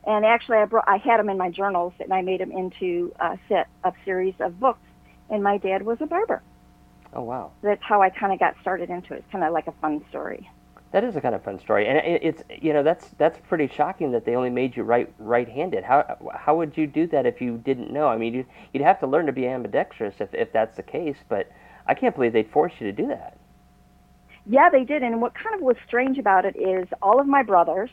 And 0.06 0.26
actually, 0.26 0.58
I 0.58 0.66
brought 0.66 0.88
I 0.88 0.98
had 0.98 1.20
them 1.20 1.30
in 1.30 1.38
my 1.38 1.50
journals, 1.50 1.94
and 2.00 2.14
I 2.14 2.22
made 2.22 2.40
them 2.42 2.52
into 2.52 3.14
a 3.20 3.38
set 3.48 3.68
of 3.84 3.94
series 4.06 4.36
of 4.40 4.60
books. 4.60 4.80
And 5.30 5.44
my 5.44 5.58
dad 5.58 5.84
was 5.84 6.00
a 6.02 6.06
barber. 6.08 6.42
Oh 7.14 7.24
wow, 7.24 7.52
That's 7.62 7.84
how 7.84 8.02
I 8.02 8.10
kind 8.10 8.34
of 8.34 8.40
got 8.40 8.56
started 8.62 8.90
into 8.90 9.14
it. 9.14 9.18
It's 9.20 9.32
kind 9.32 9.44
of 9.44 9.54
like 9.54 9.68
a 9.68 9.74
fun 9.82 10.04
story. 10.10 10.50
that 10.92 11.04
is 11.04 11.16
a 11.16 11.22
kind 11.22 11.36
of 11.36 11.44
fun 11.44 11.60
story, 11.60 11.88
and 11.88 11.98
it's 12.06 12.44
you 12.62 12.74
know 12.74 12.84
that's 12.84 13.10
that's 13.18 13.40
pretty 13.48 13.68
shocking 13.68 14.12
that 14.12 14.26
they 14.26 14.36
only 14.36 14.50
made 14.50 14.76
you 14.76 14.84
right 14.84 15.12
right-handed. 15.20 15.84
How 15.84 16.18
how 16.36 16.56
would 16.58 16.78
you 16.78 16.88
do 16.88 17.08
that 17.08 17.26
if 17.26 17.42
you 17.42 17.58
didn't 17.58 17.92
know? 17.92 18.08
I 18.08 18.18
mean, 18.18 18.34
you'd, 18.34 18.48
you'd 18.74 18.84
have 18.84 19.00
to 19.02 19.08
learn 19.08 19.26
to 19.28 19.32
be 19.32 19.48
ambidextrous 19.48 20.16
if 20.20 20.34
if 20.34 20.52
that's 20.52 20.76
the 20.78 20.84
case. 20.84 21.18
But 21.30 21.52
I 21.88 21.94
can't 21.94 22.16
believe 22.16 22.34
they'd 22.34 22.52
force 22.52 22.74
you 22.80 22.88
to 22.88 22.94
do 22.94 23.08
that. 23.08 23.38
Yeah, 24.46 24.70
they 24.70 24.84
did. 24.84 25.04
And 25.04 25.22
what 25.22 25.34
kind 25.34 25.56
of 25.56 25.62
was 25.62 25.76
strange 25.88 26.18
about 26.18 26.46
it 26.46 26.56
is 26.58 26.88
all 27.02 27.20
of 27.20 27.28
my 27.28 27.44
brothers 27.44 27.90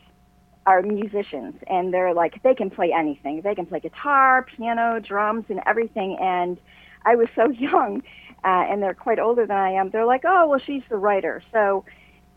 are 0.66 0.82
musicians, 0.82 1.54
and 1.66 1.92
they're 1.92 2.14
like 2.14 2.42
they 2.42 2.54
can 2.54 2.70
play 2.70 2.92
anything. 2.92 3.40
They 3.42 3.54
can 3.54 3.66
play 3.66 3.80
guitar, 3.80 4.46
piano, 4.56 5.00
drums, 5.00 5.46
and 5.48 5.60
everything. 5.66 6.18
And 6.20 6.58
I 7.04 7.16
was 7.16 7.28
so 7.34 7.50
young, 7.50 8.02
uh, 8.44 8.64
and 8.70 8.82
they're 8.82 8.94
quite 8.94 9.18
older 9.18 9.46
than 9.46 9.56
I 9.56 9.72
am. 9.72 9.90
They're 9.90 10.06
like, 10.06 10.22
oh, 10.26 10.48
well, 10.48 10.60
she's 10.64 10.82
the 10.88 10.96
writer. 10.96 11.42
So 11.52 11.84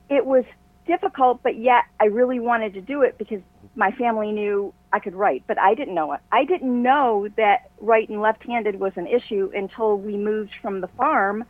it 0.09 0.25
was 0.25 0.45
difficult, 0.87 1.41
but 1.43 1.57
yet 1.57 1.83
I 1.99 2.05
really 2.05 2.39
wanted 2.39 2.73
to 2.73 2.81
do 2.81 3.01
it 3.01 3.17
because 3.17 3.41
my 3.75 3.91
family 3.91 4.31
knew 4.31 4.73
I 4.91 4.99
could 4.99 5.15
write, 5.15 5.43
but 5.47 5.57
I 5.59 5.73
didn't 5.73 5.95
know 5.95 6.11
it. 6.13 6.19
I 6.31 6.43
didn't 6.43 6.81
know 6.81 7.27
that 7.37 7.69
right 7.79 8.07
and 8.09 8.19
left-handed 8.21 8.79
was 8.79 8.93
an 8.95 9.07
issue 9.07 9.51
until 9.55 9.97
we 9.97 10.17
moved 10.17 10.51
from 10.61 10.81
the 10.81 10.87
farm 10.89 11.45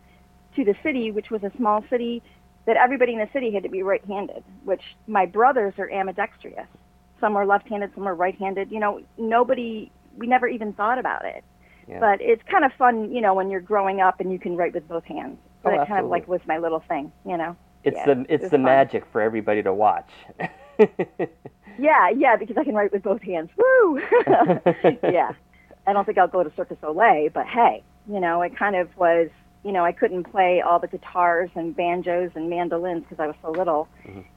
to 0.55 0.63
the 0.65 0.76
city, 0.84 1.11
which 1.11 1.32
was 1.32 1.43
a 1.43 1.51
small 1.57 1.84
city 1.89 2.22
that 2.66 2.78
everybody 2.78 3.14
in 3.14 3.20
the 3.20 3.30
city 3.34 3.51
had 3.51 3.64
to 3.64 3.70
be 3.70 3.84
right-handed, 3.84 4.43
which 4.64 4.82
my 5.07 5.26
brothers 5.26 5.74
are 5.78 5.89
ambidextrous. 5.91 6.68
Some 7.20 7.36
are 7.36 7.45
left-handed, 7.45 7.91
some 7.95 8.07
are 8.07 8.16
right-handed. 8.16 8.72
You 8.72 8.80
know, 8.80 9.01
nobody, 9.18 9.91
we 10.18 10.28
never 10.28 10.47
even 10.47 10.74
thought 10.74 10.97
about 10.99 11.26
it. 11.26 11.43
Yeah. 11.88 11.99
But 11.99 12.22
it's 12.22 12.41
kind 12.49 12.64
of 12.64 12.72
fun, 12.78 13.12
you 13.12 13.22
know, 13.22 13.34
when 13.34 13.49
you're 13.49 13.62
growing 13.62 13.99
up 14.01 14.20
and 14.20 14.32
you 14.32 14.39
can 14.39 14.55
write 14.55 14.74
with 14.74 14.88
both 14.88 15.03
hands. 15.05 15.38
But 15.64 15.74
Oh, 15.74 15.82
it 15.82 15.88
kind 15.88 16.03
of 16.03 16.09
like 16.12 16.28
was 16.28 16.41
my 16.47 16.57
little 16.57 16.84
thing, 16.88 17.12
you 17.26 17.38
know. 17.38 17.55
It's 17.84 17.97
Yeah, 17.97 18.05
the 18.14 18.26
it's 18.30 18.41
was 18.43 18.51
the 18.51 18.57
fun. 18.57 18.64
magic 18.64 19.05
for 19.12 19.22
everybody 19.22 19.62
to 19.64 19.74
watch. 19.74 20.09
Yeah, 21.80 22.09
yeah, 22.09 22.36
because 22.36 22.57
I 22.57 22.64
can 22.64 22.76
write 22.76 22.91
with 22.91 23.01
both 23.01 23.22
hands. 23.22 23.49
Woo! 23.57 23.99
yeah. 25.03 25.32
I 25.88 25.93
don't 25.93 26.05
think 26.05 26.18
I'll 26.18 26.28
go 26.28 26.43
to 26.43 26.51
Circus 26.55 26.78
Olay, 26.84 27.32
but 27.32 27.47
hey, 27.47 27.82
you 28.07 28.20
know, 28.20 28.41
it 28.41 28.55
kind 28.57 28.76
of 28.76 28.95
was, 28.97 29.30
you 29.64 29.72
know, 29.72 29.86
I 29.86 29.91
couldn't 29.91 30.24
play 30.24 30.62
all 30.62 30.80
the 30.80 30.88
guitars 30.88 31.49
and 31.55 31.76
banjos 31.76 32.32
and 32.36 32.49
mandolins 32.49 33.03
because 33.03 33.20
I 33.20 33.28
was 33.28 33.36
so 33.41 33.51
little. 33.51 33.88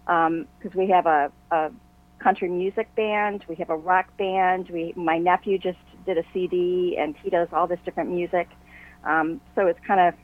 Because 0.07 0.75
we 0.75 0.89
have 0.89 1.07
a, 1.07 1.33
a 1.51 1.71
country 2.19 2.49
music 2.49 2.95
band, 2.95 3.45
we 3.49 3.55
have 3.57 3.71
a 3.71 3.77
rock 3.77 4.15
band. 4.17 4.69
We, 4.69 4.93
my 4.97 5.19
nephew 5.19 5.59
just 5.59 5.79
did 6.07 6.19
a 6.19 6.25
CD, 6.33 6.97
and 6.99 7.17
he 7.23 7.31
does 7.31 7.49
all 7.53 7.67
this 7.67 7.79
different 7.85 8.11
music. 8.11 8.49
Um, 9.05 9.41
so 9.55 9.67
it's 9.67 9.81
kind 9.87 10.01
of 10.01 10.15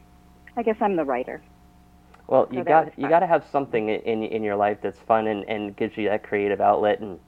I 0.56 0.62
guess 0.62 0.76
I'm 0.80 0.96
the 0.96 1.04
writer. 1.04 1.42
Well, 2.26 2.46
So 2.50 2.58
you 2.58 2.64
got 2.64 2.98
you 2.98 3.08
got 3.08 3.20
to 3.20 3.26
have 3.26 3.44
something 3.50 3.88
in 3.88 4.22
in 4.22 4.42
your 4.42 4.56
life 4.56 4.78
that's 4.82 4.98
fun 5.00 5.26
and, 5.26 5.48
and 5.48 5.76
gives 5.76 5.96
you 5.96 6.08
that 6.08 6.22
creative 6.22 6.60
outlet. 6.60 7.00
And 7.00 7.18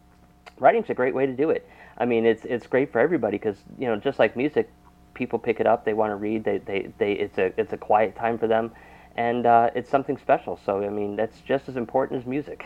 writing's 0.58 0.90
a 0.90 0.94
great 0.94 1.14
way 1.14 1.26
to 1.26 1.32
do 1.32 1.50
it. 1.50 1.68
I 1.98 2.04
mean, 2.04 2.24
it's 2.24 2.44
it's 2.44 2.66
great 2.66 2.92
for 2.92 3.00
everybody 3.00 3.38
because 3.38 3.56
you 3.78 3.86
know, 3.86 3.96
just 3.96 4.18
like 4.18 4.36
music, 4.36 4.70
people 5.14 5.38
pick 5.38 5.60
it 5.60 5.66
up, 5.66 5.84
they 5.84 5.94
want 5.94 6.10
to 6.10 6.16
read, 6.16 6.44
they, 6.44 6.58
they, 6.58 6.90
they 6.98 7.12
it's 7.12 7.38
a 7.38 7.52
it's 7.58 7.72
a 7.72 7.76
quiet 7.76 8.16
time 8.16 8.38
for 8.38 8.46
them, 8.46 8.72
and 9.16 9.46
uh, 9.46 9.70
it's 9.74 9.90
something 9.90 10.16
special. 10.18 10.58
So 10.64 10.82
I 10.82 10.88
mean, 10.88 11.16
that's 11.16 11.40
just 11.40 11.68
as 11.68 11.76
important 11.76 12.20
as 12.20 12.26
music. 12.26 12.64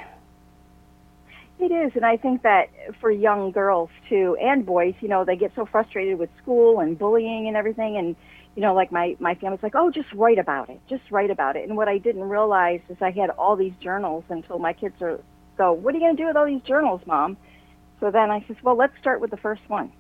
It 1.59 1.73
is, 1.73 1.93
and 1.95 2.05
I 2.05 2.19
think 2.19 2.43
that 2.43 2.69
for 3.01 3.11
young 3.11 3.51
girls 3.51 3.89
too, 4.09 4.37
and 4.41 4.67
boys, 4.67 4.95
you 5.01 5.09
know, 5.09 5.25
they 5.25 5.37
get 5.37 5.53
so 5.55 5.65
frustrated 5.65 6.19
with 6.19 6.29
school 6.43 6.81
and 6.81 6.99
bullying 6.99 7.49
and 7.49 7.57
everything, 7.57 7.97
and 7.97 8.15
you 8.55 8.63
know, 8.63 8.75
like 8.75 8.93
my 8.93 9.17
my 9.21 9.35
family's 9.35 9.63
like, 9.63 9.75
oh, 9.75 9.91
just 9.91 10.13
write 10.13 10.39
about 10.39 10.69
it, 10.69 10.81
just 10.89 11.11
write 11.11 11.31
about 11.31 11.57
it. 11.57 11.67
And 11.67 11.77
what 11.77 11.89
I 11.89 11.99
didn't 11.99 12.25
realize 12.25 12.81
is 12.89 12.97
I 13.01 13.11
had 13.11 13.31
all 13.31 13.57
these 13.57 13.75
journals 13.81 14.25
until 14.29 14.59
my 14.59 14.73
kids 14.73 15.01
are 15.01 15.21
go, 15.57 15.73
what 15.73 15.95
are 15.95 15.99
you 15.99 16.05
going 16.05 16.17
to 16.17 16.23
do 16.23 16.27
with 16.27 16.37
all 16.37 16.47
these 16.47 16.63
journals, 16.63 17.01
mom? 17.07 17.37
So 18.01 18.11
then 18.11 18.31
I 18.31 18.45
says, 18.47 18.57
well, 18.63 18.77
let's 18.77 18.93
start 19.01 19.21
with 19.21 19.31
the 19.31 19.39
first 19.39 19.63
one 19.69 19.91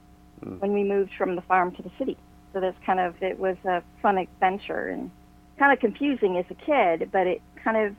when 0.58 0.72
we 0.72 0.84
moved 0.84 1.12
from 1.16 1.34
the 1.34 1.42
farm 1.42 1.74
to 1.76 1.82
the 1.82 1.90
city. 1.98 2.16
So 2.56 2.60
that's 2.60 2.78
kind 2.86 3.00
of 3.00 3.22
it 3.22 3.38
was 3.38 3.58
a 3.66 3.82
fun 4.00 4.16
adventure 4.16 4.88
and 4.88 5.10
kind 5.58 5.74
of 5.74 5.78
confusing 5.78 6.38
as 6.38 6.46
a 6.48 6.54
kid, 6.54 7.10
but 7.12 7.26
it 7.26 7.42
kind 7.62 7.76
of 7.76 7.94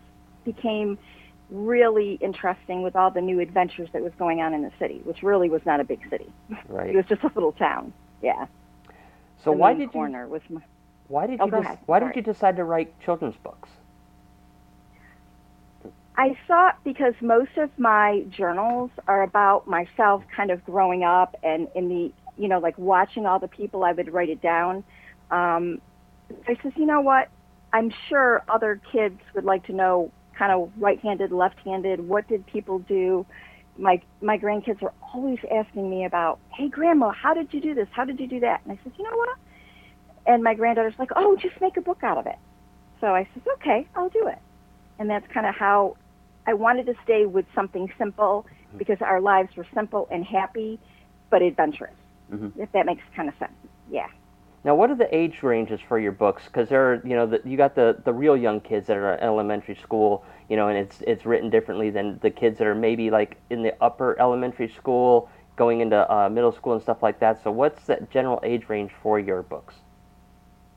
became 0.45 0.97
really 1.51 2.13
interesting 2.21 2.81
with 2.81 2.95
all 2.95 3.11
the 3.11 3.21
new 3.21 3.39
adventures 3.39 3.87
that 3.93 4.01
was 4.01 4.13
going 4.17 4.41
on 4.41 4.55
in 4.55 4.63
the 4.63 4.71
city, 4.79 4.99
which 5.03 5.21
really 5.21 5.47
was 5.47 5.63
not 5.63 5.79
a 5.79 5.83
big 5.83 5.99
city. 6.09 6.27
Right. 6.67 6.89
It 6.93 6.95
was 6.95 7.05
just 7.05 7.21
a 7.21 7.31
little 7.35 7.51
town. 7.51 7.93
Yeah. 8.23 8.47
So 9.43 9.51
The 9.51 9.57
why 9.57 9.75
did 9.75 9.93
you 9.93 9.99
was 10.27 10.41
my, 10.49 10.61
why 11.07 11.27
did 11.27 11.39
Oh, 11.39 11.45
you 11.45 11.51
go 11.51 11.59
ahead. 11.59 11.77
why 11.85 11.99
Sorry. 11.99 12.13
did 12.13 12.15
you 12.25 12.33
decide 12.33 12.55
to 12.55 12.63
write 12.63 12.99
children's 12.99 13.35
books? 13.37 13.69
I 16.17 16.35
thought 16.47 16.83
because 16.83 17.13
most 17.21 17.57
of 17.57 17.69
my 17.77 18.25
journals 18.31 18.89
are 19.07 19.21
about 19.21 19.67
myself 19.67 20.23
kind 20.35 20.49
of 20.49 20.65
growing 20.65 21.03
up 21.03 21.35
and 21.43 21.67
in 21.75 21.89
the, 21.89 22.11
you 22.37 22.47
know, 22.47 22.59
like 22.59 22.77
watching 22.77 23.25
all 23.25 23.39
the 23.39 23.47
people, 23.47 23.83
I 23.83 23.91
would 23.91 24.13
write 24.13 24.29
it 24.29 24.41
down. 24.41 24.83
Um, 25.31 25.81
I 26.47 26.57
says, 26.61 26.73
you 26.75 26.85
know 26.85 27.01
what? 27.01 27.29
I'm 27.73 27.91
sure 28.09 28.43
other 28.47 28.79
kids 28.91 29.19
would 29.35 29.43
like 29.43 29.65
to 29.67 29.73
know 29.73 30.11
kind 30.37 30.51
of 30.51 30.71
right-handed, 30.77 31.31
left-handed. 31.31 32.07
What 32.07 32.27
did 32.27 32.45
people 32.45 32.79
do? 32.79 33.25
My 33.77 34.01
my 34.21 34.37
grandkids 34.37 34.81
are 34.81 34.93
always 35.13 35.39
asking 35.51 35.89
me 35.89 36.05
about, 36.05 36.39
hey, 36.53 36.67
grandma, 36.67 37.11
how 37.11 37.33
did 37.33 37.53
you 37.53 37.61
do 37.61 37.73
this? 37.73 37.87
How 37.91 38.05
did 38.05 38.19
you 38.19 38.27
do 38.27 38.39
that? 38.39 38.61
And 38.63 38.71
I 38.71 38.79
says, 38.83 38.93
you 38.97 39.03
know 39.03 39.17
what? 39.17 39.37
And 40.25 40.43
my 40.43 40.53
granddaughter's 40.53 40.97
like, 40.99 41.11
oh, 41.15 41.37
just 41.37 41.59
make 41.61 41.77
a 41.77 41.81
book 41.81 42.03
out 42.03 42.17
of 42.17 42.25
it. 42.25 42.37
So 42.99 43.07
I 43.07 43.27
says, 43.33 43.43
okay, 43.55 43.87
I'll 43.95 44.09
do 44.09 44.27
it. 44.27 44.39
And 44.99 45.09
that's 45.09 45.25
kind 45.31 45.45
of 45.45 45.55
how 45.55 45.95
I 46.47 46.53
wanted 46.53 46.87
to 46.87 46.95
stay 47.03 47.25
with 47.25 47.45
something 47.53 47.91
simple 47.97 48.45
because 48.77 48.97
our 49.01 49.21
lives 49.21 49.55
were 49.55 49.67
simple 49.73 50.07
and 50.11 50.25
happy, 50.25 50.79
but 51.29 51.41
adventurous. 51.41 51.93
Mm-hmm. 52.31 52.61
If 52.61 52.71
that 52.73 52.85
makes 52.85 53.03
kind 53.15 53.29
of 53.29 53.35
sense. 53.37 53.53
Yeah. 53.91 54.07
Now, 54.63 54.75
what 54.75 54.89
are 54.89 54.95
the 54.95 55.13
age 55.15 55.43
ranges 55.43 55.79
for 55.87 55.97
your 55.99 56.11
books? 56.11 56.43
Because 56.45 56.67
there, 56.69 56.93
are, 56.93 57.01
you 57.05 57.15
know, 57.15 57.25
the, 57.25 57.41
you 57.45 57.55
got 57.55 57.75
the, 57.75 58.01
the 58.03 58.13
real 58.13 58.35
young 58.35 58.59
kids 58.59 58.87
that 58.87 58.97
are 58.97 59.13
in 59.13 59.23
elementary 59.23 59.75
school, 59.75 60.25
you 60.49 60.57
know, 60.57 60.67
and 60.67 60.77
it's 60.77 61.01
it's 61.01 61.25
written 61.25 61.49
differently 61.49 61.89
than 61.89 62.19
the 62.21 62.29
kids 62.29 62.57
that 62.57 62.67
are 62.67 62.75
maybe 62.75 63.09
like 63.09 63.37
in 63.49 63.63
the 63.63 63.73
upper 63.81 64.19
elementary 64.19 64.67
school, 64.67 65.29
going 65.55 65.81
into 65.81 66.11
uh, 66.11 66.27
middle 66.27 66.51
school 66.51 66.73
and 66.73 66.81
stuff 66.81 67.01
like 67.01 67.19
that. 67.19 67.41
So, 67.43 67.51
what's 67.51 67.85
that 67.85 68.09
general 68.11 68.41
age 68.43 68.67
range 68.67 68.91
for 69.01 69.19
your 69.19 69.41
books? 69.43 69.75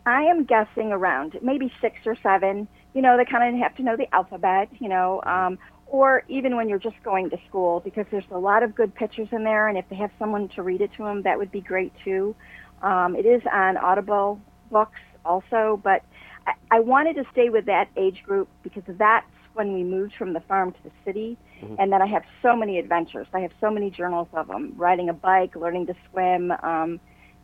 I 0.06 0.22
am 0.22 0.44
guessing 0.44 0.92
around 0.92 1.38
maybe 1.42 1.72
six 1.80 1.98
or 2.06 2.16
seven. 2.22 2.68
You 2.94 3.02
know, 3.02 3.16
they 3.16 3.24
kind 3.24 3.54
of 3.54 3.60
have 3.60 3.76
to 3.76 3.82
know 3.82 3.96
the 3.96 4.12
alphabet, 4.14 4.68
you 4.78 4.88
know, 4.88 5.22
um, 5.24 5.58
or 5.90 6.22
even 6.28 6.56
when 6.56 6.68
you're 6.68 6.78
just 6.78 7.02
going 7.02 7.28
to 7.30 7.38
school, 7.48 7.80
because 7.80 8.06
there's 8.12 8.24
a 8.30 8.38
lot 8.38 8.62
of 8.62 8.74
good 8.74 8.94
pictures 8.94 9.28
in 9.32 9.42
there, 9.42 9.66
and 9.68 9.76
if 9.76 9.84
they 9.90 9.96
have 9.96 10.10
someone 10.18 10.48
to 10.50 10.62
read 10.62 10.80
it 10.80 10.90
to 10.96 11.02
them, 11.02 11.22
that 11.22 11.36
would 11.36 11.50
be 11.50 11.60
great 11.60 11.92
too. 12.04 12.34
Um, 12.80 13.16
it 13.16 13.26
is 13.26 13.42
on 13.52 13.76
Audible 13.76 14.40
books 14.70 15.00
also, 15.24 15.80
but 15.82 16.02
I, 16.46 16.52
I 16.70 16.80
wanted 16.80 17.16
to 17.16 17.24
stay 17.32 17.50
with 17.50 17.66
that 17.66 17.88
age 17.96 18.22
group 18.22 18.48
because 18.62 18.84
that's 18.86 19.26
when 19.54 19.72
we 19.72 19.82
moved 19.82 20.14
from 20.14 20.32
the 20.32 20.40
farm 20.40 20.70
to 20.70 20.82
the 20.84 20.92
city, 21.04 21.36
and 21.78 21.92
then 21.92 22.00
I 22.00 22.06
have 22.06 22.22
so 22.40 22.54
many 22.54 22.78
adventures. 22.78 23.26
I 23.34 23.40
have 23.40 23.50
so 23.60 23.68
many 23.68 23.90
journals 23.90 24.28
of 24.32 24.46
them: 24.46 24.74
riding 24.76 25.08
a 25.08 25.12
bike, 25.12 25.56
learning 25.56 25.86
to 25.86 25.94
swim. 26.10 26.52
Um, 26.62 27.00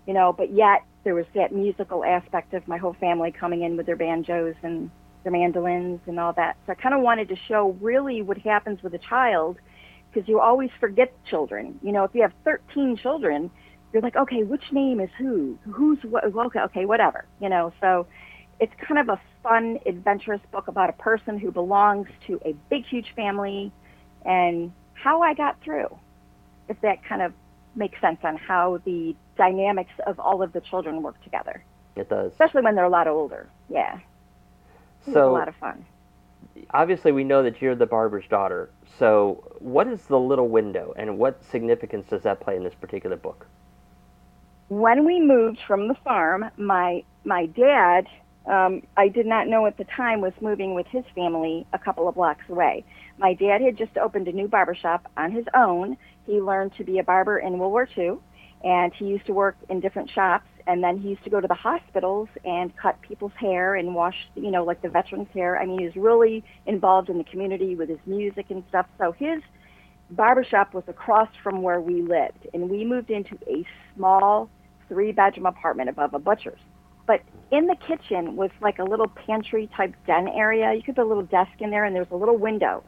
you 0.07 0.15
know, 0.15 0.33
but 0.33 0.53
yet 0.53 0.85
there 1.03 1.17
was 1.17 1.27
that 1.35 1.53
musical 1.53 2.05
aspect 2.05 2.55
of 2.55 2.67
my 2.69 2.77
whole 2.77 2.95
family 3.01 3.33
coming 3.33 3.63
in 3.63 3.77
with 3.77 3.87
their 3.87 3.97
banjos 3.97 4.55
and 4.63 4.89
their 5.27 5.33
mandolins 5.33 6.01
and 6.07 6.21
all 6.21 6.33
that. 6.35 6.57
So 6.67 6.73
I 6.73 6.75
kind 6.77 6.95
of 6.95 7.01
wanted 7.01 7.29
to 7.29 7.37
show 7.49 7.77
really 7.81 8.23
what 8.23 8.39
happens 8.39 8.81
with 8.83 8.95
a 8.95 8.99
child 8.99 9.57
because 10.13 10.29
you 10.29 10.39
always 10.41 10.71
forget 10.79 11.13
children. 11.29 11.79
You 11.83 11.91
know, 11.93 12.05
if 12.05 12.13
you 12.15 12.23
have 12.23 12.33
13 12.45 12.97
children, 12.97 13.51
you're 13.93 14.03
like, 14.03 14.15
okay, 14.17 14.45
which 14.45 14.63
name 14.73 15.01
is 15.01 15.11
who? 15.19 15.59
Who's 15.71 15.99
what? 16.05 16.25
Okay, 16.25 16.61
okay, 16.61 16.87
whatever. 16.87 17.27
You 17.41 17.49
know, 17.49 17.73
so 17.81 18.07
it's 18.61 18.73
kind 18.87 19.01
of 19.01 19.09
a 19.09 19.21
fun, 19.43 19.79
adventurous 19.85 20.41
book 20.53 20.69
about 20.69 20.91
a 20.91 20.93
person 20.95 21.39
who 21.39 21.51
belongs 21.51 22.07
to 22.29 22.41
a 22.45 22.55
big, 22.71 22.87
huge 22.87 23.13
family 23.17 23.73
and 24.25 24.71
how 24.95 25.23
I 25.23 25.35
got 25.35 25.61
through. 25.63 25.89
If 26.69 26.81
that 26.83 27.05
kind 27.05 27.21
of 27.23 27.33
makes 27.75 28.01
sense 28.01 28.19
on 28.23 28.37
how 28.37 28.81
the 28.85 29.15
dynamics 29.37 29.91
of 30.07 30.21
all 30.21 30.43
of 30.43 30.53
the 30.53 30.61
children 30.61 31.03
work 31.03 31.21
together, 31.25 31.65
It 31.97 32.09
does. 32.09 32.31
especially 32.33 32.63
when 32.63 32.77
they're 32.77 32.85
a 32.85 32.91
lot 32.91 33.09
older. 33.09 33.49
Yeah. 33.69 33.99
It 35.07 35.11
was 35.11 35.15
So- 35.15 35.31
a 35.31 35.33
lot 35.33 35.49
of 35.49 35.55
fun. 35.57 35.85
Obviously, 36.73 37.13
we 37.13 37.23
know 37.25 37.43
that 37.43 37.61
you're 37.61 37.75
the 37.75 37.87
barber's 37.87 38.27
daughter. 38.29 38.71
So, 38.99 39.45
what 39.59 39.87
is 39.87 40.07
the 40.07 40.19
little 40.19 40.49
window, 40.49 40.95
and 40.97 41.19
what 41.19 41.43
significance 41.45 42.07
does 42.09 42.23
that 42.23 42.41
play 42.41 42.57
in 42.57 42.65
this 42.65 42.75
particular 42.75 43.17
book? 43.17 43.47
when 44.69 45.05
we 45.05 45.21
moved 45.21 45.61
from 45.67 45.89
the 45.89 45.95
farm, 45.95 46.51
my 46.57 47.05
my 47.25 47.47
dad, 47.47 48.07
um, 48.47 48.83
I 48.97 49.09
did 49.09 49.27
not 49.27 49.49
know 49.49 49.67
at 49.67 49.77
the 49.77 49.85
time, 49.85 50.21
was 50.21 50.33
moving 50.41 50.75
with 50.75 50.87
his 50.89 51.05
family 51.15 51.67
a 51.73 51.79
couple 51.79 52.09
of 52.09 52.15
blocks 52.15 52.45
away. 52.49 52.85
My 53.19 53.35
dad 53.35 53.61
had 53.61 53.77
just 53.77 53.97
opened 53.97 54.29
a 54.29 54.33
new 54.33 54.49
barber 54.49 54.75
shop 54.75 55.11
on 55.17 55.31
his 55.31 55.47
own. 55.55 55.97
He 56.25 56.41
learned 56.41 56.75
to 56.75 56.85
be 56.85 56.99
a 56.99 57.05
barber 57.05 57.39
in 57.39 57.59
World 57.59 57.73
War 57.73 57.89
II, 57.97 58.19
and 58.65 58.93
he 58.95 59.07
used 59.07 59.27
to 59.27 59.33
work 59.33 59.57
in 59.69 59.81
different 59.81 60.11
shops. 60.11 60.47
And 60.67 60.83
then 60.83 60.99
he 60.99 61.11
used 61.11 61.23
to 61.25 61.31
go 61.31 61.41
to 61.41 61.47
the 61.47 61.55
hospitals 61.55 62.29
and 62.45 62.77
cut 62.77 63.01
people's 63.01 63.33
hair 63.39 63.77
and 63.77 63.95
wash, 63.95 64.17
you 64.35 64.51
know, 64.51 64.65
like 64.65 64.83
the 64.83 64.89
veterans' 64.89 65.29
hair. 65.33 65.59
I 65.59 65.65
mean, 65.65 65.79
he 65.79 65.85
was 65.85 65.97
really 65.97 66.43
involved 66.67 67.09
in 67.09 67.19
the 67.19 67.25
community 67.25 67.77
with 67.77 67.89
his 67.89 68.01
music 68.05 68.47
and 68.51 68.65
stuff. 68.69 68.87
So 68.99 69.13
his 69.13 69.43
barbershop 70.11 70.75
was 70.75 70.85
across 70.89 71.29
from 71.43 71.63
where 71.63 71.81
we 71.81 72.03
lived, 72.03 72.49
and 72.53 72.69
we 72.69 72.85
moved 72.85 73.11
into 73.11 73.39
a 73.49 73.65
small 73.95 74.49
three 74.89 75.13
bedroom 75.13 75.47
apartment 75.47 75.89
above 75.89 76.15
a 76.15 76.19
butcher's. 76.19 76.61
But 77.07 77.23
in 77.53 77.67
the 77.67 77.77
kitchen 77.77 78.35
was 78.35 78.51
like 78.61 78.81
a 78.81 78.85
little 78.85 79.09
pantry 79.09 79.69
type 79.77 79.95
den 80.07 80.29
area. 80.29 80.75
You 80.75 80.83
could 80.83 80.97
put 80.97 81.05
a 81.05 81.09
little 81.09 81.23
desk 81.25 81.53
in 81.61 81.71
there, 81.71 81.85
and 81.85 81.95
there 81.95 82.03
was 82.03 82.11
a 82.11 82.17
little 82.17 82.37
window. 82.37 82.83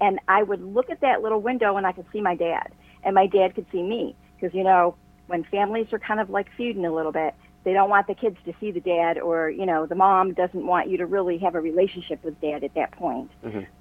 And 0.00 0.18
I 0.26 0.42
would 0.42 0.62
look 0.62 0.90
at 0.90 1.00
that 1.02 1.22
little 1.22 1.40
window, 1.40 1.76
and 1.76 1.86
I 1.86 1.92
could 1.92 2.06
see 2.12 2.20
my 2.20 2.34
dad, 2.34 2.72
and 3.04 3.14
my 3.14 3.26
dad 3.26 3.54
could 3.54 3.66
see 3.70 3.82
me. 3.82 4.16
Because, 4.34 4.54
you 4.54 4.64
know, 4.64 4.96
when 5.30 5.44
families 5.44 5.86
are 5.92 5.98
kind 6.00 6.18
of 6.18 6.28
like 6.28 6.48
feuding 6.56 6.84
a 6.84 6.92
little 6.92 7.12
bit, 7.12 7.34
they 7.62 7.72
don't 7.72 7.88
want 7.90 8.06
the 8.06 8.14
kids 8.14 8.36
to 8.46 8.54
see 8.58 8.70
the 8.72 8.80
dad, 8.80 9.18
or, 9.18 9.50
you 9.50 9.66
know, 9.66 9.86
the 9.86 9.94
mom 9.94 10.32
doesn't 10.32 10.66
want 10.66 10.88
you 10.88 10.96
to 10.96 11.06
really 11.06 11.38
have 11.38 11.54
a 11.54 11.60
relationship 11.60 12.24
with 12.24 12.40
dad 12.40 12.64
at 12.64 12.74
that 12.74 12.90
point. 12.92 13.30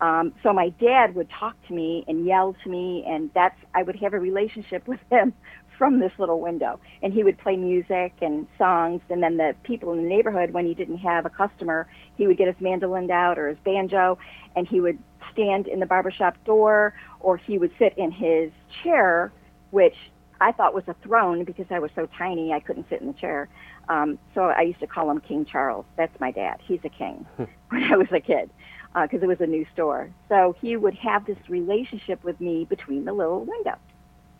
Um, 0.01 0.33
so 0.43 0.53
my 0.53 0.69
dad 0.69 1.15
would 1.15 1.29
talk 1.29 1.55
to 1.67 1.73
me 1.73 2.03
and 2.07 2.25
yell 2.25 2.55
to 2.63 2.69
me, 2.69 3.03
and 3.07 3.31
that's 3.33 3.55
I 3.73 3.83
would 3.83 3.95
have 3.97 4.13
a 4.13 4.19
relationship 4.19 4.87
with 4.87 4.99
him 5.09 5.33
from 5.77 5.99
this 6.01 6.11
little 6.19 6.41
window. 6.41 6.79
And 7.01 7.13
he 7.13 7.23
would 7.23 7.37
play 7.39 7.55
music 7.55 8.13
and 8.21 8.47
songs, 8.57 9.01
and 9.09 9.23
then 9.23 9.37
the 9.37 9.55
people 9.63 9.93
in 9.93 10.03
the 10.03 10.09
neighborhood, 10.09 10.51
when 10.51 10.65
he 10.65 10.73
didn't 10.73 10.97
have 10.97 11.25
a 11.25 11.29
customer, 11.29 11.87
he 12.15 12.27
would 12.27 12.37
get 12.37 12.47
his 12.47 12.57
mandolin 12.59 13.09
out 13.09 13.39
or 13.39 13.47
his 13.47 13.57
banjo, 13.63 14.19
and 14.55 14.67
he 14.67 14.81
would 14.81 14.99
stand 15.31 15.67
in 15.67 15.79
the 15.79 15.85
barbershop 15.85 16.35
door, 16.43 16.93
or 17.21 17.37
he 17.37 17.57
would 17.57 17.71
sit 17.79 17.97
in 17.97 18.11
his 18.11 18.51
chair, 18.83 19.31
which 19.71 19.95
I 20.41 20.51
thought 20.51 20.73
was 20.73 20.83
a 20.87 20.95
throne 21.03 21.43
because 21.43 21.65
I 21.69 21.79
was 21.79 21.91
so 21.95 22.07
tiny 22.17 22.53
I 22.53 22.59
couldn't 22.59 22.87
sit 22.89 23.01
in 23.01 23.07
the 23.07 23.13
chair. 23.13 23.49
Um, 23.89 24.17
so 24.33 24.43
I 24.43 24.61
used 24.61 24.79
to 24.79 24.87
call 24.87 25.09
him 25.09 25.19
King 25.19 25.45
Charles. 25.45 25.85
That's 25.97 26.17
my 26.19 26.31
dad. 26.31 26.59
He's 26.61 26.79
a 26.83 26.89
king 26.89 27.25
when 27.69 27.83
I 27.83 27.97
was 27.97 28.07
a 28.11 28.19
kid 28.19 28.49
because 28.93 29.21
it 29.21 29.27
was 29.27 29.41
a 29.41 29.47
new 29.47 29.65
store. 29.73 30.09
So 30.29 30.55
he 30.61 30.75
would 30.75 30.95
have 30.95 31.25
this 31.25 31.37
relationship 31.47 32.23
with 32.23 32.39
me 32.39 32.65
between 32.65 33.05
the 33.05 33.13
little 33.13 33.45
window. 33.45 33.75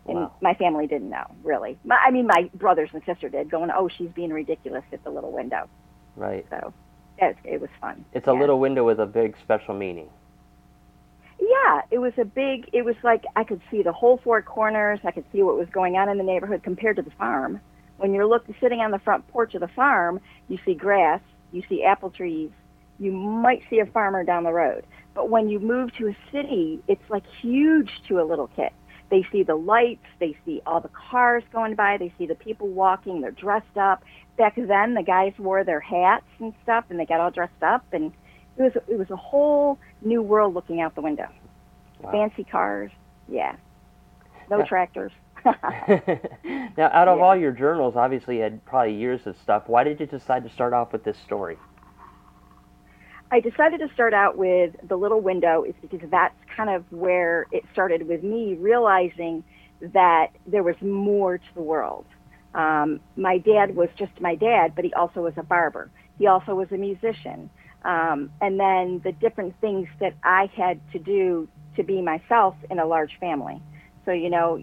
And 0.06 0.16
Wow. 0.16 0.32
my 0.40 0.54
family 0.54 0.86
didn't 0.86 1.10
know, 1.10 1.26
really. 1.44 1.78
My, 1.84 1.98
I 2.04 2.10
mean, 2.10 2.26
my 2.26 2.50
brothers 2.54 2.88
and 2.92 3.02
sister 3.04 3.28
did, 3.28 3.50
going, 3.50 3.70
oh, 3.70 3.88
she's 3.88 4.08
being 4.10 4.32
ridiculous 4.32 4.84
at 4.92 5.04
the 5.04 5.10
little 5.10 5.30
window. 5.30 5.68
Right. 6.16 6.46
So 6.50 6.72
it, 7.18 7.36
it 7.44 7.60
was 7.60 7.70
fun. 7.80 8.04
It's 8.14 8.26
a 8.26 8.32
little 8.32 8.58
window 8.58 8.84
with 8.84 8.98
a 8.98 9.06
big 9.06 9.36
special 9.42 9.74
meaning. 9.74 10.08
Yeah, 11.64 11.82
it 11.90 11.98
was 11.98 12.12
a 12.18 12.24
big. 12.24 12.70
It 12.72 12.84
was 12.84 12.94
like 13.02 13.24
I 13.36 13.44
could 13.44 13.60
see 13.70 13.82
the 13.82 13.92
whole 13.92 14.20
four 14.22 14.40
corners. 14.42 15.00
I 15.04 15.10
could 15.10 15.24
see 15.32 15.42
what 15.42 15.56
was 15.56 15.68
going 15.72 15.96
on 15.96 16.08
in 16.08 16.18
the 16.18 16.24
neighborhood 16.24 16.62
compared 16.62 16.96
to 16.96 17.02
the 17.02 17.10
farm. 17.12 17.60
When 17.98 18.14
you're 18.14 18.26
looking 18.26 18.54
sitting 18.60 18.80
on 18.80 18.92
the 18.92 18.98
front 18.98 19.26
porch 19.28 19.54
of 19.54 19.60
the 19.60 19.68
farm, 19.68 20.20
you 20.48 20.58
see 20.64 20.74
grass, 20.74 21.20
you 21.52 21.62
see 21.68 21.84
apple 21.84 22.10
trees, 22.10 22.50
you 22.98 23.12
might 23.12 23.62
see 23.68 23.80
a 23.80 23.86
farmer 23.86 24.24
down 24.24 24.44
the 24.44 24.52
road. 24.52 24.84
But 25.14 25.28
when 25.28 25.48
you 25.48 25.58
move 25.58 25.90
to 25.98 26.08
a 26.08 26.16
city, 26.32 26.80
it's 26.88 27.02
like 27.10 27.24
huge 27.42 27.90
to 28.08 28.20
a 28.20 28.24
little 28.24 28.48
kid. 28.48 28.70
They 29.10 29.26
see 29.32 29.42
the 29.42 29.56
lights, 29.56 30.06
they 30.20 30.36
see 30.46 30.62
all 30.64 30.80
the 30.80 30.90
cars 31.10 31.42
going 31.52 31.74
by, 31.74 31.96
they 31.98 32.12
see 32.16 32.26
the 32.26 32.36
people 32.36 32.68
walking, 32.68 33.20
they're 33.20 33.32
dressed 33.32 33.76
up. 33.76 34.04
Back 34.38 34.54
then, 34.56 34.94
the 34.94 35.02
guys 35.02 35.32
wore 35.38 35.64
their 35.64 35.80
hats 35.80 36.26
and 36.38 36.54
stuff, 36.62 36.84
and 36.90 36.98
they 36.98 37.06
got 37.06 37.20
all 37.20 37.30
dressed 37.30 37.62
up, 37.62 37.84
and 37.92 38.12
it 38.56 38.62
was 38.62 38.72
it 38.88 38.98
was 38.98 39.10
a 39.10 39.16
whole 39.16 39.78
new 40.02 40.22
world 40.22 40.54
looking 40.54 40.80
out 40.80 40.94
the 40.94 41.02
window. 41.02 41.28
Wow. 42.02 42.10
Fancy 42.12 42.44
cars, 42.44 42.90
yeah. 43.28 43.56
No 44.48 44.58
Yeah. 44.58 44.64
tractors. 44.64 45.12
now, 46.76 46.90
out 46.92 47.08
of 47.08 47.20
all 47.20 47.36
your 47.36 47.52
journals, 47.52 47.96
obviously 47.96 48.36
you 48.36 48.42
had 48.42 48.64
probably 48.64 48.94
years 48.94 49.26
of 49.26 49.36
stuff. 49.38 49.64
Why 49.68 49.84
did 49.84 50.00
you 50.00 50.06
decide 50.06 50.44
to 50.44 50.50
start 50.50 50.72
off 50.72 50.92
with 50.92 51.04
this 51.04 51.18
story? 51.18 51.56
I 53.30 53.40
decided 53.40 53.78
to 53.80 53.88
start 53.94 54.12
out 54.12 54.36
with 54.36 54.74
the 54.82 54.96
little 54.96 55.20
window 55.20 55.62
is 55.62 55.74
because 55.88 56.10
that's 56.10 56.34
kind 56.56 56.68
of 56.68 56.84
where 56.90 57.46
it 57.52 57.62
started 57.72 58.08
with 58.08 58.24
me 58.24 58.54
realizing 58.54 59.44
that 59.80 60.28
there 60.46 60.64
was 60.64 60.74
more 60.82 61.38
to 61.38 61.44
the 61.54 61.62
world. 61.62 62.06
Um, 62.54 63.00
my 63.16 63.38
dad 63.38 63.76
was 63.76 63.88
just 63.96 64.20
my 64.20 64.34
dad, 64.34 64.74
but 64.74 64.84
he 64.84 64.92
also 64.94 65.20
was 65.20 65.34
a 65.36 65.44
barber. 65.44 65.92
He 66.18 66.26
also 66.26 66.54
was 66.54 66.68
a 66.72 66.76
musician. 66.76 67.50
Um, 67.84 68.30
and 68.40 68.58
then 68.58 69.00
the 69.04 69.12
different 69.12 69.54
things 69.60 69.88
that 70.00 70.14
I 70.24 70.50
had 70.56 70.80
to 70.92 70.98
do 70.98 71.48
to 71.80 71.86
be 71.86 72.02
myself 72.02 72.54
in 72.70 72.78
a 72.78 72.86
large 72.86 73.18
family. 73.18 73.60
So, 74.04 74.12
you 74.12 74.30
know, 74.30 74.62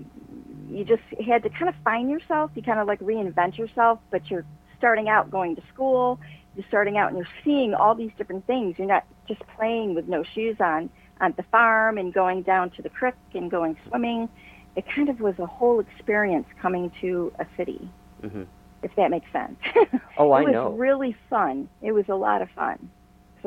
you 0.70 0.84
just 0.84 1.03
had 1.26 1.43
to 1.43 1.49
kind 1.49 1.70
of 1.70 1.76
find 1.84 2.09
yourself. 2.09 2.51
You 2.55 2.61
kind 2.61 2.80
of 2.80 2.88
like 2.88 2.99
reinvent 2.99 3.57
yourself, 3.57 3.99
but 4.11 4.30
you're 4.30 4.45
starting 4.78 5.09
out 5.09 5.32
going 5.32 5.55
to 5.55 5.61
school. 5.74 6.20
You're 6.55 6.65
starting 6.68 6.97
out 6.97 7.09
and 7.09 7.18
you're 7.18 7.28
seeing 7.43 7.74
all 7.74 7.95
these 7.95 8.11
different 8.18 8.45
things. 8.47 8.76
You're 8.78 8.88
not 8.88 9.05
just 9.28 9.41
playing 9.55 9.95
with 9.95 10.07
no 10.07 10.24
shoes 10.24 10.57
on 10.59 10.89
on 11.20 11.34
the 11.36 11.43
farm 11.43 11.97
and 11.97 12.13
going 12.13 12.43
down 12.43 12.70
to 12.72 12.82
the 12.82 12.89
creek 12.89 13.15
and 13.34 13.49
going 13.49 13.76
swimming. 13.88 14.30
It 14.76 14.86
kind 14.93 15.09
of 15.09 15.20
was 15.20 15.34
a 15.39 15.45
whole 15.47 15.80
experience 15.80 16.45
coming 16.61 16.91
to 17.01 17.32
a 17.39 17.45
city, 17.57 17.89
hmm 18.22 18.43
if 18.84 18.95
that 18.95 19.09
makes 19.09 19.26
sense. 19.34 19.57
Oh, 20.20 20.32
I 20.34 20.43
know. 20.43 20.47
it 20.49 20.51
was 20.51 20.53
know. 20.53 20.70
really 20.74 21.15
fun. 21.32 21.68
It 21.82 21.93
was 21.93 22.05
a 22.09 22.15
lot 22.15 22.43
of 22.43 22.49
fun. 22.51 22.91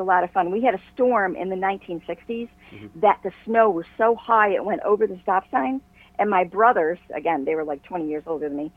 A 0.01 0.05
lot 0.05 0.25
of 0.25 0.31
fun. 0.33 0.51
We 0.51 0.63
had 0.63 0.75
a 0.75 0.81
storm 0.95 1.37
in 1.37 1.49
the 1.51 1.57
1960s 1.57 2.49
Mm-hmm. 2.73 3.01
that 3.01 3.19
the 3.23 3.33
snow 3.45 3.71
was 3.71 3.87
so 3.99 4.15
high 4.17 4.51
it 4.55 4.65
went 4.65 4.81
over 4.83 5.07
the 5.07 5.19
stop 5.23 5.45
signs. 5.51 5.83
And 6.19 6.31
my 6.31 6.45
brothers, 6.45 6.99
again, 7.15 7.45
they 7.45 7.55
were 7.55 7.65
like 7.65 7.83
20 7.85 8.09
years 8.09 8.25
older 8.27 8.49
than 8.49 8.57
me, 8.57 8.73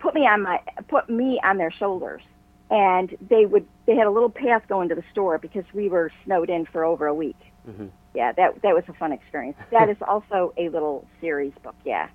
put 0.00 0.14
me 0.14 0.22
on 0.26 0.42
my 0.42 0.60
put 0.88 1.08
me 1.08 1.40
on 1.42 1.56
their 1.58 1.70
shoulders, 1.70 2.22
and 2.70 3.16
they 3.30 3.46
would 3.46 3.66
they 3.86 3.94
had 3.96 4.06
a 4.06 4.10
little 4.10 4.30
path 4.30 4.62
going 4.68 4.88
to 4.90 4.94
the 4.94 5.04
store 5.10 5.38
because 5.38 5.64
we 5.74 5.88
were 5.88 6.10
snowed 6.24 6.50
in 6.50 6.66
for 6.66 6.84
over 6.84 7.06
a 7.06 7.14
week. 7.14 7.38
hmm 7.64 7.86
Yeah, 8.14 8.32
that 8.32 8.62
that 8.62 8.74
was 8.74 8.84
a 8.88 8.92
fun 8.94 9.12
experience. 9.12 9.56
That 9.70 9.88
is 9.88 9.96
also 10.06 10.52
a 10.58 10.68
little 10.68 11.06
series 11.20 11.52
book. 11.62 11.76
Yeah, 11.84 12.08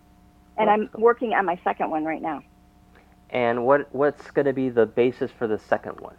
and 0.58 0.70
Oh, 0.70 0.74
I'm 0.74 0.90
working 0.98 1.34
on 1.34 1.46
my 1.46 1.60
second 1.64 1.90
one 1.92 2.06
right 2.06 2.22
now. 2.22 2.44
And 3.30 3.66
what 3.66 3.88
what's 3.94 4.30
going 4.32 4.46
to 4.46 4.54
be 4.54 4.70
the 4.70 4.86
basis 4.86 5.32
for 5.32 5.48
the 5.48 5.58
second 5.60 6.00
one? 6.00 6.16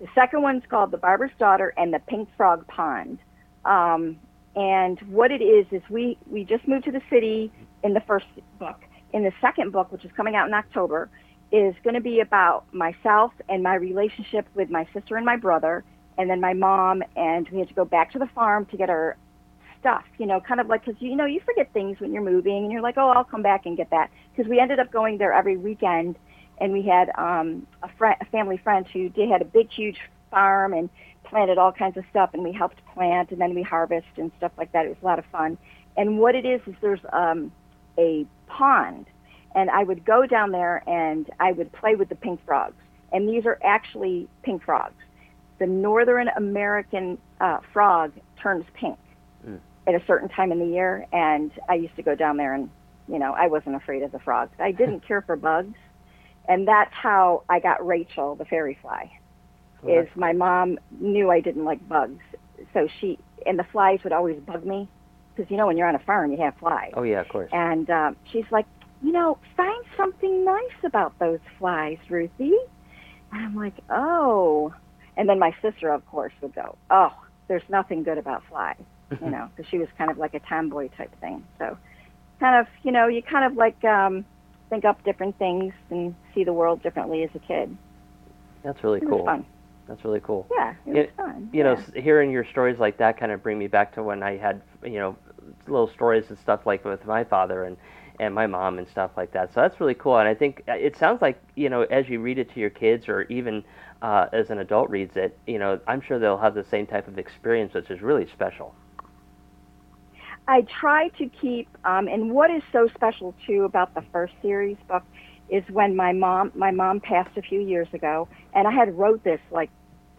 The 0.00 0.06
second 0.14 0.42
one's 0.42 0.62
called 0.68 0.92
The 0.92 0.96
Barber's 0.96 1.32
Daughter 1.38 1.74
and 1.76 1.92
the 1.92 1.98
Pink 1.98 2.28
Frog 2.36 2.66
Pond. 2.68 3.18
Um, 3.64 4.18
and 4.54 4.98
what 5.08 5.30
it 5.30 5.42
is 5.42 5.66
is 5.72 5.82
we 5.90 6.16
we 6.30 6.44
just 6.44 6.66
moved 6.66 6.84
to 6.84 6.92
the 6.92 7.02
city 7.10 7.52
in 7.82 7.94
the 7.94 8.00
first 8.00 8.26
book. 8.58 8.80
In 9.12 9.24
the 9.24 9.32
second 9.40 9.72
book, 9.72 9.90
which 9.90 10.04
is 10.04 10.10
coming 10.16 10.36
out 10.36 10.46
in 10.48 10.54
October, 10.54 11.08
is 11.50 11.74
going 11.82 11.94
to 11.94 12.00
be 12.00 12.20
about 12.20 12.72
myself 12.72 13.32
and 13.48 13.62
my 13.62 13.74
relationship 13.74 14.46
with 14.54 14.70
my 14.70 14.86
sister 14.92 15.16
and 15.16 15.24
my 15.24 15.36
brother, 15.36 15.84
and 16.16 16.28
then 16.30 16.40
my 16.40 16.52
mom. 16.52 17.02
And 17.16 17.48
we 17.50 17.58
had 17.58 17.68
to 17.68 17.74
go 17.74 17.84
back 17.84 18.12
to 18.12 18.18
the 18.18 18.28
farm 18.34 18.66
to 18.66 18.76
get 18.76 18.90
our 18.90 19.16
stuff. 19.80 20.04
You 20.18 20.26
know, 20.26 20.40
kind 20.40 20.60
of 20.60 20.68
like 20.68 20.84
because 20.84 21.00
you 21.00 21.16
know 21.16 21.26
you 21.26 21.40
forget 21.44 21.72
things 21.72 21.98
when 21.98 22.12
you're 22.12 22.22
moving, 22.22 22.64
and 22.64 22.72
you're 22.72 22.82
like, 22.82 22.98
oh, 22.98 23.08
I'll 23.10 23.24
come 23.24 23.42
back 23.42 23.66
and 23.66 23.76
get 23.76 23.90
that. 23.90 24.10
Because 24.34 24.48
we 24.48 24.60
ended 24.60 24.78
up 24.78 24.92
going 24.92 25.18
there 25.18 25.32
every 25.32 25.56
weekend, 25.56 26.16
and 26.60 26.72
we 26.72 26.82
had 26.82 27.10
um, 27.16 27.66
a 27.82 27.88
friend, 27.96 28.16
a 28.20 28.24
family 28.26 28.56
friend 28.56 28.86
who 28.92 29.08
did 29.08 29.28
had 29.28 29.42
a 29.42 29.46
big, 29.46 29.70
huge 29.70 29.98
farm 30.30 30.72
and 30.72 30.90
planted 31.24 31.58
all 31.58 31.72
kinds 31.72 31.96
of 31.96 32.04
stuff, 32.10 32.30
and 32.32 32.42
we 32.42 32.52
helped 32.52 32.78
plant, 32.94 33.30
and 33.30 33.40
then 33.40 33.54
we 33.54 33.62
harvest 33.62 34.06
and 34.16 34.30
stuff 34.38 34.52
like 34.56 34.72
that. 34.72 34.86
It 34.86 34.88
was 34.88 34.98
a 35.02 35.04
lot 35.04 35.18
of 35.18 35.24
fun. 35.26 35.58
And 35.96 36.18
what 36.18 36.34
it 36.34 36.46
is 36.46 36.60
is 36.66 36.74
there's 36.80 37.00
um, 37.12 37.52
a 37.98 38.26
pond, 38.46 39.06
and 39.54 39.70
I 39.70 39.84
would 39.84 40.04
go 40.04 40.26
down 40.26 40.52
there 40.52 40.82
and 40.88 41.28
I 41.40 41.52
would 41.52 41.72
play 41.72 41.96
with 41.96 42.08
the 42.08 42.14
pink 42.14 42.40
frogs, 42.46 42.76
and 43.12 43.28
these 43.28 43.44
are 43.46 43.58
actually 43.64 44.28
pink 44.42 44.64
frogs. 44.64 44.94
The 45.58 45.66
Northern 45.66 46.28
American 46.28 47.18
uh, 47.40 47.58
frog 47.72 48.12
turns 48.40 48.64
pink 48.74 48.98
Mm. 49.46 49.60
at 49.86 49.94
a 49.94 50.04
certain 50.04 50.28
time 50.28 50.50
in 50.50 50.58
the 50.58 50.66
year, 50.66 51.06
and 51.12 51.52
I 51.68 51.74
used 51.74 51.94
to 51.94 52.02
go 52.02 52.16
down 52.16 52.38
there 52.38 52.54
and 52.54 52.68
you 53.06 53.18
know, 53.18 53.32
I 53.32 53.46
wasn't 53.46 53.74
afraid 53.74 54.02
of 54.02 54.12
the 54.12 54.18
frogs. 54.18 54.52
I 54.58 54.72
didn't 54.72 55.00
care 55.08 55.22
for 55.22 55.36
bugs, 55.36 55.74
and 56.48 56.66
that's 56.66 56.92
how 56.94 57.44
I 57.48 57.60
got 57.60 57.86
Rachel, 57.86 58.34
the 58.34 58.44
fairy 58.44 58.78
fly. 58.80 59.12
Is 59.86 60.08
my 60.16 60.32
mom 60.32 60.80
knew 60.98 61.30
I 61.30 61.38
didn't 61.38 61.64
like 61.64 61.86
bugs, 61.88 62.24
so 62.74 62.88
she 63.00 63.16
and 63.46 63.56
the 63.56 63.66
flies 63.70 64.00
would 64.02 64.12
always 64.12 64.40
bug 64.40 64.66
me 64.66 64.88
because 65.34 65.48
you 65.52 65.56
know 65.56 65.68
when 65.68 65.76
you're 65.76 65.86
on 65.86 65.94
a 65.94 66.00
farm 66.00 66.32
you 66.32 66.38
have 66.38 66.56
flies. 66.58 66.90
Oh 66.94 67.04
yeah, 67.04 67.20
of 67.20 67.28
course. 67.28 67.48
And 67.52 67.88
um, 67.88 68.16
she's 68.32 68.44
like, 68.50 68.66
you 69.02 69.12
know, 69.12 69.38
find 69.56 69.84
something 69.96 70.44
nice 70.44 70.84
about 70.84 71.16
those 71.20 71.38
flies, 71.58 71.98
Ruthie. 72.08 72.56
And 73.32 73.44
I'm 73.44 73.54
like, 73.54 73.74
oh. 73.90 74.74
And 75.16 75.28
then 75.28 75.38
my 75.38 75.54
sister, 75.62 75.90
of 75.90 76.04
course, 76.06 76.32
would 76.40 76.54
go, 76.54 76.76
oh, 76.90 77.12
there's 77.46 77.62
nothing 77.68 78.02
good 78.02 78.18
about 78.18 78.42
flies, 78.48 78.82
you 79.22 79.30
know, 79.30 79.48
because 79.54 79.70
she 79.70 79.78
was 79.78 79.88
kind 79.96 80.10
of 80.10 80.18
like 80.18 80.34
a 80.34 80.40
tomboy 80.40 80.88
type 80.96 81.12
thing. 81.20 81.44
So, 81.58 81.76
kind 82.40 82.56
of, 82.56 82.66
you 82.82 82.92
know, 82.92 83.06
you 83.06 83.22
kind 83.22 83.44
of 83.44 83.56
like 83.56 83.84
um, 83.84 84.24
think 84.70 84.84
up 84.84 85.02
different 85.04 85.38
things 85.38 85.72
and 85.90 86.14
see 86.34 86.44
the 86.44 86.52
world 86.52 86.82
differently 86.82 87.22
as 87.22 87.30
a 87.34 87.38
kid. 87.38 87.76
That's 88.62 88.82
really 88.84 89.00
cool. 89.00 89.24
fun. 89.24 89.44
That's 89.86 90.04
really 90.04 90.20
cool. 90.20 90.46
Yeah, 90.50 90.74
it 90.86 90.88
was 90.88 90.96
It- 90.96 91.12
fun. 91.16 91.48
You 91.52 91.64
know, 91.64 91.72
yeah. 91.72 91.78
s 91.78 91.90
hearing 91.94 92.30
your 92.30 92.44
stories 92.44 92.78
like 92.78 92.98
that 92.98 93.16
kind 93.16 93.32
of 93.32 93.42
bring 93.42 93.58
me 93.58 93.66
back 93.68 93.92
to 93.94 94.02
when 94.02 94.22
I 94.22 94.36
had, 94.36 94.60
you 94.84 94.98
know, 94.98 95.16
little 95.66 95.88
stories 95.88 96.28
and 96.28 96.38
stuff 96.38 96.66
like 96.66 96.84
with 96.84 97.06
my 97.06 97.24
father 97.24 97.64
and 97.64 97.76
and 98.20 98.34
my 98.34 98.48
mom 98.48 98.78
and 98.78 98.88
stuff 98.88 99.12
like 99.16 99.30
that. 99.30 99.54
So 99.54 99.60
that's 99.60 99.78
really 99.80 99.94
cool. 99.94 100.18
And 100.18 100.28
I 100.28 100.34
think 100.34 100.64
uh, 100.68 100.72
it 100.72 100.96
sounds 100.96 101.22
like 101.22 101.40
you 101.54 101.68
know, 101.70 101.82
as 101.82 102.08
you 102.08 102.20
read 102.20 102.38
it 102.38 102.52
to 102.52 102.60
your 102.60 102.70
kids 102.70 103.08
or 103.08 103.22
even 103.22 103.64
uh, 104.02 104.26
as 104.32 104.50
an 104.50 104.58
adult 104.58 104.90
reads 104.90 105.16
it, 105.16 105.38
you 105.46 105.58
know, 105.58 105.78
I'm 105.86 106.00
sure 106.00 106.18
they'll 106.18 106.36
have 106.38 106.54
the 106.54 106.64
same 106.64 106.86
type 106.86 107.06
of 107.08 107.18
experience, 107.18 107.74
which 107.74 107.90
is 107.90 108.02
really 108.02 108.26
special. 108.26 108.74
I 110.48 110.62
try 110.80 111.08
to 111.18 111.28
keep, 111.28 111.68
um, 111.84 112.08
and 112.08 112.30
what 112.30 112.50
is 112.50 112.62
so 112.72 112.88
special 112.94 113.34
too 113.46 113.64
about 113.64 113.94
the 113.94 114.02
first 114.10 114.32
series 114.40 114.78
book 114.88 115.02
is 115.50 115.62
when 115.70 115.94
my 115.94 116.12
mom, 116.12 116.52
my 116.54 116.70
mom 116.70 117.00
passed 117.00 117.36
a 117.36 117.42
few 117.42 117.60
years 117.60 117.86
ago, 117.92 118.26
and 118.54 118.66
I 118.66 118.70
had 118.70 118.98
wrote 118.98 119.22
this 119.22 119.40
like 119.50 119.68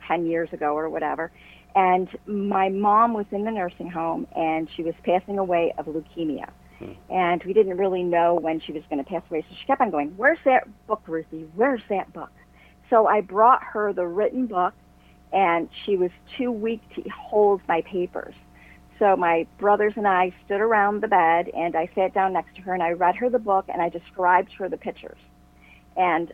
ten 0.07 0.27
years 0.27 0.49
ago 0.53 0.77
or 0.77 0.87
whatever, 0.87 1.31
and 1.75 2.07
my 2.27 2.69
mom 2.69 3.13
was 3.15 3.25
in 3.31 3.43
the 3.43 3.49
nursing 3.49 3.89
home 3.89 4.27
and 4.35 4.69
she 4.75 4.83
was 4.83 4.93
passing 5.03 5.39
away 5.39 5.73
of 5.79 5.87
leukemia, 5.87 6.51
and 7.09 7.43
we 7.43 7.51
didn't 7.53 7.77
really 7.77 8.03
know 8.03 8.35
when 8.35 8.59
she 8.59 8.71
was 8.71 8.83
going 8.87 9.03
to 9.03 9.09
pass 9.09 9.23
away, 9.31 9.43
so 9.49 9.55
she 9.59 9.65
kept 9.65 9.81
on 9.81 9.89
going, 9.89 10.09
"Where's 10.15 10.39
that 10.45 10.67
book, 10.85 11.01
Ruthie? 11.07 11.47
Where's 11.55 11.81
that 11.89 12.13
book?" 12.13 12.31
So 12.91 13.07
I 13.07 13.21
brought 13.21 13.63
her 13.63 13.93
the 13.93 14.05
written 14.05 14.45
book, 14.45 14.75
and 15.33 15.69
she 15.85 15.95
was 15.95 16.11
too 16.37 16.51
weak 16.51 16.81
to 16.95 17.03
hold 17.09 17.61
my 17.67 17.81
papers. 17.81 18.35
So 18.99 19.15
my 19.15 19.47
brothers 19.57 19.93
and 19.95 20.07
I 20.07 20.33
stood 20.45 20.59
around 20.59 21.01
the 21.01 21.07
bed 21.07 21.49
and 21.55 21.75
I 21.75 21.89
sat 21.95 22.13
down 22.13 22.33
next 22.33 22.55
to 22.57 22.61
her 22.63 22.73
and 22.73 22.83
I 22.83 22.91
read 22.91 23.15
her 23.15 23.29
the 23.29 23.39
book 23.39 23.65
and 23.69 23.81
I 23.81 23.87
described 23.89 24.51
her 24.59 24.67
the 24.67 24.77
pictures. 24.77 25.17
And 25.95 26.33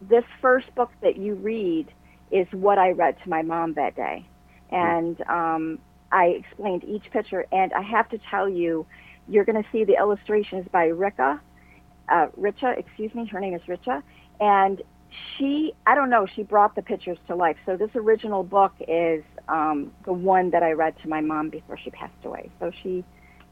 this 0.00 0.24
first 0.40 0.74
book 0.74 0.90
that 1.02 1.18
you 1.18 1.34
read 1.34 1.92
is 2.30 2.46
what 2.52 2.78
I 2.78 2.90
read 2.90 3.16
to 3.22 3.28
my 3.28 3.42
mom 3.42 3.74
that 3.74 3.94
day. 3.94 4.26
And 4.70 5.20
um, 5.28 5.78
I 6.10 6.26
explained 6.26 6.84
each 6.84 7.10
picture. 7.10 7.46
And 7.52 7.72
I 7.74 7.82
have 7.82 8.08
to 8.10 8.18
tell 8.30 8.48
you, 8.48 8.86
you're 9.28 9.44
going 9.44 9.62
to 9.62 9.68
see 9.70 9.84
the 9.84 9.94
illustrations 9.94 10.66
by 10.72 10.86
Rika, 10.86 11.40
uh, 12.08 12.26
Richa, 12.38 12.78
excuse 12.78 13.14
me, 13.14 13.26
her 13.26 13.40
name 13.40 13.54
is 13.54 13.62
Richa. 13.62 14.02
And 14.40 14.82
she, 15.36 15.72
I 15.86 15.94
don't 15.94 16.10
know, 16.10 16.26
she 16.26 16.42
brought 16.42 16.74
the 16.74 16.82
pictures 16.82 17.18
to 17.28 17.34
life. 17.34 17.56
So 17.66 17.76
this 17.76 17.90
original 17.94 18.42
book 18.42 18.72
is 18.86 19.22
um, 19.48 19.92
the 20.04 20.12
one 20.12 20.50
that 20.50 20.62
I 20.62 20.72
read 20.72 20.94
to 21.02 21.08
my 21.08 21.20
mom 21.20 21.50
before 21.50 21.78
she 21.78 21.90
passed 21.90 22.24
away. 22.24 22.50
So 22.60 22.70
she 22.82 23.04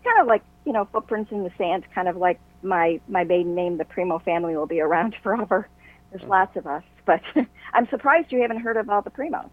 kind 0.05 0.21
of 0.21 0.27
like, 0.27 0.43
you 0.65 0.73
know, 0.73 0.89
footprints 0.93 1.33
in 1.33 1.43
the 1.43 1.51
sand, 1.57 1.85
kind 1.95 2.09
of 2.09 2.17
like 2.17 2.39
my, 2.63 3.01
my 3.09 3.25
maiden 3.25 3.55
name, 3.55 3.79
the 3.79 3.85
Premo 3.85 4.23
family 4.23 4.57
will 4.57 4.67
be 4.67 4.81
around 4.81 5.15
forever. 5.23 5.69
There's 6.11 6.29
lots 6.29 6.57
of 6.57 6.67
us, 6.67 6.85
but 7.07 7.21
I'm 7.73 7.89
surprised 7.89 8.31
you 8.31 8.41
haven't 8.43 8.61
heard 8.61 8.77
of 8.77 8.89
all 8.89 9.03
the 9.03 9.11
Premos 9.11 9.51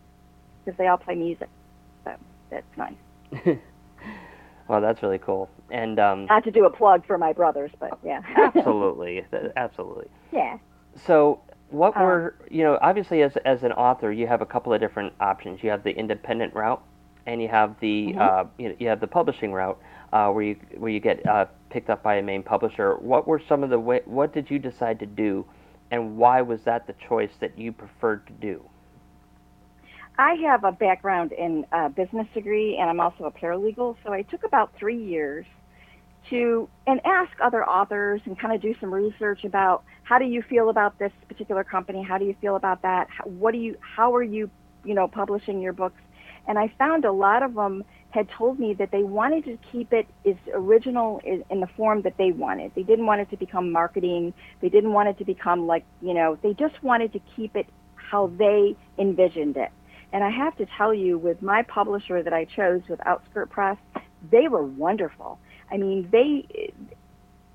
because 0.64 0.78
they 0.78 0.88
all 0.88 0.98
play 0.98 1.16
music. 1.16 1.50
So 2.04 2.14
that's 2.50 2.78
nice. 2.78 3.58
Well, 4.72 4.80
that's 4.80 5.04
really 5.04 5.18
cool. 5.18 5.50
And 5.70 6.00
um, 6.00 6.28
Not 6.28 6.46
to 6.46 6.52
do 6.52 6.64
a 6.64 6.70
plug 6.70 7.06
for 7.06 7.18
my 7.18 7.34
brothers, 7.34 7.72
but 7.78 8.00
yeah. 8.06 8.22
absolutely, 8.38 9.26
absolutely. 9.58 10.08
yeah. 10.32 10.60
So 10.96 11.42
What 11.72 11.96
Um, 11.96 12.04
were 12.04 12.36
you 12.50 12.64
know? 12.64 12.78
Obviously, 12.82 13.24
as 13.24 13.36
as 13.38 13.64
an 13.64 13.72
author, 13.72 14.12
you 14.12 14.28
have 14.28 14.42
a 14.42 14.46
couple 14.46 14.74
of 14.74 14.80
different 14.80 15.14
options. 15.20 15.64
You 15.64 15.70
have 15.72 15.84
the 15.84 15.98
independent 15.98 16.54
route, 16.54 16.82
and 17.26 17.42
you 17.42 17.48
have 17.48 17.80
the 17.80 18.14
Mhm. 18.14 18.20
uh, 18.20 18.46
you, 18.58 18.70
know, 18.70 18.76
you 18.78 18.88
have 18.90 19.00
the 19.00 19.08
publishing 19.08 19.54
route, 19.54 19.80
uh, 20.12 20.30
where 20.32 20.44
you 20.44 20.56
where 20.78 20.92
you 20.92 21.00
get 21.00 21.26
uh, 21.26 21.46
picked 21.70 21.90
up 21.90 22.04
by 22.04 22.16
a 22.16 22.22
main 22.22 22.44
publisher. 22.44 22.96
What 22.98 23.26
were 23.28 23.40
some 23.40 23.64
of 23.64 23.70
the 23.70 23.80
way? 23.80 24.02
What 24.06 24.34
did 24.34 24.52
you 24.52 24.60
decide 24.60 25.00
to 25.00 25.06
do, 25.06 25.46
and 25.92 26.18
why 26.18 26.42
was 26.42 26.64
that 26.66 26.88
the 26.88 26.94
choice 26.94 27.32
that 27.40 27.58
you 27.58 27.72
preferred 27.72 28.28
to 28.28 28.34
do? 28.34 28.62
I 30.18 30.34
have 30.36 30.66
a 30.66 30.74
background 30.74 31.32
in 31.32 31.66
a 31.72 31.90
business 31.90 32.28
degree, 32.34 32.78
and 32.78 32.90
I'm 32.90 33.00
also 33.00 33.24
a 33.24 33.32
paralegal. 33.32 33.96
So 34.04 34.12
I 34.12 34.24
took 34.24 34.44
about 34.44 34.74
three 34.76 35.02
years 35.02 35.46
to 36.30 36.70
and 36.86 37.02
ask 37.06 37.32
other 37.42 37.68
authors 37.68 38.22
and 38.26 38.38
kind 38.38 38.54
of 38.54 38.62
do 38.62 38.76
some 38.80 38.94
research 38.94 39.44
about 39.46 39.84
how 40.04 40.20
do 40.20 40.26
you 40.26 40.42
feel 40.42 40.70
about 40.70 40.98
this 41.00 41.12
particular 41.28 41.64
company? 41.64 42.04
How 42.04 42.18
do 42.18 42.26
you 42.26 42.36
feel 42.42 42.56
about 42.56 42.82
that? 42.82 43.08
What 43.24 43.52
do 43.52 43.58
you? 43.58 43.78
How 43.80 44.16
are 44.16 44.24
you? 44.24 44.50
You 44.84 44.96
know, 44.96 45.08
publishing 45.08 45.62
your 45.62 45.74
books? 45.74 46.02
And 46.48 46.58
I 46.58 46.74
found 46.78 47.06
a 47.06 47.12
lot 47.12 47.44
of 47.44 47.54
them 47.54 47.84
had 48.10 48.28
told 48.30 48.60
me 48.60 48.74
that 48.74 48.92
they 48.92 49.04
wanted 49.04 49.46
to 49.46 49.58
keep 49.72 49.94
it 49.94 50.08
as 50.26 50.36
original 50.54 51.22
in, 51.24 51.46
in 51.50 51.62
the 51.62 51.68
form 51.78 52.02
that 52.02 52.18
they 52.18 52.32
wanted. 52.32 52.72
They 52.76 52.84
didn't 52.84 53.06
want 53.06 53.22
it 53.22 53.30
to 53.30 53.38
become 53.38 53.72
marketing. 53.72 54.34
They 54.60 54.70
didn't 54.70 54.92
want 54.92 55.10
it 55.10 55.18
to 55.20 55.26
become 55.26 55.68
like 55.68 55.86
you 56.02 56.14
know. 56.14 56.38
They 56.42 56.54
just 56.54 56.82
wanted 56.84 57.14
to 57.14 57.20
keep 57.36 57.56
it 57.56 57.68
how 57.96 58.32
they 58.38 58.76
envisioned 58.98 59.56
it. 59.56 59.70
And 60.14 60.24
I 60.24 60.30
have 60.30 60.58
to 60.58 60.66
tell 60.78 60.94
you, 60.94 61.18
with 61.18 61.42
my 61.42 61.62
publisher 61.64 62.22
that 62.22 62.34
I 62.34 62.46
chose 62.46 62.82
with 62.90 63.00
Outskirt 63.06 63.50
Press, 63.50 63.78
they 64.30 64.50
were 64.50 64.64
wonderful. 64.64 65.40
I 65.72 65.78
mean, 65.78 66.10
they 66.12 66.74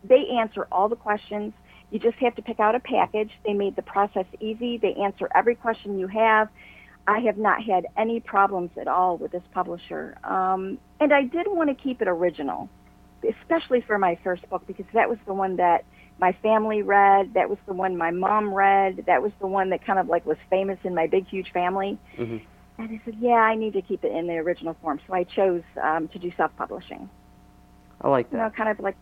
they 0.04 0.26
answer 0.40 0.66
all 0.72 0.88
the 0.88 0.96
questions. 0.96 1.52
You 1.90 1.98
just 1.98 2.16
have 2.18 2.34
to 2.34 2.42
pick 2.42 2.60
out 2.60 2.74
a 2.74 2.80
package. 2.80 3.30
They 3.44 3.52
made 3.52 3.76
the 3.76 3.82
process 3.82 4.26
easy. 4.40 4.78
They 4.78 4.94
answer 4.94 5.28
every 5.34 5.54
question 5.54 5.98
you 5.98 6.08
have. 6.08 6.48
I 7.06 7.20
have 7.20 7.38
not 7.38 7.62
had 7.62 7.86
any 7.96 8.18
problems 8.18 8.70
at 8.80 8.88
all 8.88 9.16
with 9.16 9.30
this 9.30 9.44
publisher. 9.52 10.16
Um, 10.24 10.78
and 10.98 11.12
I 11.12 11.22
did 11.22 11.46
want 11.46 11.70
to 11.70 11.74
keep 11.74 12.02
it 12.02 12.08
original, 12.08 12.68
especially 13.28 13.80
for 13.80 13.98
my 13.98 14.18
first 14.24 14.48
book 14.50 14.66
because 14.66 14.86
that 14.92 15.08
was 15.08 15.18
the 15.26 15.34
one 15.34 15.56
that 15.56 15.84
my 16.18 16.32
family 16.42 16.82
read. 16.82 17.34
That 17.34 17.48
was 17.48 17.58
the 17.66 17.74
one 17.74 17.96
my 17.96 18.10
mom 18.10 18.52
read. 18.52 19.04
That 19.06 19.22
was 19.22 19.32
the 19.40 19.46
one 19.46 19.70
that 19.70 19.84
kind 19.86 19.98
of 19.98 20.08
like 20.08 20.26
was 20.26 20.38
famous 20.50 20.78
in 20.82 20.94
my 20.94 21.06
big, 21.06 21.28
huge 21.28 21.52
family. 21.52 21.98
Mm-hmm. 22.18 22.38
And 22.78 22.90
I 22.90 23.00
said, 23.04 23.14
yeah, 23.20 23.34
I 23.34 23.54
need 23.54 23.72
to 23.74 23.82
keep 23.82 24.04
it 24.04 24.12
in 24.12 24.26
the 24.26 24.34
original 24.34 24.76
form. 24.82 25.00
So 25.06 25.14
I 25.14 25.24
chose 25.24 25.62
um, 25.80 26.08
to 26.08 26.18
do 26.18 26.32
self-publishing. 26.36 27.08
I 28.00 28.08
like 28.08 28.30
that. 28.30 28.36
You 28.36 28.42
know, 28.42 28.50
kind 28.50 28.68
of 28.68 28.80
like, 28.80 28.96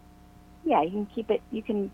yeah, 0.65 0.83
you 0.83 0.91
can 0.91 1.07
keep 1.07 1.31
it. 1.31 1.43
You 1.51 1.63
can, 1.63 1.91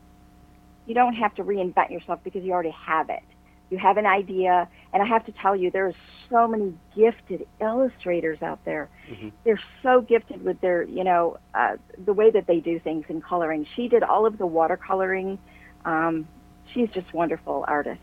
you 0.86 0.94
don't 0.94 1.14
have 1.14 1.34
to 1.36 1.44
reinvent 1.44 1.90
yourself 1.90 2.20
because 2.24 2.42
you 2.44 2.52
already 2.52 2.70
have 2.70 3.10
it. 3.10 3.22
You 3.70 3.78
have 3.78 3.98
an 3.98 4.06
idea, 4.06 4.68
and 4.92 5.02
I 5.02 5.06
have 5.06 5.24
to 5.26 5.32
tell 5.32 5.54
you, 5.54 5.70
there's 5.70 5.94
so 6.28 6.48
many 6.48 6.74
gifted 6.96 7.46
illustrators 7.60 8.42
out 8.42 8.58
there. 8.64 8.88
Mhm. 9.08 9.30
They're 9.44 9.60
so 9.82 10.00
gifted 10.00 10.44
with 10.44 10.60
their, 10.60 10.82
you 10.82 11.04
know, 11.04 11.36
uh, 11.54 11.76
the 12.04 12.12
way 12.12 12.30
that 12.30 12.46
they 12.46 12.58
do 12.58 12.80
things 12.80 13.04
in 13.08 13.20
coloring. 13.20 13.64
She 13.76 13.86
did 13.86 14.02
all 14.02 14.26
of 14.26 14.38
the 14.38 14.46
watercoloring. 14.46 15.38
Um, 15.84 16.26
she's 16.66 16.90
just 16.90 17.14
wonderful 17.14 17.64
artist. 17.68 18.00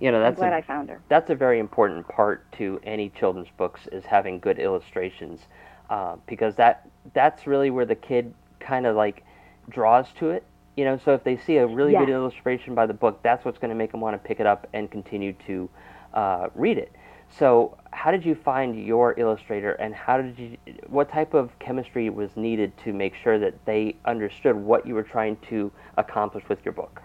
You 0.00 0.10
know, 0.10 0.20
that's 0.20 0.38
I'm 0.40 0.48
glad 0.48 0.52
a- 0.52 0.56
I 0.56 0.62
found 0.62 0.90
her. 0.90 1.00
That's 1.08 1.30
a 1.30 1.34
very 1.34 1.58
important 1.58 2.06
part 2.08 2.50
to 2.52 2.78
any 2.84 3.08
children's 3.08 3.50
books 3.56 3.86
is 3.86 4.04
having 4.04 4.38
good 4.38 4.58
illustrations, 4.58 5.46
uh, 5.88 6.16
because 6.26 6.56
that 6.56 6.88
that's 7.14 7.46
really 7.46 7.70
where 7.70 7.86
the 7.86 7.94
kid 7.94 8.34
kind 8.60 8.84
of 8.86 8.96
like 8.96 9.22
draws 9.70 10.12
to 10.14 10.30
it. 10.30 10.44
You 10.76 10.84
know, 10.86 10.98
so 11.04 11.12
if 11.12 11.22
they 11.22 11.36
see 11.36 11.56
a 11.56 11.66
really 11.66 11.92
good 11.92 12.08
illustration 12.08 12.74
by 12.74 12.86
the 12.86 12.94
book, 12.94 13.22
that's 13.22 13.44
what's 13.44 13.58
going 13.58 13.68
to 13.68 13.74
make 13.74 13.92
them 13.92 14.00
want 14.00 14.14
to 14.20 14.28
pick 14.28 14.40
it 14.40 14.46
up 14.46 14.66
and 14.72 14.90
continue 14.90 15.34
to 15.46 15.68
uh, 16.14 16.48
read 16.54 16.78
it. 16.78 16.92
So, 17.38 17.78
how 17.92 18.10
did 18.10 18.24
you 18.24 18.34
find 18.34 18.86
your 18.86 19.18
illustrator, 19.18 19.72
and 19.72 19.94
how 19.94 20.20
did 20.20 20.38
you? 20.38 20.56
What 20.86 21.10
type 21.10 21.34
of 21.34 21.50
chemistry 21.58 22.10
was 22.10 22.30
needed 22.36 22.72
to 22.84 22.92
make 22.92 23.14
sure 23.22 23.38
that 23.38 23.54
they 23.64 23.96
understood 24.04 24.56
what 24.56 24.86
you 24.86 24.94
were 24.94 25.02
trying 25.02 25.36
to 25.48 25.72
accomplish 25.96 26.44
with 26.48 26.58
your 26.64 26.72
book? 26.72 27.02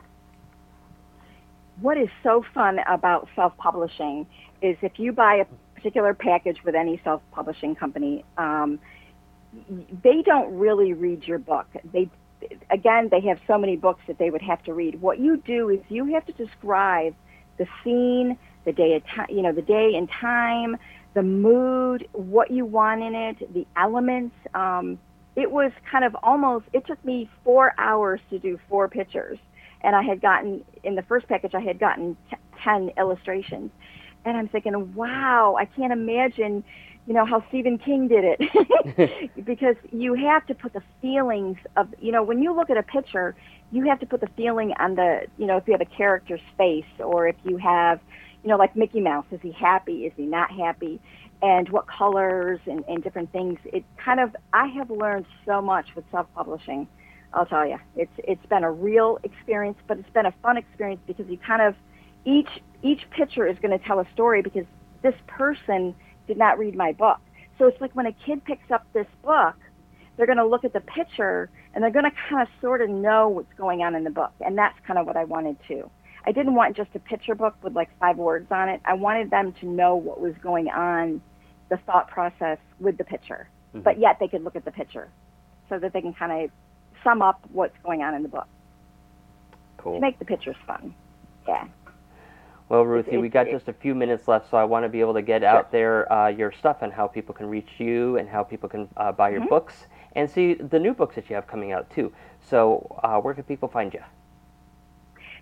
what 1.82 1.97
is 1.97 2.09
so 2.24 2.43
fun 2.53 2.80
about 2.88 3.28
self-publishing 3.36 4.26
is 4.61 4.78
if 4.82 4.97
you 4.97 5.11
buy 5.11 5.36
a 5.36 5.45
particular 5.76 6.13
package 6.13 6.63
with 6.63 6.76
any 6.76 6.99
self-publishing 7.03 7.76
company, 7.76 8.26
um, 8.38 8.80
they 10.03 10.22
don't 10.24 10.57
really 10.57 10.93
read 10.93 11.24
your 11.24 11.38
book. 11.38 11.68
They, 11.93 12.09
again, 12.70 13.10
they 13.12 13.22
have 13.22 13.40
so 13.48 13.58
many 13.58 13.76
books 13.76 14.02
that 14.08 14.18
they 14.18 14.30
would 14.30 14.42
have 14.42 14.64
to 14.64 14.74
read. 14.74 15.02
What 15.02 15.20
you 15.20 15.38
do 15.38 15.70
is 15.70 15.80
you 15.90 16.14
have 16.14 16.26
to 16.26 16.34
describe 16.34 17.16
the 17.58 17.68
scene, 17.84 18.38
the 18.66 18.74
day, 18.74 18.96
of 18.96 19.04
ti- 19.04 19.34
you 19.36 19.42
know, 19.42 19.54
the 19.54 19.62
day 19.62 19.94
and 19.96 20.10
time, 20.10 20.78
the 21.14 21.24
mood, 21.24 22.08
what 22.14 22.52
you 22.52 22.66
want 22.66 23.02
in 23.04 23.16
it, 23.16 23.54
the 23.54 23.66
elements. 23.76 24.36
Um, 24.54 25.00
it 25.36 25.52
was 25.52 25.72
kind 25.92 26.06
of 26.06 26.16
almost. 26.24 26.66
It 26.74 26.86
took 26.88 27.04
me 27.06 27.30
four 27.44 27.74
hours 27.78 28.20
to 28.30 28.40
do 28.40 28.60
four 28.70 28.88
pictures 28.90 29.40
and 29.82 29.96
I 29.96 30.02
had 30.04 30.22
gotten 30.22 30.64
in 30.84 30.96
the 30.96 31.04
first 31.04 31.28
package 31.28 31.54
I 31.54 31.62
had 31.62 31.80
gotten 31.80 32.18
t- 32.30 32.38
10 32.64 32.92
illustrations 32.98 33.72
and 34.26 34.38
I'm 34.38 34.48
thinking 34.48 34.94
wow 34.96 35.56
I 35.60 35.66
can't 35.66 35.94
imagine 35.94 36.64
you 37.08 37.14
know 37.14 37.26
how 37.26 37.43
Stephen 37.49 37.78
King 37.78 38.08
did 38.08 38.24
it. 38.24 39.32
Because 39.45 39.76
you 39.91 40.14
have 40.14 40.45
to 40.47 40.53
put 40.53 40.74
the 40.74 40.84
feelings 41.01 41.58
of 41.78 41.88
you 41.99 42.12
know 42.12 42.22
when 42.22 42.41
you 42.41 42.53
look 42.53 42.70
at 42.70 42.78
a 42.78 42.84
picture 42.84 43.36
you 43.72 43.86
have 43.86 43.99
to 43.99 44.05
put 44.05 44.22
the 44.22 44.30
feeling 44.36 44.74
on 44.80 44.95
the 44.95 45.22
you 45.38 45.45
know 45.45 45.58
if 45.58 45.68
you 45.68 45.74
have 45.74 45.82
a 45.82 45.86
character's 45.86 46.41
face 46.58 46.86
or 46.99 47.28
if 47.28 47.36
you 47.43 47.58
have 47.58 47.99
you 48.43 48.49
know 48.49 48.58
like 48.58 48.76
Mickey 48.76 48.99
Mouse 49.01 49.26
is 49.32 49.39
he 49.41 49.51
happy? 49.51 50.05
Is 50.05 50.14
he 50.16 50.26
not 50.26 50.51
happy? 50.51 50.99
And 51.41 51.70
what 51.70 51.86
colors 51.88 52.60
and, 52.66 52.84
and 52.88 53.03
different 53.03 53.32
things. 53.32 53.60
It 53.66 53.84
kind 54.03 54.20
of 54.20 54.36
I 54.53 54.68
have 54.68 54.89
learned 54.89 55.26
so 55.45 55.62
much 55.62 55.88
with 55.95 56.05
self-publishing 56.12 56.88
I'll 57.34 57.45
tell 57.45 57.68
you, 57.68 57.78
it's 57.95 58.12
it's 58.18 58.45
been 58.47 58.64
a 58.64 58.72
real 58.72 59.20
experience, 59.24 59.78
but 59.88 59.99
it's 59.99 60.10
been 60.10 60.26
a 60.26 60.34
fun 60.41 60.58
experience 60.58 61.01
because 61.05 61.28
you 61.28 61.38
kind 61.38 61.62
of 61.62 61.76
each 62.26 62.49
each 62.82 63.10
picture 63.12 63.45
is 63.47 63.58
going 63.60 63.78
to 63.78 63.86
tell 63.86 63.99
a 63.99 64.08
story 64.14 64.41
because 64.41 64.66
this 65.03 65.16
person 65.28 65.93
did 66.28 66.38
not 66.38 66.60
read 66.60 66.76
my 66.76 66.92
book. 66.92 67.20
So 67.58 67.66
it's 67.68 67.80
like 67.82 67.96
when 67.96 68.06
a 68.06 68.12
kid 68.12 68.44
picks 68.46 68.70
up 68.72 68.86
this 68.94 69.08
book, 69.24 69.56
they're 70.16 70.26
going 70.28 70.38
to 70.38 70.46
look 70.46 70.64
at 70.64 70.74
the 70.74 70.82
picture 70.82 71.50
and 71.74 71.84
they're 71.84 71.92
going 71.92 72.06
to 72.06 72.12
kind 72.30 72.42
of 72.42 72.48
sort 72.62 72.82
of 72.82 72.90
know 72.90 73.30
what's 73.30 73.54
going 73.58 73.82
on 73.82 73.96
in 73.96 74.04
the 74.04 74.10
book, 74.10 74.32
and 74.42 74.58
that's 74.58 74.78
kind 74.86 74.98
of 75.00 75.06
what 75.06 75.16
I 75.16 75.24
wanted 75.26 75.58
too. 75.68 75.90
I 76.26 76.32
didn't 76.32 76.56
want 76.56 76.76
just 76.76 76.90
a 76.96 77.00
picture 77.00 77.36
book 77.36 77.56
with 77.62 77.74
like 77.74 77.90
five 78.00 78.18
words 78.18 78.48
on 78.52 78.68
it. 78.70 78.82
I 78.84 78.94
wanted 78.96 79.30
them 79.30 79.54
to 79.62 79.66
know 79.68 79.96
what 79.96 80.20
was 80.20 80.34
going 80.42 80.70
on, 80.70 81.22
the 81.70 81.78
thought 81.78 82.10
process 82.10 82.58
with 82.80 82.98
the 82.98 83.04
picture, 83.04 83.48
Mm-hmm. 83.74 83.82
but 83.82 84.00
yet 84.00 84.18
they 84.20 84.30
could 84.30 84.44
look 84.46 84.56
at 84.56 84.64
the 84.64 84.72
picture 84.72 85.10
so 85.68 85.78
that 85.78 85.92
they 85.92 86.00
can 86.02 86.14
kind 86.14 86.32
of 86.46 86.50
sum 87.04 87.22
up 87.22 87.42
what's 87.52 87.76
going 87.84 88.02
on 88.02 88.14
in 88.16 88.24
the 88.24 88.30
book 88.30 88.48
Cool. 89.78 89.96
to 89.96 90.00
make 90.00 90.18
the 90.20 90.26
pictures 90.26 90.56
fun. 90.66 90.94
Yeah. 91.48 91.66
Well, 92.70 92.84
Ruthie, 92.84 93.18
we 93.18 93.30
got 93.30 93.47
just 93.47 93.70
a 93.70 93.74
few 93.74 93.95
minutes 93.95 94.28
left, 94.28 94.49
so 94.49 94.57
I 94.57 94.65
want 94.65 94.84
to 94.84 94.89
be 94.89 94.99
able 94.99 95.13
to 95.13 95.22
get 95.22 95.41
out 95.41 95.72
there 95.72 96.11
uh, 96.11 96.28
your 96.28 96.51
stuff 96.51 96.82
and 96.82 96.91
how 96.91 97.07
people 97.07 97.34
can 97.34 97.45
reach 97.45 97.70
you 97.80 98.18
and 98.18 98.28
how 98.28 98.43
people 98.43 98.68
can 98.68 98.89
uh, 98.97 99.11
buy 99.13 99.30
your 99.30 99.41
Mhm. 99.41 99.49
books 99.49 99.88
and 100.15 100.30
see 100.30 100.53
the 100.55 100.78
new 100.80 100.93
books 100.93 101.15
that 101.15 101.30
you 101.30 101.36
have 101.36 101.47
coming 101.47 101.72
out 101.72 101.89
too. 101.89 102.11
So, 102.41 102.99
uh, 103.03 103.22
where 103.22 103.34
can 103.34 103.43
people 103.45 103.70
find 103.70 103.93
you? 103.93 104.03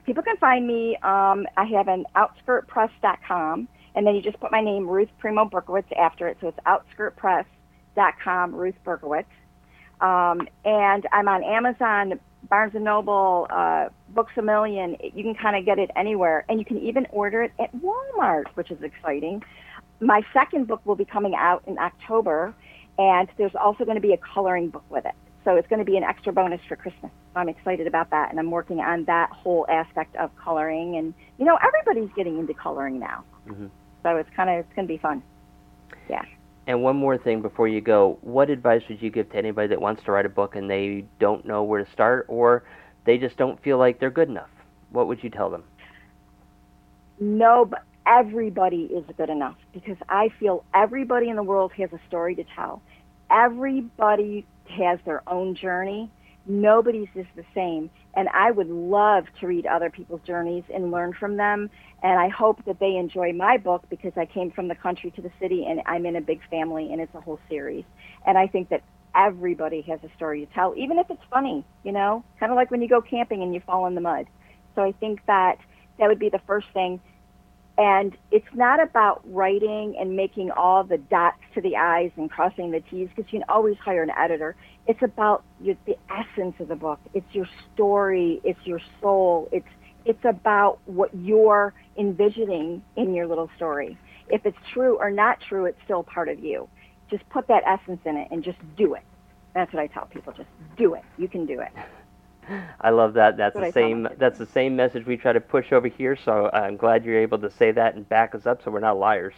People 0.06 0.22
can 0.22 0.38
find 0.38 0.68
me. 0.68 0.98
Um, 0.98 1.48
I 1.58 1.64
have 1.66 1.88
an 1.88 2.06
outskirtpress.com, 2.16 3.68
and 3.96 4.06
then 4.06 4.14
you 4.14 4.22
just 4.22 4.40
put 4.40 4.52
my 4.52 4.62
name, 4.62 4.88
Ruth 4.88 5.10
Premo 5.20 5.50
Berkowitz, 5.50 5.92
after 5.98 6.28
it. 6.28 6.38
So 6.42 6.50
it's 6.50 6.60
outskirtpress.com, 6.68 8.54
Ruth 8.54 8.76
Berkowitz. 8.86 9.26
Um, 10.00 10.48
and 10.64 11.08
I'm 11.12 11.28
on 11.28 11.44
Amazon, 11.44 12.20
Barnes 12.50 12.76
and 12.76 12.84
Noble, 12.84 13.48
uh, 13.50 13.90
Books 14.10 14.34
a 14.38 14.42
Million. 14.42 14.98
You 15.02 15.24
can 15.24 15.36
kind 15.36 15.56
of 15.56 15.66
get 15.66 15.80
it 15.80 15.90
anywhere, 15.96 16.46
and 16.50 16.60
you 16.60 16.66
can 16.66 16.78
even 16.80 17.08
order 17.12 17.44
it 17.44 17.52
at 17.60 17.76
Walmart, 17.78 18.46
which 18.56 18.72
is 18.72 18.82
exciting. 18.82 19.44
My 20.00 20.22
second 20.34 20.68
book 20.68 20.82
will 20.86 20.96
be 20.96 21.06
coming 21.06 21.36
out 21.36 21.64
in 21.68 21.78
October, 21.78 22.54
and 22.98 23.28
there's 23.38 23.56
also 23.56 23.86
going 23.86 23.96
to 23.96 24.02
be 24.02 24.14
a 24.14 24.18
coloring 24.18 24.70
book 24.70 24.84
with 24.90 25.06
it. 25.06 25.14
So 25.44 25.56
it's 25.56 25.68
going 25.68 25.80
to 25.80 25.86
be 25.86 25.96
an 25.98 26.04
extra 26.04 26.34
bonus 26.34 26.60
for 26.68 26.76
Christmas. 26.76 27.12
I'm 27.36 27.50
excited 27.50 27.88
about 27.88 28.10
that, 28.12 28.32
and 28.32 28.40
I'm 28.40 28.52
working 28.52 28.80
on 28.80 29.06
that 29.06 29.30
whole 29.32 29.66
aspect 29.70 30.16
of 30.16 30.36
coloring. 30.38 30.98
And 30.98 31.14
you 31.38 31.46
know, 31.46 31.58
everybody's 31.66 32.14
getting 32.16 32.40
into 32.40 32.54
coloring 32.54 33.00
now, 33.00 33.24
Mhm. 33.48 33.70
so 34.04 34.18
it's 34.18 34.30
kind 34.36 34.50
of 34.50 34.66
it's 34.66 34.74
going 34.76 34.88
to 34.88 34.94
be 34.94 34.98
fun. 34.98 35.22
Yeah. 36.10 36.24
And 36.68 36.82
one 36.82 36.96
more 36.96 37.18
thing 37.18 37.42
before 37.42 37.68
you 37.68 37.82
go, 37.82 38.18
what 38.22 38.50
advice 38.50 38.82
would 38.90 39.02
you 39.02 39.12
give 39.12 39.30
to 39.32 39.38
anybody 39.38 39.68
that 39.68 39.82
wants 39.82 40.04
to 40.04 40.12
write 40.12 40.26
a 40.26 40.30
book 40.30 40.56
and 40.56 40.70
they 40.70 41.06
don't 41.20 41.46
know 41.46 41.64
where 41.64 41.84
to 41.84 41.92
start 41.92 42.26
or 42.28 42.64
they 43.06 43.18
just 43.18 43.38
don't 43.38 43.62
feel 43.62 43.78
like 43.78 44.00
they're 44.00 44.10
good 44.10 44.30
enough? 44.30 44.50
What 44.90 45.08
would 45.08 45.24
you 45.24 45.30
tell 45.30 45.50
them? 45.50 45.64
No, 47.20 47.66
but 47.66 47.84
everybody 48.06 48.84
is 48.84 49.04
good 49.18 49.30
enough 49.30 49.56
because 49.74 49.98
I 50.10 50.30
feel 50.40 50.64
everybody 50.74 51.30
in 51.30 51.36
the 51.36 51.44
world 51.44 51.72
has 51.74 51.92
a 51.94 52.00
story 52.08 52.36
to 52.36 52.44
tell. 52.56 52.82
Everybody 53.30 54.46
has 54.70 55.00
their 55.06 55.22
own 55.28 55.56
journey, 55.56 56.10
Nobody's 56.48 57.08
is 57.16 57.26
the 57.36 57.46
same. 57.54 57.90
And 58.16 58.30
I 58.30 58.52
would 58.52 58.70
love 58.70 59.26
to 59.40 59.48
read 59.48 59.66
other 59.66 59.90
people's 59.90 60.22
journeys 60.26 60.64
and 60.74 60.92
learn 60.92 61.14
from 61.14 61.38
them. 61.38 61.70
And 62.04 62.20
I 62.20 62.30
hope 62.30 62.64
that 62.66 62.80
they 62.80 62.96
enjoy 62.96 63.34
my 63.34 63.58
book 63.58 63.84
because 63.90 64.14
I 64.16 64.26
came 64.26 64.52
from 64.52 64.68
the 64.68 64.76
country 64.76 65.12
to 65.12 65.22
the 65.22 65.32
city 65.40 65.66
and 65.68 65.82
I'm 65.86 66.06
in 66.06 66.16
a 66.16 66.22
big 66.22 66.42
family 66.50 66.92
and 66.92 67.02
it's 67.02 67.14
a 67.16 67.22
whole 67.22 67.40
series. 67.50 67.84
And 68.26 68.38
I 68.38 68.48
think 68.48 68.70
that 68.70 68.84
everybody 69.16 69.82
has 69.82 70.00
a 70.04 70.10
story 70.16 70.46
to 70.46 70.54
tell, 70.54 70.74
even 70.78 71.00
if 71.00 71.10
it's 71.10 71.24
funny, 71.30 71.66
you 71.84 71.92
know, 71.92 72.24
kind 72.40 72.52
of 72.52 72.56
like 72.56 72.70
when 72.70 72.82
you 72.82 72.88
go 72.88 73.02
camping 73.02 73.42
and 73.42 73.54
you 73.54 73.62
fall 73.66 73.88
in 73.88 73.96
the 73.96 74.02
mud. 74.02 74.28
So 74.76 74.84
I 74.84 74.92
think 74.92 75.22
that 75.26 75.58
that 76.00 76.08
would 76.08 76.20
be 76.20 76.30
the 76.30 76.42
first 76.46 76.68
thing. 76.74 77.00
And 77.78 78.16
it's 78.32 78.48
not 78.54 78.82
about 78.82 79.22
writing 79.26 79.96
and 80.00 80.16
making 80.16 80.52
all 80.52 80.84
the 80.84 80.98
dots 80.98 81.42
to 81.56 81.62
the 81.62 81.76
I's 81.76 82.12
and 82.16 82.30
crossing 82.30 82.72
the 82.72 82.80
T's 82.80 83.10
because 83.16 83.32
you 83.34 83.40
can 83.40 83.50
always 83.50 83.76
hire 83.78 84.04
an 84.04 84.12
editor. 84.12 84.56
It's 84.88 85.02
about 85.02 85.44
your, 85.62 85.76
the 85.86 85.98
essence 86.10 86.56
of 86.60 86.68
the 86.68 86.76
book. 86.76 87.00
It's 87.14 87.26
your 87.34 87.48
story. 87.74 88.40
It's 88.44 88.60
your 88.66 88.80
soul. 89.02 89.50
It's 89.52 89.68
it's 90.06 90.24
about 90.24 90.78
what 90.86 91.10
you're 91.16 91.74
envisioning 91.98 92.84
in 92.96 93.16
your 93.16 93.26
little 93.26 93.50
story. 93.56 93.98
If 94.30 94.46
it's 94.46 94.58
true 94.72 94.98
or 95.00 95.10
not 95.10 95.40
true, 95.42 95.66
it's 95.66 95.80
still 95.84 96.04
part 96.04 96.30
of 96.30 96.40
you. 96.40 96.70
Just 97.10 97.28
put 97.30 97.48
that 97.48 97.64
essence 97.66 98.02
in 98.06 98.16
it 98.16 98.28
and 98.32 98.44
just 98.44 98.60
do 98.78 98.94
it. 98.94 99.04
That's 99.56 99.74
what 99.74 99.82
I 99.82 99.88
tell 99.88 100.06
people. 100.06 100.34
Just 100.34 100.50
do 100.78 100.94
it. 100.94 101.04
You 101.18 101.28
can 101.28 101.46
do 101.46 101.62
it. 101.62 101.72
I 102.80 102.92
love 102.92 103.14
that. 103.14 103.38
That's 103.38 103.56
What 103.56 103.62
the 103.62 103.68
I 103.68 103.72
tell 103.72 103.82
my 103.84 104.10
same. 104.10 104.18
That's 104.20 104.38
the 104.38 104.46
same 104.46 104.76
message 104.76 105.06
we 105.08 105.18
try 105.18 105.34
to 105.34 105.42
push 105.42 105.72
over 105.72 105.88
here. 105.88 106.16
So 106.16 106.52
I'm 106.54 106.78
glad 106.78 107.04
you're 107.04 107.20
able 107.20 107.40
to 107.40 107.50
say 107.50 107.72
that 107.72 107.96
and 107.96 108.08
back 108.08 108.36
us 108.36 108.46
up, 108.46 108.64
so 108.64 108.70
we're 108.70 108.80
not 108.80 109.00
liars. 109.00 109.34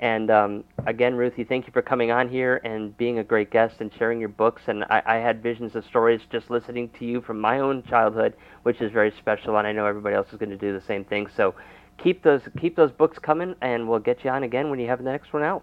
And 0.00 0.30
um, 0.30 0.64
again, 0.86 1.14
Ruthie, 1.14 1.44
thank 1.44 1.66
you 1.66 1.72
for 1.72 1.82
coming 1.82 2.10
on 2.10 2.28
here 2.28 2.60
and 2.64 2.96
being 2.96 3.18
a 3.18 3.24
great 3.24 3.50
guest 3.50 3.76
and 3.80 3.92
sharing 3.96 4.18
your 4.18 4.28
books. 4.28 4.62
And 4.66 4.84
I, 4.84 5.02
I 5.06 5.14
had 5.16 5.42
visions 5.42 5.76
of 5.76 5.84
stories 5.84 6.20
just 6.30 6.50
listening 6.50 6.90
to 6.98 7.04
you 7.04 7.20
from 7.20 7.40
my 7.40 7.60
own 7.60 7.82
childhood, 7.84 8.34
which 8.64 8.80
is 8.80 8.92
very 8.92 9.12
special. 9.18 9.56
And 9.56 9.66
I 9.66 9.72
know 9.72 9.86
everybody 9.86 10.16
else 10.16 10.28
is 10.32 10.38
going 10.38 10.50
to 10.50 10.56
do 10.56 10.72
the 10.72 10.84
same 10.84 11.04
thing. 11.04 11.28
So 11.36 11.54
keep 11.98 12.22
those 12.22 12.42
keep 12.60 12.76
those 12.76 12.90
books 12.90 13.18
coming, 13.18 13.54
and 13.60 13.88
we'll 13.88 14.00
get 14.00 14.24
you 14.24 14.30
on 14.30 14.42
again 14.42 14.68
when 14.70 14.80
you 14.80 14.88
have 14.88 14.98
the 14.98 15.10
next 15.10 15.32
one 15.32 15.42
out. 15.42 15.62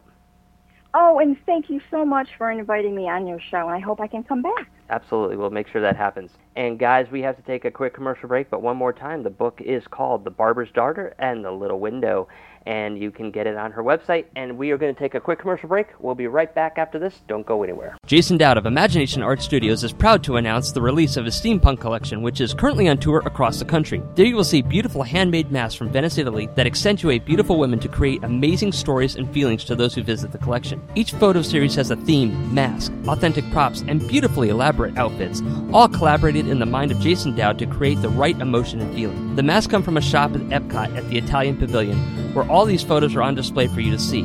Oh, 0.94 1.20
and 1.20 1.38
thank 1.46 1.70
you 1.70 1.80
so 1.90 2.04
much 2.04 2.28
for 2.38 2.52
inviting 2.52 2.94
me 2.96 3.08
on 3.08 3.26
your 3.26 3.40
show. 3.40 3.68
And 3.68 3.72
I 3.72 3.80
hope 3.80 4.02
I 4.02 4.08
can 4.08 4.24
come 4.24 4.42
back. 4.42 4.70
Absolutely. 4.90 5.38
We'll 5.38 5.50
make 5.50 5.70
sure 5.70 5.80
that 5.82 5.96
happens. 5.96 6.32
And 6.58 6.78
guys, 6.78 7.08
we 7.10 7.22
have 7.22 7.38
to 7.38 7.42
take 7.44 7.64
a 7.64 7.72
quick 7.72 7.94
commercial 7.94 8.28
break, 8.28 8.50
but 8.50 8.62
one 8.62 8.76
more 8.76 8.92
time, 8.92 9.24
the 9.24 9.30
book 9.30 9.62
is 9.64 9.88
called 9.88 10.26
The 10.26 10.32
Barber's 10.32 10.70
Daughter 10.72 11.16
and 11.18 11.46
the 11.46 11.52
Little 11.52 11.80
Window, 11.80 12.28
and 12.66 13.02
you 13.02 13.12
can 13.12 13.32
get 13.32 13.48
it 13.48 13.56
on 13.58 13.72
her 13.72 13.84
website. 13.84 14.26
And 14.36 14.58
we 14.58 14.72
are 14.72 14.78
going 14.78 14.94
to 14.94 15.00
take 15.00 15.16
a 15.16 15.20
quick 15.20 15.40
commercial 15.40 15.70
break. 15.70 15.88
We'll 16.00 16.16
be 16.16 16.28
right 16.28 16.54
back 16.54 16.78
after 16.78 17.00
this. 17.00 17.22
Don't 17.28 17.46
go 17.46 17.64
anywhere. 17.64 17.98
Jason 18.06 18.38
Dowd 18.38 18.58
of 18.58 18.66
Imagination 18.66 19.24
Art 19.24 19.42
Studios 19.42 19.84
is 19.84 19.94
proud 19.94 20.24
to 20.24 20.38
announce 20.38 20.72
the 20.72 20.82
release 20.82 21.18
of 21.18 21.26
his 21.26 21.36
steampunk 21.36 21.80
collection, 21.80 22.22
which 22.22 22.42
is 22.42 22.54
currently 22.54 22.88
on 22.88 22.98
tour 22.98 23.22
across 23.26 23.60
the 23.60 23.66
country. 23.66 24.02
There 24.16 24.26
you 24.26 24.36
will 24.36 24.44
see 24.44 24.62
beautiful 24.62 25.04
handmade 25.04 25.52
masks 25.52 25.76
from 25.76 25.90
Venice, 25.90 26.18
Italy 26.18 26.50
that 26.56 26.68
accentuate 26.68 27.26
beautiful 27.26 27.58
women 27.58 27.80
to 27.80 27.88
create 27.88 28.24
amazing 28.24 28.72
stories 28.72 29.16
and 29.16 29.32
feelings 29.34 29.64
to 29.66 29.76
those 29.76 29.96
who 29.96 30.04
visit 30.04 30.32
the 30.32 30.38
collection. 30.38 30.82
Each 30.96 31.12
photo 31.12 31.42
series 31.42 31.76
has 31.76 31.92
a 31.92 31.96
theme, 31.96 32.54
mask, 32.54 32.92
authentic 33.08 33.50
props, 33.52 33.84
and 33.88 34.08
beautifully 34.08 34.50
elaborate 34.50 34.98
outfits, 34.98 35.42
all 35.72 35.88
collaborated 35.88 36.48
in 36.48 36.60
the 36.60 36.66
mind 36.66 36.92
of 36.92 37.00
Jason 37.00 37.36
Dowd 37.36 37.60
to 37.60 37.66
create 37.66 38.02
the 38.02 38.10
right 38.10 38.40
emotion 38.40 38.82
and 38.82 38.94
feeling. 38.94 39.36
The 39.36 39.44
masks 39.44 39.72
come 39.72 39.84
from 39.84 39.98
a 39.98 40.02
shop 40.02 40.32
at 40.34 40.42
Epcot 40.42 40.96
at 40.96 41.08
the 41.10 41.18
Italian 41.18 41.58
Pavilion, 41.58 41.98
where 42.34 42.50
all 42.52 42.66
these 42.66 42.84
photos 42.84 43.16
are 43.16 43.22
on 43.22 43.34
display 43.34 43.68
for 43.68 43.80
you 43.80 43.92
to 43.92 43.98
see. 43.98 44.24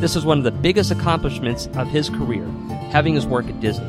This 0.00 0.16
is 0.16 0.24
one 0.24 0.38
of 0.38 0.44
the 0.44 0.50
biggest 0.50 0.90
accomplishments 0.90 1.68
of 1.74 1.88
his 1.88 2.08
career, 2.08 2.48
having 2.90 3.14
his 3.14 3.26
work 3.26 3.46
at 3.46 3.60
Disney. 3.60 3.86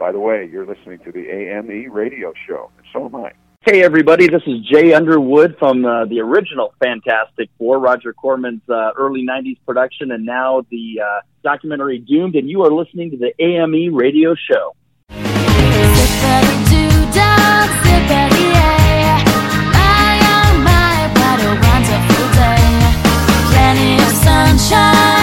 By 0.00 0.12
the 0.12 0.18
way, 0.18 0.48
you're 0.50 0.64
listening 0.64 0.98
to 1.00 1.12
the 1.12 1.28
AME 1.28 1.92
radio 1.92 2.32
show, 2.48 2.70
and 2.78 2.86
so 2.90 3.04
am 3.04 3.14
I. 3.16 3.32
Hey, 3.66 3.82
everybody, 3.82 4.28
this 4.28 4.40
is 4.46 4.60
Jay 4.60 4.94
Underwood 4.94 5.56
from 5.58 5.84
uh, 5.84 6.06
the 6.06 6.20
original 6.20 6.72
Fantastic 6.82 7.50
Four, 7.58 7.78
Roger 7.78 8.14
Corman's 8.14 8.62
uh, 8.70 8.92
early 8.96 9.26
90s 9.26 9.58
production, 9.66 10.10
and 10.12 10.24
now 10.24 10.64
the 10.70 11.02
uh, 11.04 11.20
documentary 11.44 11.98
Doomed, 11.98 12.34
and 12.34 12.48
you 12.48 12.62
are 12.62 12.72
listening 12.72 13.10
to 13.10 13.18
the 13.18 13.34
AME 13.44 13.94
radio 13.94 14.34
show. 14.34 14.74
Sunshine 24.24 25.19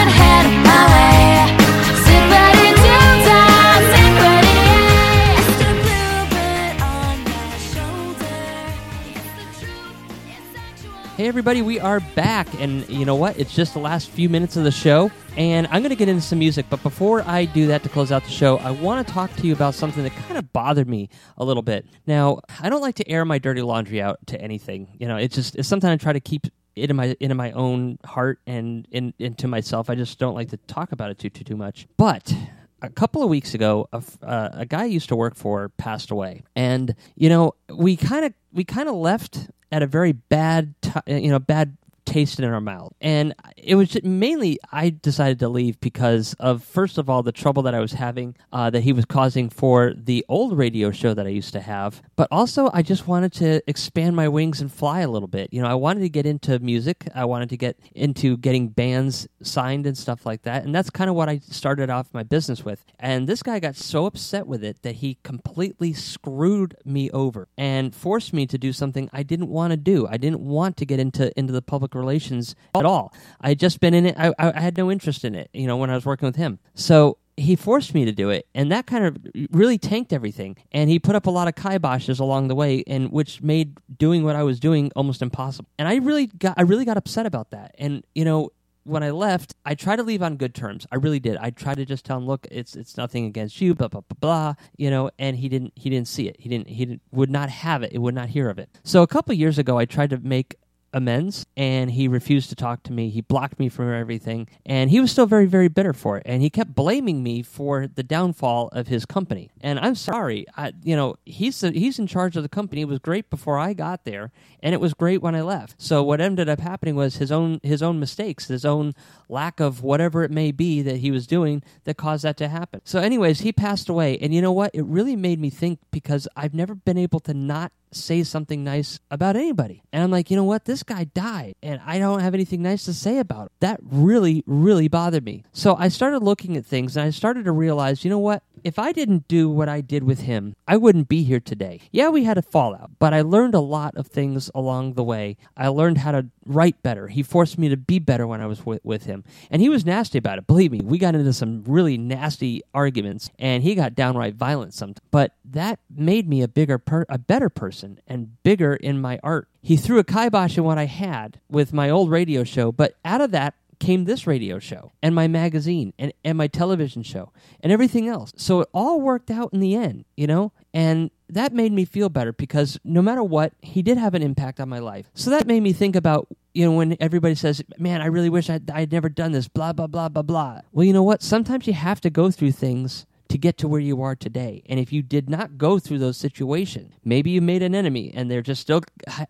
Everybody, 11.27 11.61
we 11.61 11.77
are 11.77 11.99
back. 12.15 12.47
And 12.61 12.87
you 12.87 13.03
know 13.03 13.15
what? 13.15 13.37
It's 13.37 13.53
just 13.53 13.73
the 13.73 13.81
last 13.81 14.09
few 14.09 14.29
minutes 14.29 14.55
of 14.55 14.63
the 14.63 14.71
show. 14.71 15.11
And 15.35 15.67
I'm 15.67 15.81
going 15.81 15.89
to 15.89 15.97
get 15.97 16.07
into 16.07 16.21
some 16.21 16.39
music. 16.39 16.67
But 16.69 16.81
before 16.81 17.21
I 17.23 17.43
do 17.43 17.67
that 17.67 17.83
to 17.83 17.89
close 17.89 18.13
out 18.13 18.23
the 18.23 18.29
show, 18.29 18.59
I 18.59 18.71
want 18.71 19.05
to 19.05 19.13
talk 19.13 19.35
to 19.35 19.45
you 19.45 19.51
about 19.51 19.73
something 19.73 20.03
that 20.03 20.13
kind 20.13 20.37
of 20.37 20.53
bothered 20.53 20.87
me 20.87 21.09
a 21.37 21.43
little 21.43 21.63
bit. 21.63 21.85
Now, 22.05 22.39
I 22.61 22.69
don't 22.69 22.79
like 22.79 22.95
to 22.95 23.09
air 23.09 23.25
my 23.25 23.39
dirty 23.39 23.61
laundry 23.61 24.01
out 24.01 24.25
to 24.27 24.39
anything. 24.41 24.87
You 24.97 25.09
know, 25.09 25.17
it's 25.17 25.35
just, 25.35 25.57
it's 25.57 25.67
something 25.67 25.89
I 25.89 25.97
try 25.97 26.13
to 26.13 26.21
keep 26.21 26.47
it 26.77 26.89
in 26.89 26.95
my 26.95 27.17
into 27.19 27.35
my 27.35 27.51
own 27.51 27.99
heart 28.05 28.39
and 28.47 28.87
in, 28.91 29.13
into 29.19 29.49
myself. 29.49 29.89
I 29.89 29.95
just 29.95 30.17
don't 30.19 30.33
like 30.33 30.51
to 30.51 30.57
talk 30.57 30.93
about 30.93 31.11
it 31.11 31.19
too 31.19 31.29
too 31.29 31.43
too 31.43 31.57
much. 31.57 31.87
But 31.97 32.33
a 32.81 32.89
couple 32.89 33.21
of 33.21 33.27
weeks 33.27 33.53
ago, 33.53 33.89
a, 33.91 34.01
uh, 34.23 34.49
a 34.53 34.65
guy 34.65 34.83
I 34.83 34.85
used 34.85 35.09
to 35.09 35.15
work 35.17 35.35
for 35.35 35.67
passed 35.69 36.09
away, 36.09 36.43
and 36.55 36.95
you 37.15 37.27
know 37.27 37.55
we 37.69 37.97
kind 37.97 38.23
of 38.23 38.33
we 38.53 38.63
kind 38.63 38.87
of 38.87 38.95
left 38.95 39.49
at 39.71 39.83
a 39.83 39.87
very 39.87 40.11
bad 40.13 40.73
t- 40.81 40.91
you 41.07 41.29
know 41.29 41.39
bad 41.39 41.75
taste 42.07 42.39
in 42.39 42.45
our 42.45 42.61
mouth, 42.61 42.93
and 43.01 43.35
it 43.55 43.75
was 43.75 44.01
mainly 44.03 44.57
I 44.71 44.89
decided 44.89 45.39
to 45.39 45.49
leave 45.49 45.79
because 45.79 46.35
of 46.39 46.63
first 46.63 46.97
of 46.97 47.09
all 47.09 47.21
the 47.21 47.31
trouble 47.31 47.63
that 47.63 47.75
I 47.75 47.79
was 47.79 47.93
having 47.93 48.35
uh, 48.51 48.69
that 48.69 48.81
he 48.81 48.93
was 48.93 49.05
causing 49.05 49.49
for 49.49 49.93
the 49.93 50.25
old 50.29 50.57
radio 50.57 50.89
show 50.91 51.13
that 51.13 51.27
I 51.27 51.29
used 51.29 51.53
to 51.53 51.61
have, 51.61 52.01
but 52.15 52.27
also 52.31 52.69
I 52.73 52.81
just 52.81 53.07
wanted 53.07 53.33
to 53.33 53.61
expand 53.69 54.15
my 54.15 54.27
wings 54.27 54.61
and 54.61 54.71
fly 54.71 55.01
a 55.01 55.09
little 55.09 55.27
bit. 55.27 55.53
You 55.53 55.61
know, 55.61 55.67
I 55.67 55.75
wanted 55.75 55.99
to 55.99 56.09
get 56.09 56.25
into 56.25 56.57
music. 56.59 57.07
I 57.13 57.25
wanted 57.25 57.49
to 57.49 57.57
get 57.57 57.77
into 57.93 58.37
getting 58.37 58.69
bands 58.69 59.27
signed 59.43 59.85
and 59.85 59.97
stuff 59.97 60.25
like 60.25 60.43
that, 60.43 60.63
and 60.63 60.73
that's 60.73 60.89
kind 60.89 61.09
of 61.09 61.15
what 61.15 61.29
I 61.29 61.39
started 61.39 61.89
off 61.89 62.13
my 62.13 62.23
business 62.23 62.63
with. 62.63 62.85
And 62.99 63.27
this 63.27 63.43
guy 63.43 63.59
got 63.59 63.75
so 63.75 64.05
upset 64.05 64.47
with 64.47 64.63
it 64.63 64.81
that 64.83 64.95
he 64.95 65.17
completely 65.23 65.93
screwed 65.93 66.75
me 66.85 67.11
over 67.11 67.49
and 67.57 67.93
forced 67.93 68.33
me 68.33 68.47
to 68.47 68.57
do 68.57 68.71
something 68.71 69.09
I 69.11 69.23
didn't 69.23 69.49
want 69.49 69.71
to 69.71 69.77
do. 69.77 70.07
I 70.07 70.17
didn't 70.17 70.41
want 70.41 70.77
to 70.77 70.85
get 70.85 70.99
into 70.99 71.37
into 71.37 71.51
the 71.51 71.61
public 71.61 71.95
relations 71.97 72.55
at 72.75 72.85
all. 72.85 73.13
I 73.41 73.49
had 73.49 73.59
just 73.59 73.79
been 73.79 73.93
in 73.93 74.05
it. 74.05 74.15
I, 74.17 74.33
I 74.39 74.59
had 74.59 74.77
no 74.77 74.91
interest 74.91 75.25
in 75.25 75.35
it. 75.35 75.49
You 75.53 75.67
know, 75.67 75.77
when 75.77 75.89
I 75.89 75.95
was 75.95 76.05
working 76.05 76.25
with 76.25 76.35
him, 76.35 76.59
so 76.75 77.17
he 77.37 77.55
forced 77.55 77.93
me 77.93 78.03
to 78.03 78.11
do 78.11 78.31
it, 78.31 78.47
and 78.55 78.71
that 78.71 78.87
kind 78.87 79.05
of 79.05 79.17
really 79.51 79.77
tanked 79.77 80.11
everything. 80.11 80.57
And 80.71 80.89
he 80.89 80.97
put 80.97 81.15
up 81.15 81.27
a 81.27 81.29
lot 81.29 81.47
of 81.47 81.53
kiboshes 81.53 82.19
along 82.19 82.47
the 82.47 82.55
way, 82.55 82.83
and 82.87 83.11
which 83.11 83.41
made 83.41 83.77
doing 83.97 84.23
what 84.23 84.35
I 84.35 84.43
was 84.43 84.59
doing 84.59 84.91
almost 84.95 85.21
impossible. 85.21 85.69
And 85.77 85.87
I 85.87 85.97
really 85.97 86.27
got 86.27 86.55
I 86.57 86.63
really 86.63 86.83
got 86.85 86.97
upset 86.97 87.25
about 87.25 87.51
that. 87.51 87.75
And 87.77 88.03
you 88.15 88.25
know, 88.25 88.51
when 88.87 89.03
I 89.03 89.11
left, 89.11 89.53
I 89.65 89.75
tried 89.75 89.97
to 89.97 90.03
leave 90.03 90.23
on 90.23 90.37
good 90.37 90.55
terms. 90.55 90.87
I 90.91 90.95
really 90.95 91.19
did. 91.19 91.37
I 91.37 91.51
tried 91.51 91.75
to 91.75 91.85
just 91.85 92.05
tell 92.05 92.17
him, 92.17 92.25
"Look, 92.25 92.47
it's 92.49 92.75
it's 92.75 92.97
nothing 92.97 93.25
against 93.25 93.61
you." 93.61 93.75
Blah 93.75 93.89
blah 93.89 94.01
blah 94.01 94.17
blah. 94.19 94.53
You 94.75 94.89
know, 94.89 95.11
and 95.19 95.37
he 95.37 95.47
didn't 95.47 95.73
he 95.75 95.91
didn't 95.91 96.07
see 96.07 96.27
it. 96.27 96.37
He 96.39 96.49
didn't 96.49 96.69
he 96.69 96.85
didn't, 96.85 97.01
would 97.11 97.29
not 97.29 97.49
have 97.49 97.83
it. 97.83 97.91
He 97.91 97.99
would 97.99 98.15
not 98.15 98.29
hear 98.29 98.49
of 98.49 98.57
it. 98.57 98.69
So 98.83 99.03
a 99.03 99.07
couple 99.07 99.35
years 99.35 99.59
ago, 99.59 99.77
I 99.77 99.85
tried 99.85 100.09
to 100.09 100.17
make 100.17 100.55
amends 100.93 101.45
and 101.55 101.91
he 101.91 102.07
refused 102.07 102.49
to 102.49 102.55
talk 102.55 102.83
to 102.83 102.93
me. 102.93 103.09
He 103.09 103.21
blocked 103.21 103.59
me 103.59 103.69
from 103.69 103.91
everything 103.93 104.47
and 104.65 104.89
he 104.89 104.99
was 104.99 105.11
still 105.11 105.25
very, 105.25 105.45
very 105.45 105.67
bitter 105.67 105.93
for 105.93 106.17
it. 106.17 106.23
And 106.25 106.41
he 106.41 106.49
kept 106.49 106.75
blaming 106.75 107.23
me 107.23 107.41
for 107.41 107.87
the 107.87 108.03
downfall 108.03 108.69
of 108.69 108.87
his 108.87 109.05
company. 109.05 109.49
And 109.61 109.79
I'm 109.79 109.95
sorry, 109.95 110.45
I, 110.55 110.73
you 110.83 110.95
know, 110.95 111.15
he's, 111.25 111.61
he's 111.61 111.99
in 111.99 112.07
charge 112.07 112.37
of 112.37 112.43
the 112.43 112.49
company. 112.49 112.81
It 112.81 112.87
was 112.87 112.99
great 112.99 113.29
before 113.29 113.57
I 113.57 113.73
got 113.73 114.05
there 114.05 114.31
and 114.61 114.73
it 114.73 114.81
was 114.81 114.93
great 114.93 115.21
when 115.21 115.35
I 115.35 115.41
left. 115.41 115.75
So 115.81 116.03
what 116.03 116.21
ended 116.21 116.49
up 116.49 116.59
happening 116.59 116.95
was 116.95 117.17
his 117.17 117.31
own, 117.31 117.59
his 117.63 117.83
own 117.83 117.99
mistakes, 117.99 118.47
his 118.47 118.65
own 118.65 118.93
lack 119.29 119.59
of 119.59 119.83
whatever 119.83 120.23
it 120.23 120.31
may 120.31 120.51
be 120.51 120.81
that 120.81 120.97
he 120.97 121.11
was 121.11 121.27
doing 121.27 121.63
that 121.83 121.97
caused 121.97 122.23
that 122.23 122.37
to 122.37 122.47
happen. 122.47 122.81
So 122.83 122.99
anyways, 122.99 123.41
he 123.41 123.51
passed 123.51 123.89
away. 123.89 124.17
And 124.19 124.33
you 124.33 124.41
know 124.41 124.51
what? 124.51 124.71
It 124.73 124.85
really 124.85 125.15
made 125.15 125.39
me 125.39 125.49
think 125.49 125.79
because 125.91 126.27
I've 126.35 126.53
never 126.53 126.75
been 126.75 126.97
able 126.97 127.19
to 127.21 127.33
not 127.33 127.71
say 127.97 128.23
something 128.23 128.63
nice 128.63 128.99
about 129.11 129.35
anybody. 129.35 129.83
And 129.91 130.03
I'm 130.03 130.11
like, 130.11 130.29
you 130.29 130.37
know 130.37 130.43
what? 130.43 130.65
This 130.65 130.83
guy 130.83 131.05
died 131.05 131.55
and 131.61 131.81
I 131.85 131.99
don't 131.99 132.19
have 132.19 132.33
anything 132.33 132.61
nice 132.61 132.85
to 132.85 132.93
say 132.93 133.19
about 133.19 133.43
him. 133.43 133.49
That 133.59 133.79
really, 133.83 134.43
really 134.45 134.87
bothered 134.87 135.25
me. 135.25 135.43
So 135.53 135.75
I 135.75 135.87
started 135.89 136.23
looking 136.23 136.57
at 136.57 136.65
things 136.65 136.95
and 136.95 137.05
I 137.05 137.09
started 137.09 137.45
to 137.45 137.51
realize, 137.51 138.03
you 138.03 138.09
know 138.09 138.19
what? 138.19 138.43
If 138.63 138.79
I 138.79 138.91
didn't 138.91 139.27
do 139.27 139.49
what 139.49 139.69
I 139.69 139.81
did 139.81 140.03
with 140.03 140.21
him, 140.21 140.55
I 140.67 140.77
wouldn't 140.77 141.07
be 141.07 141.23
here 141.23 141.39
today. 141.39 141.79
Yeah, 141.91 142.09
we 142.09 142.23
had 142.23 142.37
a 142.37 142.41
fallout, 142.41 142.91
but 142.99 143.13
I 143.13 143.21
learned 143.21 143.53
a 143.53 143.59
lot 143.59 143.95
of 143.95 144.07
things 144.07 144.49
along 144.53 144.93
the 144.93 145.03
way. 145.03 145.37
I 145.55 145.67
learned 145.67 145.99
how 145.99 146.11
to 146.11 146.27
write 146.45 146.81
better. 146.81 147.07
He 147.07 147.23
forced 147.23 147.57
me 147.57 147.69
to 147.69 147.77
be 147.77 147.99
better 147.99 148.25
when 148.25 148.41
I 148.41 148.47
was 148.47 148.65
with, 148.65 148.83
with 148.83 149.05
him. 149.05 149.23
And 149.51 149.61
he 149.61 149.69
was 149.69 149.85
nasty 149.85 150.17
about 150.17 150.37
it. 150.37 150.47
Believe 150.47 150.71
me, 150.71 150.81
we 150.83 150.97
got 150.97 151.15
into 151.15 151.33
some 151.33 151.63
really 151.65 151.97
nasty 151.97 152.61
arguments 152.73 153.29
and 153.37 153.63
he 153.63 153.75
got 153.75 153.95
downright 153.95 154.35
violent 154.35 154.73
sometimes. 154.73 155.05
But 155.11 155.33
that 155.45 155.79
made 155.95 156.27
me 156.27 156.41
a 156.41 156.47
bigger 156.47 156.77
per- 156.77 157.05
a 157.09 157.17
better 157.17 157.49
person 157.49 157.86
and 158.07 158.41
bigger 158.43 158.75
in 158.75 158.99
my 158.99 159.19
art. 159.23 159.47
He 159.61 159.77
threw 159.77 159.99
a 159.99 160.03
kibosh 160.03 160.57
in 160.57 160.63
what 160.63 160.77
I 160.77 160.85
had 160.85 161.39
with 161.49 161.73
my 161.73 161.89
old 161.89 162.09
radio 162.09 162.43
show, 162.43 162.71
but 162.71 162.95
out 163.03 163.21
of 163.21 163.31
that 163.31 163.55
came 163.79 164.05
this 164.05 164.25
radio 164.25 164.59
show 164.59 164.91
and 165.01 165.13
my 165.13 165.27
magazine 165.27 165.93
and, 165.99 166.13
and 166.23 166.37
my 166.37 166.47
television 166.47 167.03
show 167.03 167.31
and 167.61 167.71
everything 167.71 168.07
else. 168.07 168.33
So 168.35 168.61
it 168.61 168.69
all 168.73 169.01
worked 169.01 169.29
out 169.29 169.53
in 169.53 169.59
the 169.59 169.75
end, 169.75 170.05
you 170.15 170.27
know? 170.27 170.51
And 170.73 171.11
that 171.29 171.53
made 171.53 171.71
me 171.71 171.85
feel 171.85 172.09
better 172.09 172.33
because 172.33 172.79
no 172.83 173.01
matter 173.01 173.23
what, 173.23 173.53
he 173.61 173.81
did 173.81 173.97
have 173.97 174.13
an 174.13 174.23
impact 174.23 174.59
on 174.59 174.69
my 174.69 174.79
life. 174.79 175.09
So 175.13 175.29
that 175.31 175.47
made 175.47 175.61
me 175.61 175.73
think 175.73 175.95
about, 175.95 176.27
you 176.53 176.65
know, 176.65 176.75
when 176.75 176.97
everybody 176.99 177.35
says, 177.35 177.61
man, 177.77 178.01
I 178.01 178.07
really 178.07 178.29
wish 178.29 178.49
I'd, 178.49 178.69
I'd 178.71 178.91
never 178.91 179.09
done 179.09 179.31
this, 179.31 179.47
blah, 179.47 179.73
blah, 179.73 179.87
blah, 179.87 180.09
blah, 180.09 180.23
blah. 180.23 180.61
Well, 180.71 180.85
you 180.85 180.93
know 180.93 181.03
what? 181.03 181.21
Sometimes 181.21 181.67
you 181.67 181.73
have 181.73 182.01
to 182.01 182.09
go 182.09 182.31
through 182.31 182.53
things 182.53 183.05
to 183.29 183.37
get 183.37 183.57
to 183.59 183.67
where 183.67 183.79
you 183.79 184.01
are 184.01 184.15
today. 184.15 184.63
And 184.67 184.79
if 184.79 184.91
you 184.91 185.01
did 185.01 185.29
not 185.29 185.57
go 185.57 185.79
through 185.79 185.99
those 185.99 186.17
situations, 186.17 186.93
maybe 187.03 187.31
you 187.31 187.41
made 187.41 187.63
an 187.63 187.75
enemy 187.75 188.11
and 188.13 188.29
they're 188.29 188.41
just 188.41 188.61
still 188.61 188.81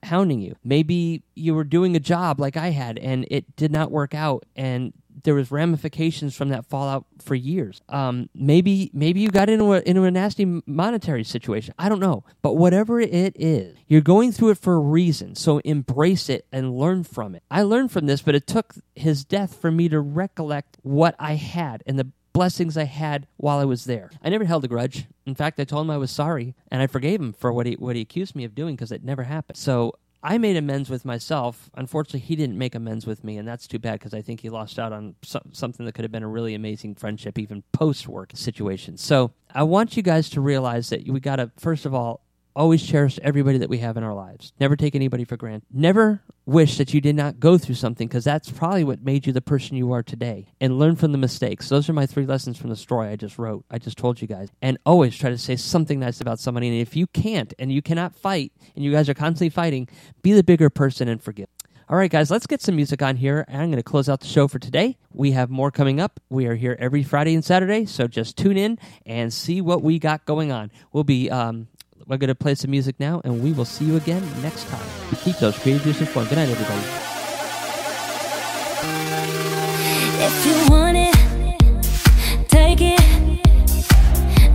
hounding 0.03 0.41
you. 0.41 0.55
Maybe 0.63 1.23
you 1.35 1.53
were 1.53 1.63
doing 1.63 1.95
a 1.95 1.99
job 1.99 2.39
like 2.39 2.57
I 2.57 2.69
had 2.69 2.97
and 2.97 3.25
it 3.29 3.55
did 3.55 3.71
not 3.71 3.91
work 3.91 4.13
out 4.13 4.45
and 4.55 4.93
there 5.23 5.35
was 5.35 5.51
ramifications 5.51 6.35
from 6.35 6.49
that 6.49 6.65
fallout 6.65 7.05
for 7.19 7.35
years. 7.35 7.81
Um, 7.89 8.29
maybe 8.33 8.91
maybe 8.93 9.19
you 9.19 9.29
got 9.29 9.49
into 9.49 9.73
a 9.73 9.79
into 9.81 10.03
a 10.03 10.11
nasty 10.11 10.45
monetary 10.65 11.23
situation. 11.23 11.73
I 11.77 11.89
don't 11.89 11.99
know, 11.99 12.23
but 12.41 12.53
whatever 12.55 12.99
it 12.99 13.35
is, 13.35 13.77
you're 13.87 14.01
going 14.01 14.31
through 14.31 14.51
it 14.51 14.57
for 14.57 14.75
a 14.75 14.79
reason. 14.79 15.35
So 15.35 15.59
embrace 15.59 16.29
it 16.29 16.45
and 16.51 16.77
learn 16.77 17.03
from 17.03 17.35
it. 17.35 17.43
I 17.49 17.63
learned 17.63 17.91
from 17.91 18.05
this, 18.05 18.21
but 18.21 18.35
it 18.35 18.47
took 18.47 18.75
his 18.95 19.25
death 19.25 19.59
for 19.59 19.71
me 19.71 19.89
to 19.89 19.99
recollect 19.99 20.77
what 20.83 21.15
I 21.19 21.33
had 21.33 21.83
and 21.85 21.97
the 21.97 22.07
blessings 22.37 22.77
I 22.77 22.83
had 22.83 23.27
while 23.37 23.57
I 23.57 23.65
was 23.65 23.85
there. 23.85 24.11
I 24.23 24.29
never 24.29 24.45
held 24.45 24.63
a 24.63 24.67
grudge. 24.67 25.07
In 25.25 25.35
fact, 25.35 25.59
I 25.59 25.63
told 25.63 25.85
him 25.85 25.91
I 25.91 25.97
was 25.97 26.11
sorry 26.11 26.55
and 26.69 26.81
I 26.81 26.87
forgave 26.87 27.19
him 27.19 27.33
for 27.33 27.51
what 27.51 27.65
he 27.65 27.73
what 27.73 27.95
he 27.95 28.01
accused 28.01 28.35
me 28.35 28.43
of 28.43 28.53
doing 28.53 28.75
because 28.75 28.91
it 28.91 29.03
never 29.03 29.23
happened. 29.23 29.57
So 29.57 29.93
I 30.23 30.37
made 30.37 30.57
amends 30.57 30.89
with 30.89 31.05
myself. 31.05 31.69
Unfortunately, 31.75 32.19
he 32.19 32.35
didn't 32.35 32.57
make 32.57 32.75
amends 32.75 33.05
with 33.05 33.23
me, 33.23 33.37
and 33.37 33.47
that's 33.47 33.67
too 33.67 33.79
bad 33.79 33.93
because 33.93 34.13
I 34.13 34.21
think 34.21 34.41
he 34.41 34.49
lost 34.49 34.77
out 34.77 34.91
on 34.91 35.15
so- 35.23 35.41
something 35.51 35.85
that 35.85 35.93
could 35.93 36.03
have 36.03 36.11
been 36.11 36.23
a 36.23 36.27
really 36.27 36.53
amazing 36.53 36.95
friendship, 36.95 37.37
even 37.37 37.63
post 37.71 38.07
work 38.07 38.31
situation. 38.33 38.97
So 38.97 39.31
I 39.53 39.63
want 39.63 39.95
you 39.95 40.03
guys 40.03 40.29
to 40.31 40.41
realize 40.41 40.89
that 40.89 41.07
we 41.07 41.19
got 41.19 41.37
to, 41.37 41.51
first 41.57 41.85
of 41.85 41.93
all, 41.93 42.21
always 42.57 42.83
cherish 42.83 43.19
everybody 43.21 43.59
that 43.59 43.69
we 43.69 43.77
have 43.77 43.95
in 43.97 44.03
our 44.03 44.15
lives. 44.15 44.51
Never 44.59 44.75
take 44.75 44.95
anybody 44.95 45.23
for 45.23 45.37
granted. 45.37 45.67
Never 45.71 46.23
wish 46.45 46.77
that 46.77 46.93
you 46.93 46.99
did 46.99 47.15
not 47.15 47.39
go 47.39 47.57
through 47.57 47.75
something 47.75 48.07
because 48.07 48.23
that's 48.23 48.51
probably 48.51 48.83
what 48.83 49.03
made 49.03 49.27
you 49.27 49.33
the 49.33 49.41
person 49.41 49.77
you 49.77 49.91
are 49.91 50.01
today. 50.01 50.47
And 50.59 50.79
learn 50.79 50.95
from 50.95 51.11
the 51.11 51.17
mistakes. 51.17 51.69
Those 51.69 51.87
are 51.87 51.93
my 51.93 52.07
three 52.07 52.25
lessons 52.25 52.57
from 52.57 52.71
the 52.71 52.75
story 52.75 53.09
I 53.09 53.15
just 53.15 53.37
wrote. 53.37 53.63
I 53.69 53.77
just 53.77 53.97
told 53.97 54.21
you 54.21 54.27
guys. 54.27 54.49
And 54.61 54.77
always 54.85 55.15
try 55.15 55.29
to 55.29 55.37
say 55.37 55.55
something 55.55 55.99
nice 55.99 56.19
about 56.19 56.39
somebody. 56.39 56.67
And 56.67 56.81
if 56.81 56.95
you 56.95 57.05
can't 57.07 57.53
and 57.59 57.71
you 57.71 57.81
cannot 57.81 58.15
fight 58.15 58.51
and 58.75 58.83
you 58.83 58.91
guys 58.91 59.07
are 59.07 59.13
constantly 59.13 59.49
fighting, 59.49 59.87
be 60.23 60.33
the 60.33 60.43
bigger 60.43 60.69
person 60.71 61.07
and 61.07 61.21
forgive. 61.21 61.47
All 61.89 61.97
right, 61.97 62.11
guys, 62.11 62.29
let's 62.29 62.47
get 62.47 62.61
some 62.61 62.75
music 62.75 63.01
on 63.01 63.15
here. 63.15 63.45
I'm 63.47 63.71
going 63.71 63.77
to 63.77 63.83
close 63.83 64.09
out 64.09 64.19
the 64.19 64.27
show 64.27 64.49
for 64.49 64.59
today. 64.59 64.97
We 65.13 65.31
have 65.31 65.49
more 65.49 65.71
coming 65.71 66.01
up. 66.01 66.19
We 66.29 66.45
are 66.47 66.55
here 66.55 66.75
every 66.79 67.01
Friday 67.01 67.33
and 67.33 67.45
Saturday, 67.45 67.85
so 67.85 68.07
just 68.07 68.35
tune 68.35 68.57
in 68.57 68.77
and 69.05 69.33
see 69.33 69.61
what 69.61 69.81
we 69.81 69.97
got 69.97 70.25
going 70.25 70.51
on. 70.51 70.69
We'll 70.91 71.05
be 71.05 71.31
um, 71.31 71.69
we're 72.07 72.17
going 72.17 72.29
to 72.29 72.35
play 72.35 72.55
some 72.55 72.71
music 72.71 72.95
now, 72.99 73.21
and 73.25 73.43
we 73.43 73.51
will 73.51 73.65
see 73.65 73.85
you 73.85 73.97
again 73.97 74.23
next 74.41 74.65
time. 74.67 74.87
Keep 75.23 75.37
those 75.37 75.57
creative 75.59 75.83
juices 75.83 76.07
flowing. 76.07 76.29
Good 76.29 76.37
night, 76.37 76.49
everybody. 76.49 76.81
If 80.19 80.45
you 80.45 80.71
want 80.71 80.97
it, 80.97 81.15
take 82.47 82.81
it. 82.81 83.01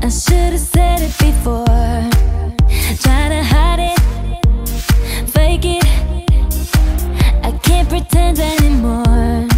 I 0.02 0.08
should 0.08 0.52
have 0.52 0.60
said 0.60 1.02
it 1.02 1.16
before. 1.18 1.66
Try 3.02 3.28
to 3.28 3.42
hide 3.42 3.80
it, 3.80 3.98
fake 5.28 5.64
it. 5.64 5.84
I 7.44 7.52
can't 7.62 7.88
pretend 7.88 8.38
anymore. 8.38 9.51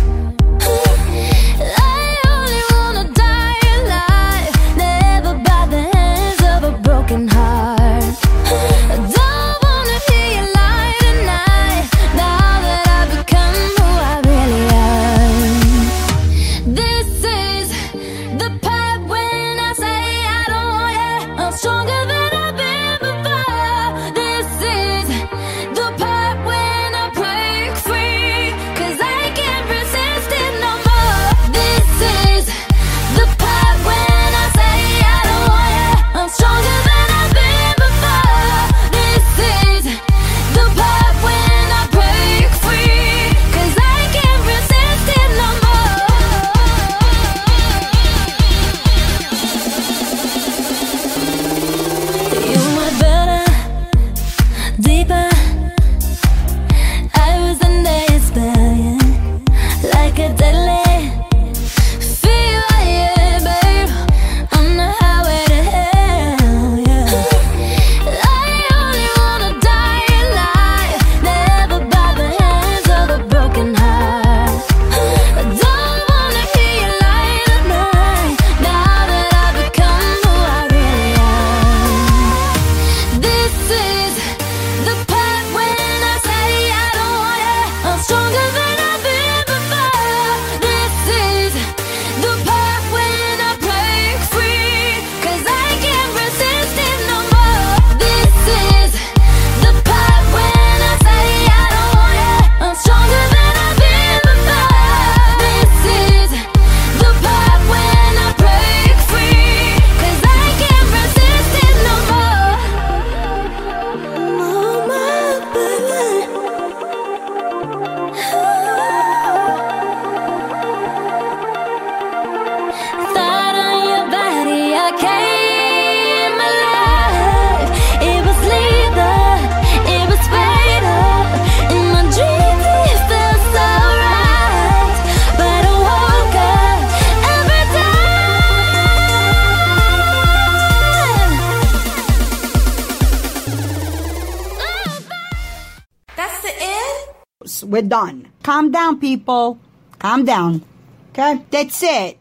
Down. 150.24 150.62
Okay? 151.10 151.42
That's 151.50 151.82
it. 151.82 152.18